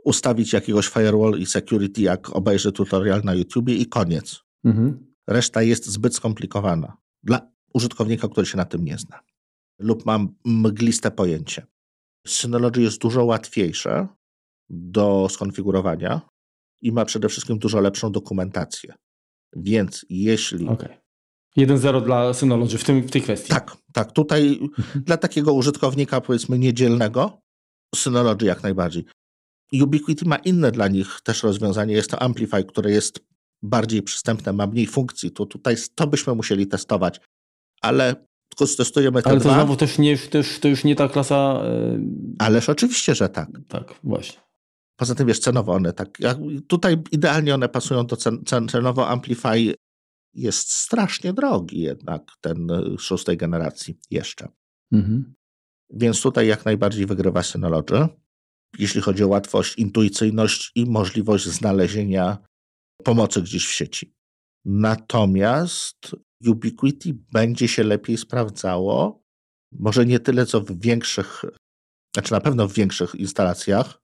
ustawić 0.04 0.52
jakiegoś 0.52 0.88
firewall 0.88 1.38
i 1.38 1.46
security, 1.46 2.02
jak 2.02 2.36
obejrzy 2.36 2.72
tutorial 2.72 3.22
na 3.24 3.34
YouTubie 3.34 3.74
i 3.74 3.86
koniec. 3.86 4.40
Mhm. 4.64 5.14
Reszta 5.26 5.62
jest 5.62 5.86
zbyt 5.86 6.14
skomplikowana 6.14 6.96
dla 7.22 7.40
użytkownika, 7.74 8.28
który 8.28 8.46
się 8.46 8.56
na 8.56 8.64
tym 8.64 8.84
nie 8.84 8.98
zna 8.98 9.20
lub 9.82 10.06
mam 10.06 10.34
mgliste 10.44 11.10
pojęcie. 11.10 11.66
Synology 12.26 12.82
jest 12.82 13.00
dużo 13.00 13.24
łatwiejsze 13.24 14.08
do 14.70 15.28
skonfigurowania 15.30 16.20
i 16.82 16.92
ma 16.92 17.04
przede 17.04 17.28
wszystkim 17.28 17.58
dużo 17.58 17.80
lepszą 17.80 18.12
dokumentację. 18.12 18.94
Więc 19.56 20.06
jeśli. 20.08 20.68
Okay. 20.68 20.98
1.0 21.56 22.04
dla 22.04 22.34
Synology 22.34 22.78
w, 22.78 22.84
tym, 22.84 23.02
w 23.02 23.10
tej 23.10 23.22
kwestii. 23.22 23.48
Tak, 23.48 23.76
tak. 23.92 24.12
Tutaj 24.12 24.58
mhm. 24.62 25.04
dla 25.04 25.16
takiego 25.16 25.52
użytkownika, 25.52 26.20
powiedzmy, 26.20 26.58
niedzielnego, 26.58 27.40
Synology 27.94 28.46
jak 28.46 28.62
najbardziej. 28.62 29.04
Ubiquity 29.72 30.24
ma 30.24 30.36
inne 30.36 30.72
dla 30.72 30.88
nich 30.88 31.20
też 31.24 31.42
rozwiązanie. 31.42 31.94
Jest 31.94 32.10
to 32.10 32.22
Amplify, 32.22 32.64
które 32.64 32.90
jest 32.90 33.20
bardziej 33.62 34.02
przystępne, 34.02 34.52
ma 34.52 34.66
mniej 34.66 34.86
funkcji. 34.86 35.30
To 35.30 35.46
tutaj 35.46 35.76
to 35.94 36.06
byśmy 36.06 36.34
musieli 36.34 36.66
testować. 36.66 37.20
Ale 37.82 38.26
tylko 38.56 38.76
testujemy 38.76 39.22
te 39.22 39.30
Ale 39.30 39.38
to 39.40 39.44
dwa. 39.44 39.54
znowu 39.54 39.76
też, 39.76 39.98
nie, 39.98 40.18
też 40.18 40.58
to 40.58 40.68
już 40.68 40.84
nie 40.84 40.96
ta 40.96 41.08
klasa. 41.08 41.62
Yy... 41.64 42.00
Ależ 42.38 42.68
oczywiście, 42.68 43.14
że 43.14 43.28
tak. 43.28 43.48
Tak, 43.68 43.94
właśnie. 44.04 44.40
Poza 44.96 45.14
tym 45.14 45.26
wiesz, 45.26 45.38
cenowo 45.38 45.72
one 45.72 45.92
tak. 45.92 46.18
Tutaj 46.66 46.96
idealnie 47.12 47.54
one 47.54 47.68
pasują 47.68 48.06
do 48.06 48.16
cen, 48.16 48.44
cen, 48.44 48.68
cenowo 48.68 49.08
Amplify 49.08 49.74
jest 50.34 50.72
strasznie 50.72 51.32
drogi 51.32 51.80
jednak 51.80 52.22
ten 52.40 52.70
y, 52.70 52.98
szóstej 52.98 53.36
generacji 53.36 53.98
jeszcze. 54.10 54.48
Mhm. 54.92 55.34
Więc 55.90 56.22
tutaj 56.22 56.46
jak 56.46 56.64
najbardziej 56.64 57.06
wygrywa 57.06 57.42
Synology, 57.42 58.08
jeśli 58.78 59.00
chodzi 59.00 59.24
o 59.24 59.28
łatwość, 59.28 59.78
intuicyjność 59.78 60.72
i 60.74 60.86
możliwość 60.86 61.46
znalezienia 61.46 62.38
pomocy 63.04 63.42
gdzieś 63.42 63.66
w 63.66 63.72
sieci. 63.72 64.14
Natomiast 64.64 66.16
Ubiquity 66.48 67.14
będzie 67.32 67.68
się 67.68 67.84
lepiej 67.84 68.16
sprawdzało. 68.16 69.22
Może 69.72 70.06
nie 70.06 70.20
tyle, 70.20 70.46
co 70.46 70.60
w 70.60 70.80
większych, 70.80 71.42
znaczy 72.14 72.32
na 72.32 72.40
pewno 72.40 72.68
w 72.68 72.72
większych 72.72 73.14
instalacjach. 73.14 73.98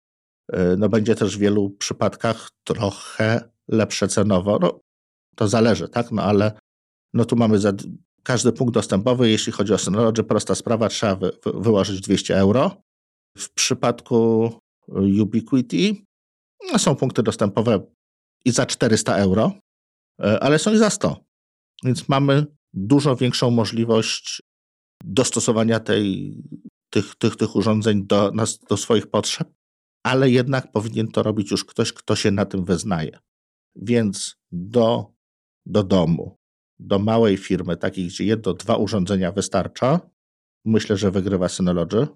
E, 0.53 0.77
no 0.77 0.89
będzie 0.89 1.15
też 1.15 1.37
w 1.37 1.41
wielu 1.41 1.71
przypadkach 1.71 2.51
trochę 2.65 3.51
lepsze 3.69 4.09
cenowo. 4.09 4.59
No, 4.63 4.81
to 5.37 5.49
zależy, 5.49 5.89
tak? 5.89 6.13
No 6.13 6.23
ale 6.23 6.59
no 7.15 7.25
tu 7.25 7.37
mamy 7.37 7.59
za 7.59 7.73
każdy 8.23 8.53
punkt 8.53 8.75
dostępowy, 8.75 9.31
jeśli 9.31 9.53
chodzi 9.53 9.73
o 9.73 9.79
Synology, 9.79 10.25
prosta 10.25 10.55
sprawa, 10.55 10.89
trzeba 10.89 11.17
wy, 11.17 11.31
wy, 11.45 11.53
wyłożyć 11.61 12.01
200 12.01 12.39
euro. 12.39 12.83
W 13.39 13.51
przypadku 13.51 14.51
Ubiquity 15.23 15.95
no, 16.73 16.79
są 16.79 16.97
punkty 16.97 17.23
dostępowe 17.23 17.81
i 18.45 18.51
za 18.51 18.67
400 18.67 19.17
euro, 19.17 19.53
e, 20.21 20.41
ale 20.41 20.59
są 20.59 20.73
i 20.73 20.79
za 20.79 20.91
100. 20.91 21.28
Więc 21.85 22.09
mamy 22.09 22.47
dużo 22.73 23.17
większą 23.17 23.51
możliwość 23.51 24.43
dostosowania 25.05 25.81
tej, 25.81 26.37
tych, 26.91 27.15
tych, 27.15 27.37
tych 27.37 27.57
urządzeń 27.57 28.07
do, 28.07 28.33
do 28.69 28.77
swoich 28.77 29.07
potrzeb, 29.07 29.49
ale 30.07 30.31
jednak 30.31 30.73
powinien 30.73 31.09
to 31.09 31.23
robić 31.23 31.51
już 31.51 31.65
ktoś, 31.65 31.93
kto 31.93 32.17
się 32.17 32.31
na 32.31 32.45
tym 32.45 32.65
wyznaje. 32.65 33.19
Więc 33.77 34.37
do, 34.53 35.13
do 35.67 35.83
domu, 35.83 36.39
do 36.79 36.99
małej 36.99 37.37
firmy, 37.37 37.77
takiej, 37.77 38.07
gdzie 38.07 38.25
jedno, 38.25 38.55
dwa 38.55 38.77
urządzenia 38.77 39.33
wystarcza, 39.33 40.01
myślę, 40.65 40.97
że 40.97 41.11
wygrywa 41.11 41.49
Synology. 41.49 42.07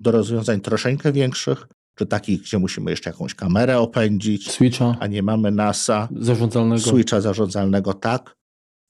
Do 0.00 0.10
rozwiązań 0.10 0.60
troszeczkę 0.60 1.12
większych, 1.12 1.66
czy 1.98 2.06
takich, 2.06 2.40
gdzie 2.40 2.58
musimy 2.58 2.90
jeszcze 2.90 3.10
jakąś 3.10 3.34
kamerę 3.34 3.78
opędzić, 3.78 4.50
Switcha 4.50 4.96
a 5.00 5.06
nie 5.06 5.22
mamy 5.22 5.50
NASA, 5.50 6.08
zarządzalnego. 6.16 6.82
Switcha 6.82 7.20
zarządzalnego, 7.20 7.94
tak. 7.94 8.36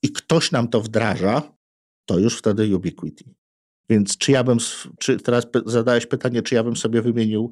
I 0.03 0.11
ktoś 0.11 0.51
nam 0.51 0.67
to 0.67 0.81
wdraża, 0.81 1.57
to 2.05 2.19
już 2.19 2.37
wtedy 2.37 2.75
Ubiquiti. 2.75 3.35
Więc 3.89 4.17
czy 4.17 4.31
ja 4.31 4.43
bym, 4.43 4.57
czy 4.99 5.17
teraz 5.17 5.47
zadałeś 5.65 6.05
pytanie, 6.05 6.41
czy 6.41 6.55
ja 6.55 6.63
bym 6.63 6.75
sobie 6.75 7.01
wymienił 7.01 7.51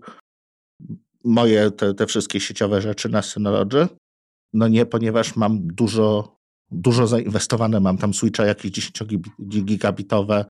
moje 1.24 1.72
te, 1.72 1.94
te 1.94 2.08
wszystkie 2.08 2.40
sieciowe 2.40 2.82
rzeczy 2.82 3.10
na 3.10 3.22
Synology? 3.22 3.88
No 4.54 4.68
nie, 4.68 4.86
ponieważ 4.86 5.36
mam 5.36 5.68
dużo, 5.68 6.38
dużo 6.72 7.08
zainwestowane, 7.08 7.80
mam 7.80 7.98
tam 7.98 8.14
switcha 8.14 8.46
jakieś 8.46 8.72
10 8.72 9.00
gigabitowe 9.40 10.46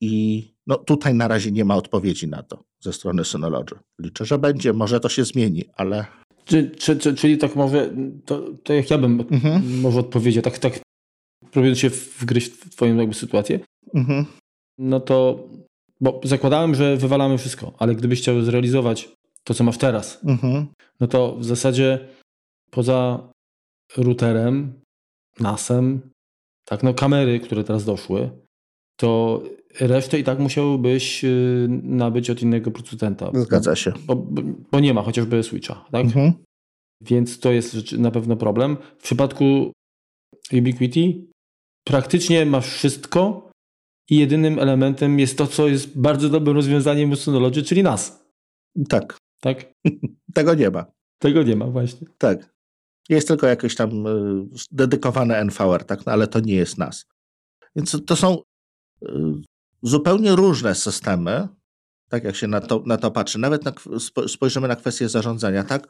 i 0.00 0.44
no 0.66 0.76
tutaj 0.76 1.14
na 1.14 1.28
razie 1.28 1.52
nie 1.52 1.64
ma 1.64 1.76
odpowiedzi 1.76 2.28
na 2.28 2.42
to 2.42 2.64
ze 2.80 2.92
strony 2.92 3.24
Synology. 3.24 3.74
Liczę, 4.00 4.24
że 4.24 4.38
będzie, 4.38 4.72
może 4.72 5.00
to 5.00 5.08
się 5.08 5.24
zmieni, 5.24 5.64
ale... 5.76 6.06
Czy, 6.44 6.70
czy, 6.70 6.96
czy, 6.96 7.14
czyli 7.14 7.38
tak 7.38 7.56
może, 7.56 7.94
to, 8.24 8.46
to 8.62 8.72
jak 8.74 8.90
ja 8.90 8.98
bym 8.98 9.20
mhm. 9.20 9.80
może 9.80 10.00
odpowiedział, 10.00 10.42
tak, 10.42 10.58
tak 10.58 10.80
próbując 11.50 11.78
się 11.78 11.90
wgryźć 11.90 12.50
w 12.50 12.70
twoją 12.70 12.96
jakby 12.96 13.14
sytuację, 13.14 13.60
mhm. 13.94 14.26
no 14.78 15.00
to, 15.00 15.48
bo 16.00 16.20
zakładałem, 16.24 16.74
że 16.74 16.96
wywalamy 16.96 17.38
wszystko, 17.38 17.72
ale 17.78 17.94
gdybyś 17.94 18.20
chciał 18.20 18.42
zrealizować 18.42 19.08
to, 19.44 19.54
co 19.54 19.64
masz 19.64 19.78
teraz, 19.78 20.24
mhm. 20.24 20.66
no 21.00 21.06
to 21.06 21.36
w 21.36 21.44
zasadzie 21.44 22.08
poza 22.70 23.28
routerem, 23.96 24.80
NASem, 25.40 26.00
tak, 26.64 26.82
no 26.82 26.94
kamery, 26.94 27.40
które 27.40 27.64
teraz 27.64 27.84
doszły, 27.84 28.30
to 28.96 29.42
resztę 29.80 30.18
i 30.18 30.24
tak 30.24 30.38
musiałbyś 30.38 31.24
y, 31.24 31.66
nabyć 31.82 32.30
od 32.30 32.42
innego 32.42 32.70
producenta. 32.70 33.30
Zgadza 33.34 33.76
się. 33.76 33.92
Bo, 34.06 34.16
bo 34.72 34.80
nie 34.80 34.94
ma 34.94 35.02
chociażby 35.02 35.42
Switcha, 35.42 35.84
tak? 35.92 36.04
Mhm. 36.04 36.32
Więc 37.00 37.38
to 37.40 37.52
jest 37.52 37.92
na 37.92 38.10
pewno 38.10 38.36
problem. 38.36 38.76
W 38.98 39.02
przypadku 39.02 39.72
Ubiquiti 40.52 41.27
praktycznie 41.88 42.46
masz 42.46 42.66
wszystko 42.66 43.50
i 44.10 44.16
jedynym 44.16 44.58
elementem 44.58 45.18
jest 45.18 45.38
to, 45.38 45.46
co 45.46 45.68
jest 45.68 45.98
bardzo 45.98 46.28
dobrym 46.28 46.56
rozwiązaniem 46.56 47.16
Synology, 47.16 47.62
czyli 47.62 47.82
NAS. 47.82 48.24
Tak. 48.88 49.16
Tak? 49.40 49.72
Tego 50.34 50.54
nie 50.54 50.70
ma. 50.70 50.84
Tego 51.18 51.42
nie 51.42 51.56
ma, 51.56 51.66
właśnie. 51.66 52.06
Tak. 52.18 52.54
Jest 53.08 53.28
tylko 53.28 53.46
jakieś 53.46 53.74
tam 53.74 54.06
y, 54.06 54.48
dedykowane 54.70 55.44
NVR, 55.44 55.84
tak? 55.84 56.06
No, 56.06 56.12
ale 56.12 56.26
to 56.26 56.40
nie 56.40 56.54
jest 56.54 56.78
NAS. 56.78 57.06
Więc 57.76 57.96
to 58.06 58.16
są 58.16 58.38
y, 59.02 59.08
zupełnie 59.82 60.36
różne 60.36 60.74
systemy, 60.74 61.48
tak 62.08 62.24
jak 62.24 62.36
się 62.36 62.46
na 62.46 62.60
to, 62.60 62.82
na 62.86 62.96
to 62.96 63.10
patrzy. 63.10 63.38
Nawet 63.38 63.64
na, 63.64 63.72
spojrzymy 64.28 64.68
na 64.68 64.76
kwestię 64.76 65.08
zarządzania, 65.08 65.64
tak? 65.64 65.88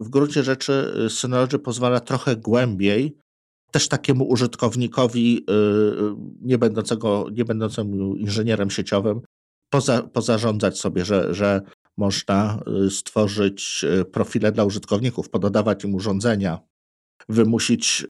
W 0.00 0.08
gruncie 0.08 0.42
rzeczy 0.42 0.94
y, 1.06 1.10
Synology 1.10 1.58
pozwala 1.58 2.00
trochę 2.00 2.36
głębiej 2.36 3.18
też 3.72 3.88
takiemu 3.88 4.24
użytkownikowi 4.28 5.46
nie, 6.40 6.58
będącego, 6.58 7.26
nie 7.32 7.44
będącemu 7.44 8.16
inżynierem 8.16 8.70
sieciowym 8.70 9.20
poza, 9.72 10.02
pozarządzać 10.02 10.78
sobie, 10.78 11.04
że, 11.04 11.34
że 11.34 11.60
można 11.96 12.62
y, 12.86 12.90
stworzyć 12.90 13.84
y, 14.00 14.04
profile 14.04 14.52
dla 14.52 14.64
użytkowników, 14.64 15.30
pododawać 15.30 15.84
im 15.84 15.94
urządzenia, 15.94 16.58
wymusić 17.28 18.06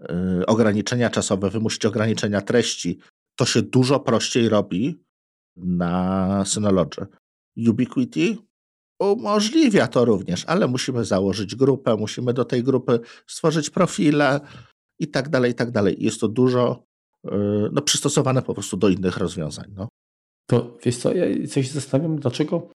y, 0.00 0.46
ograniczenia 0.46 1.10
czasowe, 1.10 1.50
wymusić 1.50 1.86
ograniczenia 1.86 2.40
treści. 2.40 2.98
To 3.38 3.44
się 3.46 3.62
dużo 3.62 4.00
prościej 4.00 4.48
robi 4.48 5.04
na 5.56 6.44
Synology. 6.46 7.06
Ubiquiti 7.68 8.38
umożliwia 9.00 9.86
to 9.86 10.04
również, 10.04 10.44
ale 10.46 10.66
musimy 10.66 11.04
założyć 11.04 11.54
grupę, 11.54 11.96
musimy 11.96 12.32
do 12.32 12.44
tej 12.44 12.62
grupy 12.62 13.00
stworzyć 13.26 13.70
profile 13.70 14.40
i 14.98 15.08
tak 15.08 15.28
dalej, 15.28 15.52
i 15.52 15.54
tak 15.54 15.70
dalej. 15.70 15.96
Jest 15.98 16.20
to 16.20 16.28
dużo 16.28 16.84
no, 17.72 17.82
przystosowane 17.82 18.42
po 18.42 18.54
prostu 18.54 18.76
do 18.76 18.88
innych 18.88 19.16
rozwiązań. 19.16 19.72
No. 19.76 19.88
To 20.46 20.78
wiesz 20.84 20.96
co, 20.96 21.14
ja 21.14 21.46
coś 21.48 21.70
zastanawiam, 21.70 22.18
dlaczego 22.18 22.68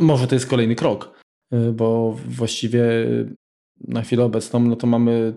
może 0.00 0.26
to 0.26 0.34
jest 0.34 0.46
kolejny 0.46 0.74
krok, 0.74 1.20
y, 1.54 1.72
bo 1.72 2.16
właściwie 2.28 2.82
na 3.80 4.02
chwilę 4.02 4.24
obecną 4.24 4.60
no 4.60 4.76
to 4.76 4.86
mamy 4.86 5.34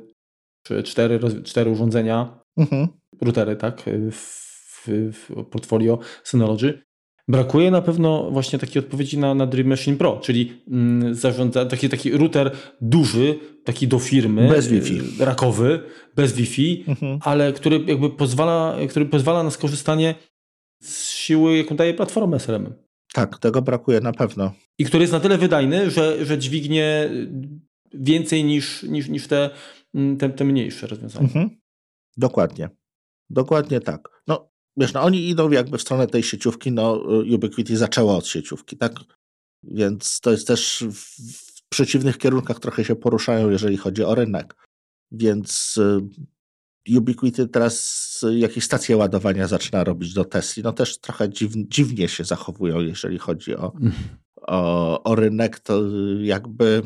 cztery, 0.84 1.20
cztery 1.44 1.72
urządzenia, 1.72 2.40
mhm. 2.58 2.88
routery, 3.22 3.56
tak, 3.56 3.84
w, 4.12 4.50
w 4.88 5.46
portfolio 5.52 6.00
Synology. 6.24 6.82
Brakuje 7.30 7.72
na 7.72 7.82
pewno 7.82 8.32
właśnie 8.32 8.60
takiej 8.60 8.80
odpowiedzi 8.80 9.18
na, 9.18 9.36
na 9.36 9.46
Dream 9.48 9.68
Machine 9.68 9.98
Pro, 9.98 10.18
czyli 10.18 10.62
mm, 10.68 11.16
zarządza, 11.16 11.66
taki, 11.66 11.90
taki 11.90 12.12
router 12.12 12.52
duży, 12.82 13.40
taki 13.64 13.88
do 13.88 14.00
firmy. 14.00 14.48
Bez 14.48 14.68
Wi-Fi. 14.68 15.00
Y, 15.22 15.26
rakowy, 15.26 15.80
bez 16.16 16.34
Wi-Fi, 16.34 16.84
mhm. 16.88 17.20
ale 17.22 17.54
który 17.54 17.84
jakby 17.88 18.10
pozwala, 18.10 18.78
który 18.90 19.06
pozwala 19.06 19.44
na 19.44 19.52
skorzystanie 19.52 20.16
z 20.82 21.08
siły, 21.08 21.58
jaką 21.58 21.76
daje 21.76 21.94
platforma 21.94 22.40
SLM. 22.40 22.74
Tak, 23.14 23.40
tego 23.40 23.62
brakuje 23.62 24.00
na 24.02 24.12
pewno. 24.12 24.52
I 24.78 24.86
który 24.86 25.04
jest 25.04 25.14
na 25.14 25.20
tyle 25.20 25.38
wydajny, 25.38 25.92
że, 25.92 26.26
że 26.26 26.38
dźwignie 26.38 27.10
więcej 27.94 28.44
niż, 28.44 28.84
niż, 28.84 29.10
niż 29.10 29.28
te, 29.28 29.50
mm, 29.94 30.18
te, 30.18 30.30
te 30.30 30.46
mniejsze 30.46 30.88
rozwiązania. 30.88 31.26
Mhm. 31.26 31.50
Dokładnie. 32.18 32.70
Dokładnie 33.30 33.80
tak. 33.80 34.10
No, 34.28 34.49
wiesz, 34.78 34.94
no 34.94 35.02
oni 35.02 35.30
idą 35.30 35.52
jakby 35.52 35.78
w 35.78 35.82
stronę 35.82 36.08
tej 36.08 36.24
sieciówki, 36.24 36.72
no 36.72 36.94
Ubiquiti 37.36 37.76
zaczęło 37.76 38.18
od 38.18 38.28
sieciówki, 38.28 38.78
tak? 38.78 38.94
Więc 39.64 40.20
to 40.20 40.32
jest 40.32 40.48
też 40.48 40.84
w 40.94 41.70
przeciwnych 41.70 42.18
kierunkach 42.18 42.60
trochę 42.60 42.86
się 42.86 42.96
poruszają, 42.96 43.50
jeżeli 43.50 43.78
chodzi 43.78 44.04
o 44.04 44.16
rynek. 44.16 44.56
Więc 45.12 45.78
y, 46.88 46.98
Ubiquity 46.98 47.48
teraz 47.48 48.26
jakieś 48.32 48.64
stacje 48.64 48.98
ładowania 48.98 49.48
zaczyna 49.48 49.84
robić 49.84 50.14
do 50.14 50.26
Tesli. 50.26 50.64
No 50.64 50.74
też 50.74 51.00
trochę 51.00 51.30
dziw, 51.30 51.52
dziwnie 51.56 52.08
się 52.08 52.24
zachowują, 52.24 52.80
jeżeli 52.80 53.18
chodzi 53.18 53.56
o, 53.56 53.74
o, 54.42 55.04
o 55.04 55.16
rynek. 55.16 55.60
To 55.60 55.82
jakby 56.22 56.82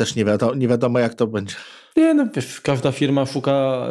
też 0.00 0.14
nie 0.14 0.24
wiadomo, 0.24 0.54
nie 0.54 0.68
wiadomo, 0.68 0.98
jak 0.98 1.14
to 1.14 1.26
będzie. 1.26 1.54
Nie, 1.96 2.14
no 2.14 2.26
wiesz, 2.34 2.60
każda 2.60 2.92
firma 2.92 3.26
szuka, 3.26 3.86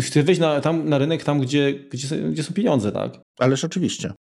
chce 0.00 0.22
wejść 0.22 0.40
na, 0.40 0.60
tam, 0.60 0.88
na 0.88 0.98
rynek 0.98 1.24
tam, 1.24 1.40
gdzie, 1.40 1.74
gdzie, 1.74 2.16
gdzie 2.30 2.42
są 2.42 2.54
pieniądze, 2.54 2.92
tak? 2.92 3.20
Ależ 3.38 3.64
oczywiście. 3.64 4.12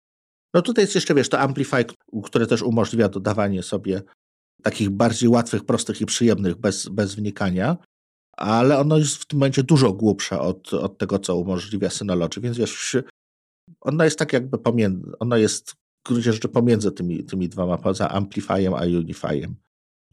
No 0.54 0.62
tutaj 0.62 0.82
jest 0.82 0.94
jeszcze, 0.94 1.14
wiesz, 1.14 1.28
to 1.28 1.40
Amplify, 1.40 1.84
które 2.24 2.46
też 2.46 2.62
umożliwia 2.62 3.08
dodawanie 3.08 3.62
sobie 3.62 4.02
takich 4.62 4.90
bardziej 4.90 5.28
łatwych, 5.28 5.64
prostych 5.64 6.00
i 6.00 6.06
przyjemnych 6.06 6.56
bez, 6.56 6.88
bez 6.88 7.14
wnikania 7.14 7.76
ale 8.36 8.78
ono 8.78 8.98
jest 8.98 9.16
w 9.16 9.26
tym 9.26 9.38
momencie 9.38 9.62
dużo 9.62 9.92
głupsze 9.92 10.40
od, 10.40 10.74
od 10.74 10.98
tego, 10.98 11.18
co 11.18 11.36
umożliwia 11.36 11.90
Synology, 11.90 12.40
więc 12.40 12.58
wiesz, 12.58 12.96
ono 13.80 14.04
jest 14.04 14.18
tak 14.18 14.32
jakby 14.32 14.58
pomiędzy, 14.58 15.12
ono 15.18 15.36
jest 15.36 15.70
w 15.70 16.08
gruncie 16.08 16.32
rzeczy 16.32 16.48
pomiędzy 16.48 16.92
tymi, 16.92 17.24
tymi 17.24 17.48
dwoma, 17.48 17.78
poza 17.78 18.08
Amplifyem 18.08 18.74
a 18.74 18.80
Unifyem, 18.82 19.56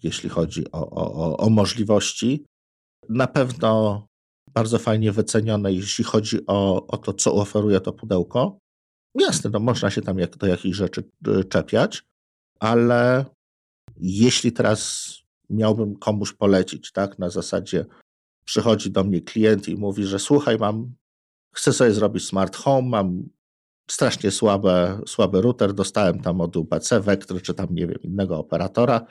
jeśli 0.04 0.30
chodzi 0.30 0.72
o, 0.72 0.90
o, 0.90 1.38
o 1.38 1.50
możliwości. 1.50 2.46
Na 3.10 3.28
pewno 3.28 4.06
bardzo 4.54 4.80
fajnie 4.80 5.12
wycenione, 5.12 5.74
jeśli 5.74 6.04
chodzi 6.04 6.38
o, 6.48 6.88
o 6.88 6.98
to, 6.98 7.14
co 7.14 7.34
oferuje 7.34 7.80
to 7.80 7.94
pudełko. 7.94 8.60
Jasne, 9.16 9.50
no 9.50 9.60
można 9.60 9.90
się 9.92 10.02
tam 10.02 10.20
jak, 10.20 10.38
do 10.38 10.48
jakichś 10.48 10.78
rzeczy 10.78 11.04
y, 11.28 11.44
czepiać, 11.44 12.04
ale 12.60 13.26
jeśli 13.98 14.52
teraz 14.52 15.14
miałbym 15.50 15.96
komuś 15.96 16.34
polecić, 16.34 16.92
tak, 16.92 17.20
na 17.20 17.30
zasadzie 17.30 17.86
przychodzi 18.46 18.92
do 18.92 19.04
mnie 19.04 19.22
klient 19.22 19.68
i 19.68 19.76
mówi, 19.76 20.06
że 20.06 20.20
słuchaj, 20.20 20.58
mam, 20.58 20.94
chcę 21.56 21.74
sobie 21.74 21.92
zrobić 21.92 22.28
smart 22.28 22.56
home, 22.56 22.90
mam 22.90 23.30
strasznie 23.92 24.32
słabe, 24.32 25.02
słaby 25.08 25.42
router, 25.42 25.74
dostałem 25.74 26.22
tam 26.22 26.42
od 26.42 26.58
UPC, 26.58 27.00
Vector, 27.00 27.42
czy 27.42 27.54
tam, 27.54 27.68
nie 27.72 27.88
wiem, 27.88 28.02
innego 28.02 28.38
operatora, 28.38 29.06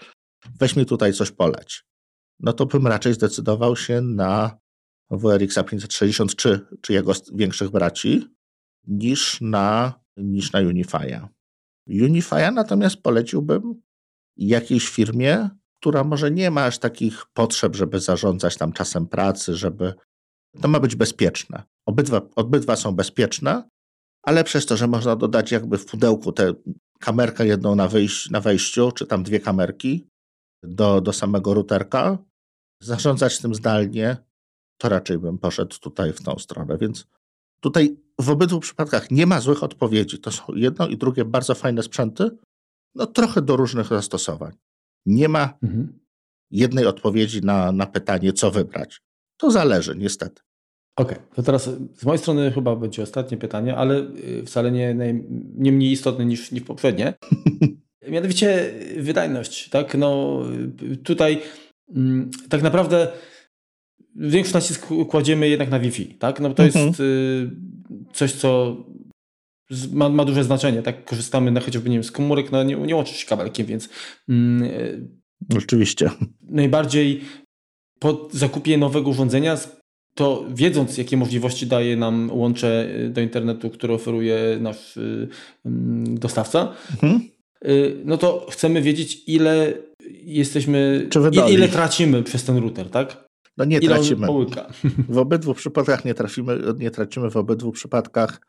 weź 0.60 0.76
mi 0.76 0.86
tutaj 0.86 1.12
coś 1.12 1.30
poleć. 1.30 1.84
No 2.40 2.52
to 2.52 2.66
bym 2.66 2.86
raczej 2.86 3.14
zdecydował 3.14 3.76
się 3.76 4.00
na 4.00 4.58
WRX 5.10 5.54
560 5.54 6.36
czy, 6.36 6.66
czy 6.80 6.92
jego 6.92 7.12
większych 7.34 7.70
braci, 7.70 8.28
niż 8.86 9.40
na, 9.40 9.94
niż 10.16 10.52
na 10.52 10.58
Unify'a. 10.58 11.28
Unify'a 11.88 12.52
natomiast 12.52 12.96
poleciłbym 12.96 13.82
jakiejś 14.36 14.88
firmie, 14.88 15.50
która 15.80 16.04
może 16.04 16.30
nie 16.30 16.50
ma 16.50 16.64
aż 16.64 16.78
takich 16.78 17.26
potrzeb, 17.32 17.76
żeby 17.76 18.00
zarządzać 18.00 18.56
tam 18.56 18.72
czasem 18.72 19.06
pracy, 19.06 19.54
żeby. 19.54 19.94
To 20.60 20.68
ma 20.68 20.80
być 20.80 20.96
bezpieczne. 20.96 21.62
Obydwa, 21.86 22.20
obydwa 22.36 22.76
są 22.76 22.92
bezpieczne, 22.92 23.68
ale 24.22 24.44
przez 24.44 24.66
to, 24.66 24.76
że 24.76 24.86
można 24.86 25.16
dodać 25.16 25.52
jakby 25.52 25.78
w 25.78 25.86
pudełku 25.86 26.32
tę 26.32 26.54
kamerkę 27.00 27.46
jedną 27.46 27.74
na, 27.74 27.88
wyjś, 27.88 28.30
na 28.30 28.40
wejściu, 28.40 28.92
czy 28.92 29.06
tam 29.06 29.22
dwie 29.22 29.40
kamerki 29.40 30.08
do, 30.62 31.00
do 31.00 31.12
samego 31.12 31.54
routerka, 31.54 32.18
zarządzać 32.82 33.38
tym 33.38 33.54
zdalnie, 33.54 34.16
to 34.78 34.88
raczej 34.88 35.18
bym 35.18 35.38
poszedł 35.38 35.78
tutaj 35.78 36.12
w 36.12 36.22
tą 36.22 36.38
stronę. 36.38 36.78
Więc 36.78 37.06
tutaj 37.60 37.96
w 38.20 38.30
obydwu 38.30 38.60
przypadkach 38.60 39.10
nie 39.10 39.26
ma 39.26 39.40
złych 39.40 39.62
odpowiedzi. 39.62 40.18
To 40.18 40.30
są 40.30 40.44
jedno 40.54 40.88
i 40.88 40.96
drugie 40.96 41.24
bardzo 41.24 41.54
fajne 41.54 41.82
sprzęty, 41.82 42.30
no 42.94 43.06
trochę 43.06 43.42
do 43.42 43.56
różnych 43.56 43.88
zastosowań. 43.88 44.52
Nie 45.06 45.28
ma 45.28 45.58
mhm. 45.62 45.98
jednej 46.50 46.86
odpowiedzi 46.86 47.40
na, 47.42 47.72
na 47.72 47.86
pytanie, 47.86 48.32
co 48.32 48.50
wybrać. 48.50 49.00
To 49.36 49.50
zależy, 49.50 49.96
niestety. 49.96 50.42
Okej, 50.96 51.16
okay. 51.16 51.28
to 51.34 51.42
teraz 51.42 51.70
z 51.94 52.04
mojej 52.04 52.18
strony 52.18 52.52
chyba 52.52 52.76
będzie 52.76 53.02
ostatnie 53.02 53.36
pytanie, 53.36 53.76
ale 53.76 54.00
y, 54.00 54.42
wcale 54.46 54.72
nie, 54.72 54.94
nie 55.54 55.72
mniej 55.72 55.92
istotne 55.92 56.24
niż, 56.24 56.52
niż 56.52 56.62
poprzednie. 56.62 57.14
Mianowicie 58.10 58.74
wydajność. 58.96 59.68
Tak? 59.68 59.94
No, 59.94 60.42
tutaj 61.04 61.42
mm, 61.96 62.30
tak 62.48 62.62
naprawdę 62.62 63.08
większy 64.16 64.54
nacisk 64.54 64.86
kładziemy 65.08 65.48
jednak 65.48 65.70
na 65.70 65.80
Wi-Fi. 65.80 66.06
Tak? 66.06 66.40
No, 66.40 66.54
to 66.54 66.64
mhm. 66.64 66.86
jest 66.86 67.00
y, 67.00 67.50
coś, 68.12 68.32
co 68.32 68.76
ma, 69.92 70.08
ma, 70.08 70.24
duże 70.24 70.44
znaczenie. 70.44 70.82
Tak? 70.82 71.04
Korzystamy 71.04 71.50
na 71.50 71.60
chociażby 71.60 71.90
nie 71.90 71.96
wiem, 71.96 72.04
z 72.04 72.12
komórek, 72.12 72.52
no, 72.52 72.62
nie, 72.62 72.76
nie 72.76 72.96
łączy 72.96 73.14
się 73.14 73.26
kabelkiem, 73.26 73.66
więc. 73.66 73.88
Mm, 74.28 75.18
Oczywiście. 75.56 76.10
Najbardziej 76.42 77.20
po 77.98 78.28
zakupie 78.32 78.78
nowego 78.78 79.10
urządzenia 79.10 79.56
to 80.14 80.44
wiedząc, 80.54 80.98
jakie 80.98 81.16
możliwości 81.16 81.66
daje 81.66 81.96
nam 81.96 82.30
łącze 82.32 82.88
y, 83.06 83.10
do 83.10 83.20
internetu, 83.20 83.70
które 83.70 83.94
oferuje 83.94 84.58
nasz 84.60 84.96
y, 84.96 85.28
mm, 85.64 86.18
dostawca, 86.18 86.72
mhm. 86.90 87.20
Y, 87.66 88.02
no 88.04 88.18
to 88.18 88.46
chcemy 88.50 88.82
wiedzieć, 88.82 89.22
ile 89.26 89.74
jesteśmy, 90.10 91.08
ile 91.50 91.68
tracimy 91.68 92.22
przez 92.22 92.44
ten 92.44 92.56
router, 92.56 92.90
tak? 92.90 93.28
No 93.56 93.64
nie 93.64 93.78
ile 93.78 93.94
tracimy. 93.94 94.26
W 95.08 95.18
obydwu 95.18 95.54
przypadkach 95.54 96.04
nie, 96.04 96.14
trafimy, 96.14 96.58
nie 96.78 96.90
tracimy, 96.90 97.30
w 97.30 97.36
obydwu 97.36 97.72
przypadkach 97.72 98.40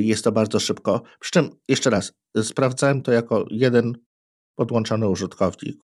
jest 0.00 0.24
to 0.24 0.32
bardzo 0.32 0.60
szybko. 0.60 1.02
Przy 1.20 1.30
czym, 1.30 1.50
jeszcze 1.68 1.90
raz, 1.90 2.12
sprawdzałem 2.42 3.02
to 3.02 3.12
jako 3.12 3.46
jeden 3.50 3.92
podłączony 4.58 5.08
użytkownik. 5.08 5.80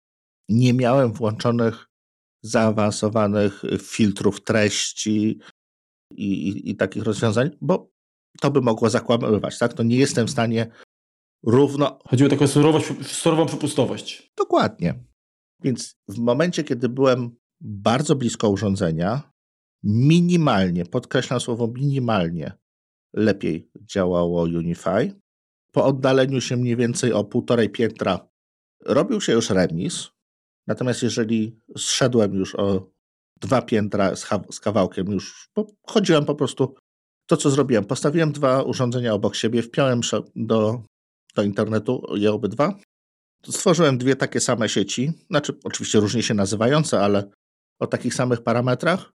Nie 0.49 0.74
miałem 0.74 1.13
włączonych 1.13 1.88
zaawansowanych 2.43 3.61
filtrów 3.82 4.43
treści 4.43 5.39
i, 6.15 6.49
i, 6.49 6.69
i, 6.69 6.76
takich 6.76 7.03
rozwiązań, 7.03 7.49
bo 7.61 7.91
to 8.41 8.51
by 8.51 8.61
mogło 8.61 8.89
zakłamywać, 8.89 9.57
tak? 9.57 9.74
To 9.74 9.84
nie 9.84 9.97
jestem 9.97 10.28
w 10.28 10.32
stanie 10.32 10.72
równo... 11.44 12.00
Chodzi 12.08 12.26
o 12.26 12.30
taką 12.30 12.48
surowość, 12.48 13.08
surową 13.08 13.46
przepustowość. 13.46 14.32
Dokładnie. 14.38 15.04
Więc 15.64 15.96
w 16.08 16.18
momencie, 16.18 16.64
kiedy 16.64 16.89
byłem 16.89 17.36
bardzo 17.62 18.16
blisko 18.16 18.50
urządzenia, 18.50 19.32
minimalnie, 19.84 20.86
podkreślam 20.86 21.39
słowo 21.39 21.68
minimalnie, 21.68 22.54
lepiej 23.14 23.72
działało 23.76 24.42
Unify. 24.42 25.22
Po 25.72 25.86
oddaleniu 25.86 26.42
się 26.42 26.58
mniej 26.58 26.76
więcej 26.76 27.14
o 27.14 27.24
półtorej 27.24 27.70
piętra 27.70 28.30
robił 28.86 29.22
się 29.22 29.34
już 29.34 29.50
remis, 29.50 30.12
Natomiast 30.68 31.04
jeżeli 31.04 31.60
zszedłem 31.78 32.34
już 32.34 32.56
o 32.56 32.92
dwa 33.42 33.62
piętra 33.62 34.16
z, 34.16 34.28
z 34.52 34.60
kawałkiem, 34.60 35.12
już 35.12 35.50
chodziłem 35.88 36.26
po 36.26 36.36
prostu 36.36 36.76
to, 37.26 37.38
co 37.38 37.50
zrobiłem. 37.50 37.86
Postawiłem 37.86 38.32
dwa 38.32 38.64
urządzenia 38.64 39.14
obok 39.14 39.36
siebie, 39.36 39.62
wpiąłem 39.62 40.02
do, 40.36 40.84
do 41.36 41.44
internetu 41.44 42.04
je 42.16 42.32
obydwa. 42.32 42.76
Stworzyłem 43.46 43.98
dwie 43.98 44.16
takie 44.16 44.40
same 44.40 44.70
sieci, 44.70 45.12
znaczy 45.30 45.60
oczywiście 45.64 46.00
różnie 46.00 46.24
się 46.24 46.34
nazywające, 46.34 47.00
ale 47.00 47.32
o 47.80 47.88
takich 47.88 48.14
samych 48.14 48.44
parametrach. 48.44 49.12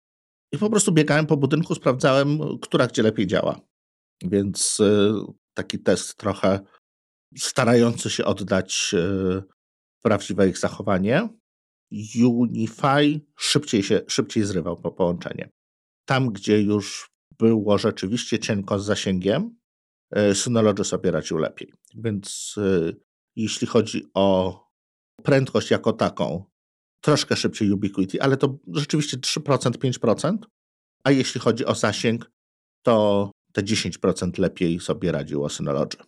I 0.53 0.59
po 0.59 0.71
prostu 0.71 0.93
biegałem 0.93 1.27
po 1.27 1.37
budynku, 1.37 1.75
sprawdzałem, 1.75 2.39
która 2.63 2.87
gdzie 2.87 3.03
lepiej 3.03 3.27
działa. 3.27 3.61
Więc 4.23 4.81
y, 4.81 5.13
taki 5.55 5.79
test 5.79 6.17
trochę 6.17 6.61
starający 7.37 8.11
się 8.11 8.25
oddać 8.25 8.95
y, 8.95 9.43
prawdziwe 10.03 10.49
ich 10.49 10.59
zachowanie. 10.59 11.29
Unify 12.25 13.21
szybciej 13.39 13.83
się 13.83 14.01
szybciej 14.09 14.45
zrywał 14.45 14.77
po 14.77 14.93
połączenie. 14.93 15.51
Tam, 16.05 16.33
gdzie 16.33 16.63
już 16.63 17.11
było 17.39 17.79
rzeczywiście 17.79 18.39
cienko 18.39 18.79
z 18.79 18.85
zasięgiem, 18.85 19.57
Synology 20.35 20.85
sobie 20.85 21.11
radził 21.11 21.39
lepiej. 21.39 21.73
Więc 21.95 22.55
e, 22.59 22.93
jeśli 23.37 23.67
chodzi 23.67 24.05
o 24.15 24.59
prędkość 25.23 25.71
jako 25.71 25.93
taką, 25.93 26.45
troszkę 27.01 27.37
szybciej 27.37 27.73
Ubiquiti, 27.73 28.21
ale 28.21 28.37
to 28.37 28.59
rzeczywiście 28.75 29.17
3%, 29.17 29.71
5%, 29.71 30.37
a 31.05 31.11
jeśli 31.11 31.41
chodzi 31.41 31.65
o 31.65 31.75
zasięg, 31.75 32.31
to 32.83 33.31
te 33.53 33.63
10% 33.63 34.39
lepiej 34.39 34.81
sobie 34.81 35.13
radziło 35.13 35.49
Synology. 35.49 35.99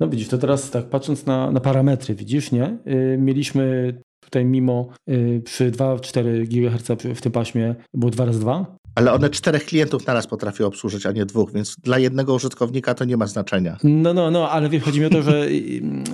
No 0.00 0.08
widzisz, 0.08 0.28
to 0.28 0.38
teraz 0.38 0.70
tak 0.70 0.88
patrząc 0.90 1.26
na, 1.26 1.50
na 1.50 1.60
parametry, 1.60 2.14
widzisz, 2.14 2.52
nie? 2.52 2.78
Yy, 2.84 3.18
mieliśmy 3.18 3.94
tutaj 4.24 4.44
mimo 4.44 4.88
yy, 5.06 5.40
przy 5.44 5.70
2-4 5.70 6.46
GHz 6.46 7.02
w 7.14 7.20
tym 7.20 7.32
paśmie 7.32 7.74
było 7.94 8.10
2 8.10 8.24
razy 8.24 8.40
2 8.40 8.82
ale 8.94 9.12
one 9.12 9.30
czterech 9.30 9.64
klientów 9.64 10.06
naraz 10.06 10.26
potrafią 10.26 10.66
obsłużyć, 10.66 11.06
a 11.06 11.12
nie 11.12 11.26
dwóch, 11.26 11.52
więc 11.52 11.76
dla 11.82 11.98
jednego 11.98 12.34
użytkownika 12.34 12.94
to 12.94 13.04
nie 13.04 13.16
ma 13.16 13.26
znaczenia. 13.26 13.76
No, 13.84 14.14
no, 14.14 14.30
no, 14.30 14.50
ale 14.50 14.80
chodzi 14.80 15.00
mi 15.00 15.06
o 15.06 15.10
to, 15.10 15.22
że, 15.22 15.46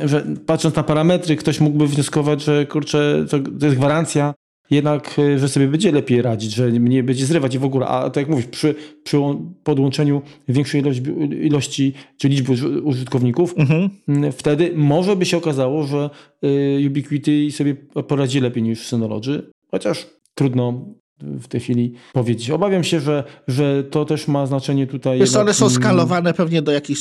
że 0.04 0.26
patrząc 0.46 0.76
na 0.76 0.82
parametry, 0.82 1.36
ktoś 1.36 1.60
mógłby 1.60 1.86
wnioskować, 1.86 2.44
że 2.44 2.66
kurczę, 2.66 3.26
to, 3.30 3.38
to 3.60 3.66
jest 3.66 3.78
gwarancja 3.78 4.34
jednak, 4.70 5.18
e, 5.18 5.38
że 5.38 5.48
sobie 5.48 5.68
będzie 5.68 5.92
lepiej 5.92 6.22
radzić, 6.22 6.54
że 6.54 6.72
nie 6.72 7.02
będzie 7.02 7.26
zrywać 7.26 7.54
i 7.54 7.58
w 7.58 7.64
ogóle, 7.64 7.86
a 7.86 8.10
tak 8.10 8.16
jak 8.16 8.28
mówisz, 8.28 8.46
przy, 8.46 8.74
przy 9.04 9.18
podłączeniu 9.64 10.22
większej 10.48 10.80
ilości, 10.80 11.02
ilości 11.42 11.92
czy 12.16 12.28
liczby 12.28 12.80
użytkowników, 12.82 13.54
mhm. 13.56 13.90
wtedy 14.32 14.72
może 14.76 15.16
by 15.16 15.26
się 15.26 15.36
okazało, 15.36 15.86
że 15.86 16.10
e, 16.42 16.86
Ubiquity 16.86 17.50
sobie 17.50 17.74
poradzi 18.08 18.40
lepiej 18.40 18.62
niż 18.62 18.86
Synology, 18.86 19.42
chociaż 19.70 20.06
trudno 20.34 20.84
w 21.20 21.48
tej 21.48 21.60
chwili 21.60 21.94
powiedzieć. 22.12 22.50
Obawiam 22.50 22.84
się, 22.84 23.00
że, 23.00 23.24
że 23.48 23.84
to 23.84 24.04
też 24.04 24.28
ma 24.28 24.46
znaczenie 24.46 24.86
tutaj. 24.86 25.18
Wiesz, 25.18 25.36
one 25.36 25.54
są 25.54 25.70
skalowane 25.70 26.34
pewnie 26.34 26.62
do 26.62 26.72
jakichś 26.72 27.00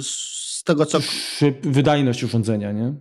z 0.00 0.64
tego, 0.64 0.86
co. 0.86 0.98
Wydajność 1.62 2.24
urządzenia, 2.24 2.72
nie? 2.72 2.94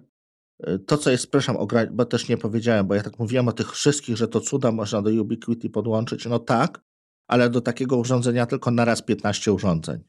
To, 0.88 0.98
co 0.98 1.12
jest, 1.12 1.24
przepraszam, 1.24 1.58
bo 1.92 2.06
też 2.06 2.30
nie 2.30 2.38
powiedziałem, 2.38 2.88
bo 2.88 2.96
ja 2.96 3.04
tak 3.04 3.20
mówiłem 3.20 3.48
o 3.48 3.52
tych 3.52 3.72
wszystkich, 3.72 4.18
że 4.18 4.28
to 4.28 4.42
cuda 4.42 4.72
można 4.72 5.02
do 5.02 5.10
Ubiquiti 5.10 5.70
podłączyć. 5.70 6.26
No 6.26 6.40
tak, 6.40 6.82
ale 7.28 7.50
do 7.50 7.62
takiego 7.62 7.98
urządzenia 7.98 8.46
tylko 8.46 8.72
na 8.72 8.86
raz 8.86 9.02
15 9.02 9.54
urządzeń. 9.54 10.04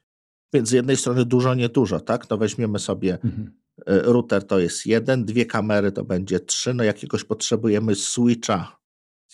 Więc 0.52 0.68
z 0.68 0.72
jednej 0.72 0.96
strony 0.96 1.24
dużo, 1.24 1.54
nie 1.54 1.68
dużo, 1.68 2.00
tak? 2.00 2.30
No 2.30 2.36
weźmiemy 2.36 2.78
sobie 2.78 3.14
mhm. 3.14 3.60
E, 3.86 4.02
router 4.02 4.46
to 4.46 4.58
jest 4.58 4.86
jeden, 4.86 5.24
dwie 5.24 5.46
kamery 5.46 5.92
to 5.92 6.04
będzie 6.04 6.40
trzy, 6.40 6.74
no 6.74 6.84
jakiegoś 6.84 7.24
potrzebujemy 7.24 7.94
switcha, 7.94 8.80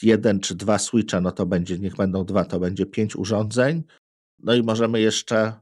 jeden 0.02 0.40
czy 0.40 0.54
dwa 0.54 0.78
switche, 0.78 1.20
no 1.20 1.32
to 1.32 1.46
będzie, 1.46 1.78
niech 1.78 1.96
będą 1.96 2.24
dwa, 2.24 2.44
to 2.44 2.60
będzie 2.60 2.86
pięć 2.86 3.16
urządzeń. 3.16 3.82
No 4.38 4.54
i 4.54 4.62
możemy 4.62 5.00
jeszcze 5.00 5.52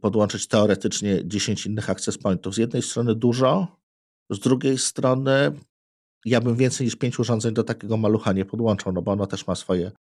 podłączyć 0.00 0.46
teoretycznie 0.46 1.28
10 1.28 1.66
innych 1.66 1.90
access 1.90 2.18
pointów. 2.18 2.54
Z 2.54 2.58
jednej 2.58 2.82
strony 2.82 3.14
dużo, 3.14 3.76
z 4.30 4.38
drugiej 4.38 4.78
strony, 4.78 5.52
ja 6.24 6.40
bym 6.40 6.56
więcej 6.56 6.84
niż 6.84 6.96
pięć 6.96 7.18
urządzeń 7.18 7.54
do 7.54 7.64
takiego 7.64 7.96
malucha 7.96 8.32
nie 8.32 8.44
podłączał, 8.44 8.92
no 8.92 9.02
bo 9.02 9.12
ono 9.12 9.26
też 9.26 9.46
ma 9.46 9.54
swoje, 9.54 9.92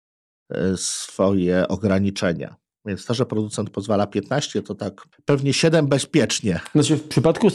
e, 0.50 0.76
swoje 0.76 1.68
ograniczenia. 1.68 2.56
Więc 2.86 3.04
to, 3.06 3.14
że 3.14 3.26
producent 3.26 3.70
pozwala 3.70 4.06
15, 4.06 4.62
to 4.62 4.74
tak 4.74 5.08
pewnie 5.24 5.52
7 5.52 5.86
bezpiecznie. 5.86 6.60
Znaczy 6.74 6.96
w 6.96 7.08
przypadku, 7.08 7.48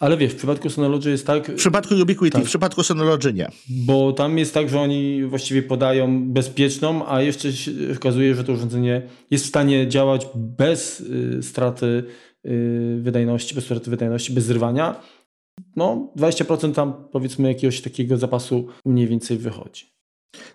ale 0.00 0.16
wiesz, 0.16 0.32
w 0.32 0.36
przypadku 0.36 0.70
Synology 0.70 1.10
jest 1.10 1.26
tak... 1.26 1.50
W 1.50 1.54
przypadku 1.54 1.94
Ubiquiti, 1.94 2.30
tak, 2.30 2.42
w 2.42 2.46
przypadku 2.46 2.82
Synology 2.82 3.32
nie. 3.32 3.48
Bo 3.68 4.12
tam 4.12 4.38
jest 4.38 4.54
tak, 4.54 4.68
że 4.68 4.80
oni 4.80 5.24
właściwie 5.24 5.62
podają 5.62 6.32
bezpieczną, 6.32 7.08
a 7.08 7.22
jeszcze 7.22 7.52
się 7.52 7.72
okazuje, 7.96 8.34
że 8.34 8.44
to 8.44 8.52
urządzenie 8.52 9.02
jest 9.30 9.44
w 9.44 9.48
stanie 9.48 9.88
działać 9.88 10.26
bez 10.34 11.00
y, 11.00 11.42
straty 11.42 12.04
y, 12.46 12.98
wydajności, 13.02 13.54
bez 13.54 13.64
straty 13.64 13.90
wydajności, 13.90 14.32
bez 14.32 14.44
zrywania 14.44 15.00
no 15.76 16.12
20% 16.16 16.74
tam 16.74 17.08
powiedzmy 17.12 17.48
jakiegoś 17.48 17.80
takiego 17.80 18.16
zapasu 18.16 18.66
mniej 18.84 19.08
więcej 19.08 19.38
wychodzi. 19.38 19.92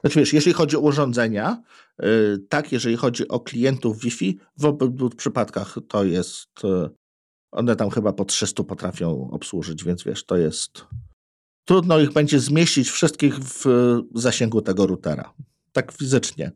Znaczy 0.01 0.19
wiesz, 0.19 0.33
jeśli 0.33 0.53
chodzi 0.53 0.77
o 0.77 0.79
urządzenia, 0.79 1.63
yy, 1.99 2.37
tak, 2.49 2.71
jeżeli 2.71 2.97
chodzi 2.97 3.27
o 3.27 3.39
klientów 3.39 3.99
Wi-Fi, 3.99 4.39
w 4.57 4.65
obu 4.65 5.09
przypadkach 5.09 5.75
to 5.87 6.03
jest, 6.03 6.49
yy, 6.63 6.89
one 7.51 7.75
tam 7.75 7.89
chyba 7.89 8.13
po 8.13 8.25
300 8.25 8.63
potrafią 8.63 9.29
obsłużyć, 9.31 9.83
więc 9.83 10.03
wiesz, 10.03 10.25
to 10.25 10.37
jest, 10.37 10.85
trudno 11.65 11.99
ich 11.99 12.13
będzie 12.13 12.39
zmieścić 12.39 12.89
wszystkich 12.89 13.39
w 13.39 13.65
zasięgu 14.15 14.61
tego 14.61 14.87
routera. 14.87 15.33
Tak 15.71 15.91
fizycznie. 15.91 16.51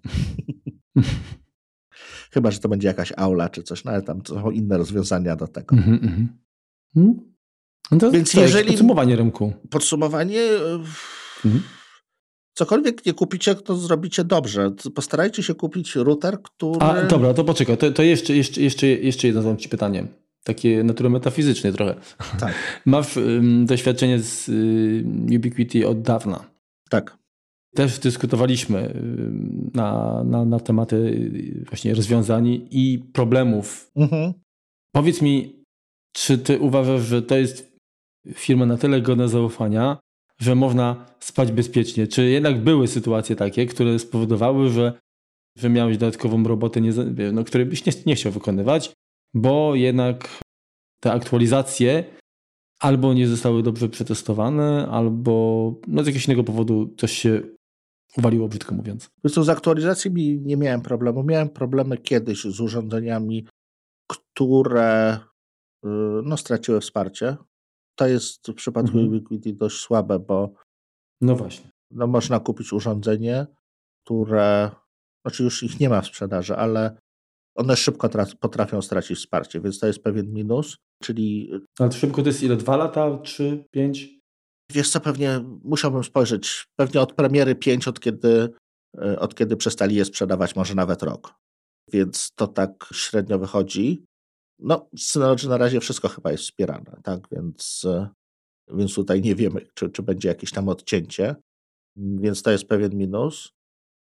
chyba, 2.33 2.51
że 2.51 2.59
to 2.59 2.69
będzie 2.69 2.87
jakaś 2.87 3.13
aula 3.17 3.49
czy 3.49 3.63
coś, 3.63 3.83
no 3.83 3.91
ale 3.91 4.01
tam 4.01 4.21
są 4.25 4.51
inne 4.51 4.77
rozwiązania 4.77 5.35
do 5.35 5.47
tego. 5.47 5.75
Mm 5.75 5.99
-hmm. 6.95 7.30
No 7.91 7.97
to 7.97 8.11
Więc 8.11 8.33
jeżeli 8.33 8.67
podsumowanie 8.67 9.15
rynku. 9.15 9.53
Podsumowanie. 9.69 10.41
Mhm. 11.45 11.63
cokolwiek 12.53 13.05
nie 13.05 13.13
kupicie, 13.13 13.55
to 13.55 13.75
zrobicie 13.75 14.23
dobrze. 14.23 14.71
Postarajcie 14.95 15.43
się 15.43 15.55
kupić 15.55 15.95
router, 15.95 16.41
który... 16.41 16.79
A, 16.79 17.03
dobra, 17.03 17.33
to 17.33 17.43
poczekaj, 17.43 17.77
to, 17.77 17.91
to 17.91 18.03
jeszcze, 18.03 18.35
jeszcze, 18.35 18.61
jeszcze, 18.61 18.87
jeszcze 18.87 19.27
jedno 19.27 19.41
zadam 19.41 19.57
Ci 19.57 19.69
pytanie. 19.69 20.07
Takie 20.43 20.83
natury 20.83 21.09
metafizyczne 21.09 21.73
trochę. 21.73 21.95
Tak. 22.39 22.53
Masz 22.85 23.17
um, 23.17 23.65
doświadczenie 23.65 24.19
z 24.19 24.49
y, 24.49 25.35
Ubiquiti 25.37 25.85
od 25.85 26.01
dawna. 26.01 26.45
Tak. 26.89 27.17
Też 27.75 27.99
dyskutowaliśmy 27.99 28.93
na, 29.73 30.21
na, 30.23 30.45
na 30.45 30.59
tematy 30.59 30.95
y, 30.95 31.65
właśnie 31.69 31.93
rozwiązań 31.93 32.47
i 32.71 33.03
problemów. 33.13 33.91
Mhm. 33.95 34.33
Powiedz 34.91 35.21
mi, 35.21 35.65
czy 36.13 36.37
ty 36.37 36.59
uważasz, 36.59 37.01
że 37.01 37.21
to 37.21 37.37
jest 37.37 37.70
firma 38.33 38.65
na 38.65 38.77
tyle 38.77 39.01
godna 39.01 39.27
zaufania, 39.27 39.97
że 40.39 40.55
można 40.55 41.05
spać 41.19 41.51
bezpiecznie? 41.51 42.07
Czy 42.07 42.29
jednak 42.29 42.63
były 42.63 42.87
sytuacje 42.87 43.35
takie, 43.35 43.65
które 43.65 43.99
spowodowały, 43.99 44.69
że, 44.69 44.99
że 45.57 45.69
miałeś 45.69 45.97
dodatkową 45.97 46.43
robotę, 46.43 46.81
nie, 46.81 46.91
no, 47.33 47.43
której 47.43 47.65
byś 47.65 47.85
nie, 47.85 47.93
nie 48.05 48.15
chciał 48.15 48.31
wykonywać, 48.31 48.93
bo 49.33 49.75
jednak 49.75 50.39
te 50.99 51.11
aktualizacje 51.11 52.03
albo 52.79 53.13
nie 53.13 53.27
zostały 53.27 53.63
dobrze 53.63 53.89
przetestowane, 53.89 54.87
albo 54.91 55.75
no, 55.87 56.03
z 56.03 56.07
jakiegoś 56.07 56.27
innego 56.27 56.43
powodu 56.43 56.93
coś 56.97 57.11
się 57.11 57.41
uwaliło, 58.17 58.47
brzydko 58.47 58.75
mówiąc. 58.75 59.09
Co, 59.31 59.43
z 59.43 59.49
aktualizacjami 59.49 60.41
nie 60.41 60.57
miałem 60.57 60.81
problemu. 60.81 61.23
Miałem 61.23 61.49
problemy 61.49 61.97
kiedyś 61.97 62.41
z 62.43 62.59
urządzeniami, 62.59 63.47
które 64.07 65.19
y, 65.85 65.87
no, 66.23 66.37
straciły 66.37 66.81
wsparcie. 66.81 67.37
To 67.95 68.07
jest 68.07 68.47
w 68.47 68.53
przypadku 68.53 68.97
mhm. 68.97 69.07
Ubiquiti 69.07 69.53
dość 69.53 69.77
słabe, 69.77 70.19
bo 70.19 70.53
no 71.21 71.35
właśnie. 71.35 71.71
No, 71.91 72.07
można 72.07 72.39
kupić 72.39 72.73
urządzenie, 72.73 73.47
które, 74.03 74.71
znaczy 75.25 75.43
już 75.43 75.63
ich 75.63 75.79
nie 75.79 75.89
ma 75.89 76.01
w 76.01 76.07
sprzedaży, 76.07 76.55
ale 76.55 76.97
one 77.55 77.75
szybko 77.75 78.09
potrafią 78.39 78.81
stracić 78.81 79.17
wsparcie, 79.17 79.61
więc 79.61 79.79
to 79.79 79.87
jest 79.87 80.03
pewien 80.03 80.33
minus, 80.33 80.77
czyli... 81.03 81.51
Ale 81.79 81.91
szybko 81.91 82.21
to 82.21 82.27
jest 82.27 82.43
ile? 82.43 82.55
Dwa 82.55 82.77
lata? 82.77 83.17
Trzy? 83.17 83.65
Pięć? 83.71 84.09
Wiesz 84.71 84.89
co, 84.89 84.99
pewnie 84.99 85.39
musiałbym 85.63 86.03
spojrzeć, 86.03 86.67
pewnie 86.75 87.01
od 87.01 87.13
premiery 87.13 87.55
pięć, 87.55 87.87
od 87.87 87.99
kiedy, 87.99 88.49
e, 88.97 89.19
od 89.19 89.35
kiedy 89.35 89.57
przestali 89.57 89.95
je 89.95 90.05
sprzedawać, 90.05 90.55
może 90.55 90.75
nawet 90.75 91.03
rok. 91.03 91.33
Więc 91.93 92.31
to 92.35 92.47
tak 92.47 92.89
średnio 92.93 93.39
wychodzi. 93.39 94.05
No, 94.61 94.89
Synology 94.97 95.49
na 95.49 95.57
razie 95.57 95.79
wszystko 95.79 96.07
chyba 96.07 96.31
jest 96.31 96.43
wspierane, 96.43 97.01
tak, 97.03 97.19
więc, 97.31 97.85
e, 97.85 98.09
więc 98.67 98.95
tutaj 98.95 99.21
nie 99.21 99.35
wiemy, 99.35 99.65
czy, 99.73 99.89
czy 99.89 100.03
będzie 100.03 100.27
jakieś 100.27 100.51
tam 100.51 100.69
odcięcie, 100.69 101.35
więc 101.95 102.41
to 102.41 102.51
jest 102.51 102.65
pewien 102.65 102.97
minus. 102.97 103.53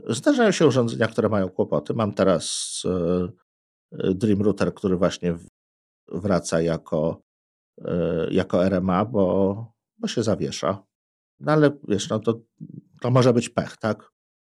Zdarzają 0.09 0.51
się 0.51 0.67
urządzenia, 0.67 1.09
które 1.09 1.29
mają 1.29 1.49
kłopoty. 1.49 1.95
Mam 1.95 2.15
teraz 2.15 2.83
e, 2.85 4.15
Dream 4.15 4.43
Router, 4.43 4.75
który 4.75 4.97
właśnie 4.97 5.37
wraca 6.09 6.61
jako, 6.61 7.23
jako 8.31 8.65
RMA, 8.65 9.05
bo 9.05 9.73
bo 10.03 10.09
się 10.09 10.23
zawiesza. 10.23 10.85
No 11.41 11.53
ale 11.53 11.71
wiesz, 11.89 12.09
no 12.09 12.19
to, 12.19 12.41
to 13.01 13.11
może 13.11 13.33
być 13.33 13.49
pech, 13.49 13.77
tak? 13.77 14.13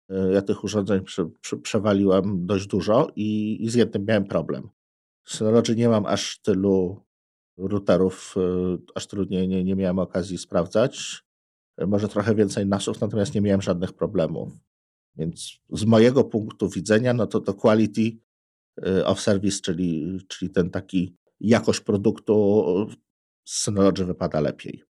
E, 0.09 0.33
ja 0.33 0.41
tych 0.41 0.63
urządzeń 0.63 1.03
prze, 1.03 1.25
prze, 1.41 1.57
przewaliłem 1.57 2.45
dość 2.45 2.67
dużo 2.67 3.07
i, 3.15 3.57
i 3.63 3.69
z 3.69 3.75
jednym 3.75 4.05
miałem 4.05 4.25
problem. 4.25 4.69
Synology 5.29 5.75
nie 5.75 5.89
mam 5.89 6.05
aż 6.05 6.39
tylu 6.41 7.05
routerów, 7.57 8.35
e, 8.37 8.77
aż 8.95 9.07
tylu 9.07 9.23
nie, 9.23 9.47
nie, 9.47 9.63
nie 9.63 9.75
miałem 9.75 9.99
okazji 9.99 10.37
sprawdzać. 10.37 11.23
E, 11.77 11.85
może 11.85 12.07
trochę 12.07 12.35
więcej 12.35 12.65
nasów, 12.65 13.01
natomiast 13.01 13.35
nie 13.35 13.41
miałem 13.41 13.61
żadnych 13.61 13.93
problemów. 13.93 14.53
Więc 15.15 15.59
z 15.69 15.85
mojego 15.85 16.23
punktu 16.23 16.69
widzenia, 16.69 17.13
no 17.13 17.27
to 17.27 17.39
to 17.39 17.53
quality 17.53 18.17
of 19.05 19.21
service, 19.21 19.61
czyli, 19.61 20.19
czyli 20.27 20.51
ten 20.51 20.69
taki 20.69 21.15
jakość 21.39 21.79
produktu 21.79 22.65
z 23.45 23.63
Synology 23.63 24.05
wypada 24.05 24.39
lepiej. 24.39 24.83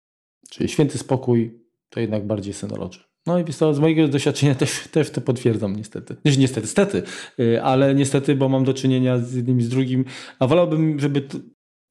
Czyli 0.50 0.70
święty 0.70 0.98
spokój 0.98 1.60
to 1.90 2.00
jednak 2.00 2.28
bardziej 2.28 2.54
Synology. 2.54 3.00
No 3.28 3.40
i 3.40 3.46
to, 3.46 3.74
z 3.74 3.80
mojego 3.80 4.08
doświadczenia 4.08 4.56
też, 4.56 4.88
też 4.92 5.10
to 5.10 5.22
potwierdzam 5.22 5.76
niestety. 5.76 6.16
Znaczy, 6.22 6.40
niestety, 6.40 6.68
stety, 6.68 7.04
y, 7.40 7.64
ale 7.64 7.96
niestety, 7.96 8.36
bo 8.36 8.50
mam 8.50 8.64
do 8.64 8.74
czynienia 8.74 9.20
z 9.20 9.34
jednym 9.34 9.60
i 9.60 9.64
z 9.64 9.70
drugim, 9.70 10.06
a 10.40 10.48
wolałbym, 10.48 11.00
żeby 11.00 11.22
to, 11.22 11.38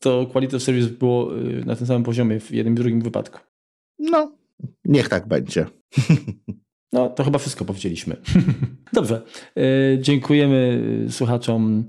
to 0.00 0.26
quality 0.26 0.56
of 0.56 0.62
service 0.62 0.88
było 0.88 1.38
y, 1.38 1.64
na 1.64 1.76
tym 1.76 1.86
samym 1.86 2.02
poziomie 2.02 2.40
w 2.40 2.50
jednym 2.50 2.74
i 2.74 2.76
drugim 2.76 3.00
wypadku. 3.00 3.38
No, 3.98 4.32
niech 4.84 5.08
tak 5.08 5.28
będzie. 5.28 5.66
No, 6.92 7.08
to 7.08 7.24
chyba 7.24 7.38
wszystko 7.38 7.64
powiedzieliśmy. 7.64 8.16
Dobrze. 8.92 9.22
Y, 9.58 9.98
dziękujemy 10.00 10.82
słuchaczom 11.10 11.84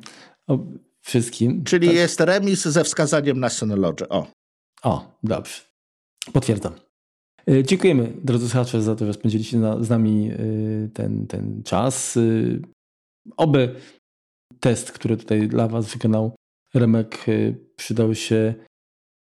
wszystkim. 1.01 1.63
Czyli 1.63 1.87
tak. 1.87 1.95
jest 1.95 2.19
remis 2.19 2.65
ze 2.65 2.83
wskazaniem 2.83 3.39
na 3.39 3.49
Synology. 3.49 4.09
O. 4.09 4.27
O, 4.83 5.17
dobrze. 5.23 5.61
Potwierdzam. 6.33 6.73
E, 7.49 7.63
dziękujemy, 7.63 8.13
drodzy 8.23 8.49
słuchacze, 8.49 8.81
za 8.81 8.95
to, 8.95 9.05
że 9.05 9.13
spędziliście 9.13 9.59
z 9.79 9.89
nami 9.89 10.31
e, 10.31 10.37
ten, 10.93 11.27
ten 11.27 11.63
czas. 11.63 12.17
E, 12.17 12.21
oby 13.37 13.75
test, 14.59 14.91
który 14.91 15.17
tutaj 15.17 15.47
dla 15.47 15.67
Was 15.67 15.93
wykonał 15.93 16.35
Remek, 16.73 17.25
przydał 17.75 18.15
się 18.15 18.53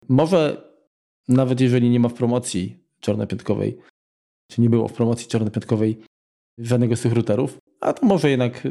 może 0.10 0.72
nawet 1.28 1.62
jeżeli 1.62 1.90
nie 1.90 2.00
ma 2.00 2.10
w 2.10 2.14
promocji 2.14 2.78
czarnopiątkowej, 3.00 3.78
czy 4.52 4.62
nie 4.62 4.70
było 4.70 4.88
w 4.88 4.94
promocji 4.94 5.28
czarnopiątkowej 5.28 6.02
żadnego 6.58 6.96
z 6.96 7.02
tych 7.02 7.14
routerów, 7.14 7.58
a 7.82 7.94
to 7.94 8.06
może 8.06 8.30
jednak 8.30 8.68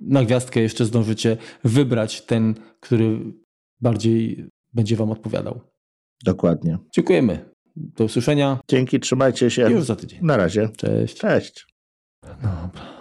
na 0.00 0.24
gwiazdkę 0.24 0.60
jeszcze 0.60 0.84
zdążycie 0.84 1.36
wybrać 1.64 2.22
ten, 2.22 2.54
który 2.80 3.20
bardziej 3.80 4.46
będzie 4.72 4.96
Wam 4.96 5.10
odpowiadał. 5.10 5.60
Dokładnie. 6.24 6.78
Dziękujemy. 6.94 7.53
Do 7.76 8.04
usłyszenia. 8.04 8.58
Dzięki, 8.68 9.00
trzymajcie 9.00 9.50
się. 9.50 9.70
Już 9.70 9.84
za 9.84 9.96
tydzień. 9.96 10.18
Na 10.22 10.36
razie. 10.36 10.68
Cześć. 10.76 11.18
Cześć. 11.18 11.66
Dobra. 12.22 12.94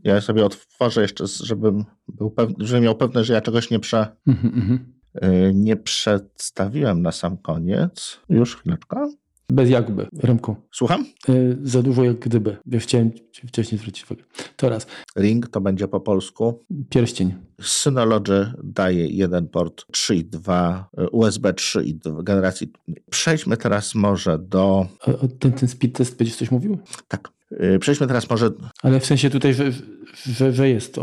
Ja 0.00 0.20
sobie 0.20 0.44
otworzę 0.44 1.02
jeszcze, 1.02 1.26
żebym 1.26 1.84
był 2.08 2.30
pewny, 2.30 2.66
żebym 2.66 2.84
miał 2.84 2.96
pewność, 2.96 3.26
że 3.26 3.34
ja 3.34 3.40
czegoś 3.40 3.70
nie, 3.70 3.78
prze, 3.78 4.16
mm 4.26 4.38
-hmm. 4.42 4.78
nie 5.54 5.76
przedstawiłem 5.76 7.02
na 7.02 7.12
sam 7.12 7.38
koniec. 7.38 8.20
Już 8.28 8.56
chwileczkę. 8.56 9.12
Bez 9.52 9.70
jakby, 9.70 10.06
Remku. 10.22 10.56
Słucham? 10.70 11.06
Yy, 11.28 11.58
za 11.62 11.82
dużo 11.82 12.04
jak 12.04 12.18
gdyby. 12.18 12.56
Ja 12.66 12.78
chciałem 12.78 13.10
wcześniej 13.48 13.78
zwrócić 13.78 14.04
uwagę. 14.04 14.22
To 14.56 14.68
raz. 14.68 14.86
Ring 15.16 15.48
to 15.48 15.60
będzie 15.60 15.88
po 15.88 16.00
polsku. 16.00 16.64
Pierścień. 16.90 17.34
Synology 17.60 18.52
daje 18.64 19.06
jeden 19.06 19.48
port 19.48 19.84
3.2, 19.92 20.84
USB 21.12 21.52
3.2 21.52 22.24
generacji. 22.24 22.72
Przejdźmy 23.10 23.56
teraz 23.56 23.94
może 23.94 24.38
do... 24.38 24.86
A, 25.00 25.10
ten, 25.38 25.52
ten 25.52 25.68
speed 25.68 25.98
test 25.98 26.18
będziesz 26.18 26.36
coś 26.36 26.50
mówił? 26.50 26.78
Tak. 27.08 27.32
Y, 27.52 27.78
przejdźmy 27.78 28.06
teraz 28.06 28.30
może. 28.30 28.50
Ale 28.82 29.00
w 29.00 29.06
sensie 29.06 29.30
tutaj, 29.30 29.54
że, 29.54 29.72
że, 30.26 30.52
że 30.52 30.68
jest 30.68 30.96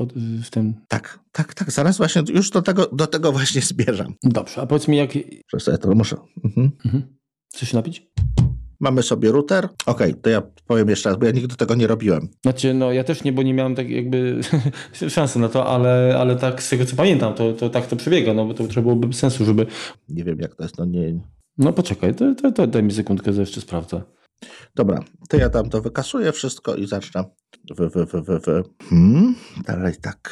w 0.43 0.49
tym. 0.49 0.73
Tak, 0.87 1.19
tak, 1.31 1.53
tak. 1.53 1.71
Zaraz 1.71 1.97
właśnie 1.97 2.23
już 2.33 2.49
do 2.49 2.61
tego, 2.61 2.89
do 2.93 3.07
tego 3.07 3.31
właśnie 3.31 3.61
zbierzam. 3.71 4.13
Dobrze, 4.23 4.61
a 4.61 4.65
powiedz 4.65 4.87
mi, 4.87 4.97
jak. 4.97 5.09
Przez 5.47 5.79
to 5.81 5.95
muszę. 5.95 6.17
Mhm. 6.43 6.71
Mhm. 6.85 7.18
Chcesz 7.53 7.69
się 7.69 7.77
napić? 7.77 8.09
Mamy 8.79 9.03
sobie 9.03 9.31
router. 9.31 9.65
Okej, 9.65 10.11
okay, 10.11 10.13
to 10.13 10.29
ja 10.29 10.41
powiem 10.67 10.89
jeszcze 10.89 11.09
raz, 11.09 11.19
bo 11.19 11.25
ja 11.25 11.31
nigdy 11.31 11.55
tego 11.55 11.75
nie 11.75 11.87
robiłem. 11.87 12.29
Znaczy, 12.41 12.73
no 12.73 12.91
ja 12.91 13.03
też 13.03 13.23
nie, 13.23 13.33
bo 13.33 13.43
nie 13.43 13.53
miałem 13.53 13.75
tak 13.75 13.89
jakby 13.89 14.41
szansy 15.09 15.39
na 15.39 15.49
to, 15.49 15.65
ale, 15.65 16.17
ale 16.19 16.35
tak 16.35 16.63
z 16.63 16.69
tego 16.69 16.85
co 16.85 16.95
pamiętam, 16.95 17.33
to, 17.33 17.53
to 17.53 17.69
tak 17.69 17.87
to 17.87 17.95
przebiega, 17.95 18.33
no 18.33 18.45
bo 18.45 18.53
to 18.53 18.67
trzeba 18.67 18.81
byłoby 18.81 19.13
sensu, 19.13 19.45
żeby... 19.45 19.65
Nie 20.09 20.23
wiem 20.23 20.39
jak 20.39 20.55
to 20.55 20.63
jest, 20.63 20.77
no 20.77 20.85
nie... 20.85 21.19
No 21.57 21.73
poczekaj, 21.73 22.15
to, 22.15 22.35
to, 22.35 22.51
to 22.51 22.67
daj 22.67 22.83
mi 22.83 22.91
sekundkę, 22.91 23.33
że 23.33 23.41
jeszcze 23.41 23.61
sprawdzę. 23.61 24.01
Dobra, 24.75 25.03
to 25.29 25.37
ja 25.37 25.49
tam 25.49 25.69
to 25.69 25.81
wykasuję 25.81 26.31
wszystko 26.31 26.75
i 26.75 26.87
zacznę. 26.87 27.23
W, 27.69 27.89
w, 27.89 28.05
w, 28.05 28.25
w, 28.25 28.41
w. 28.45 28.63
Hmm, 28.89 29.35
dalej 29.67 29.93
tak. 30.01 30.31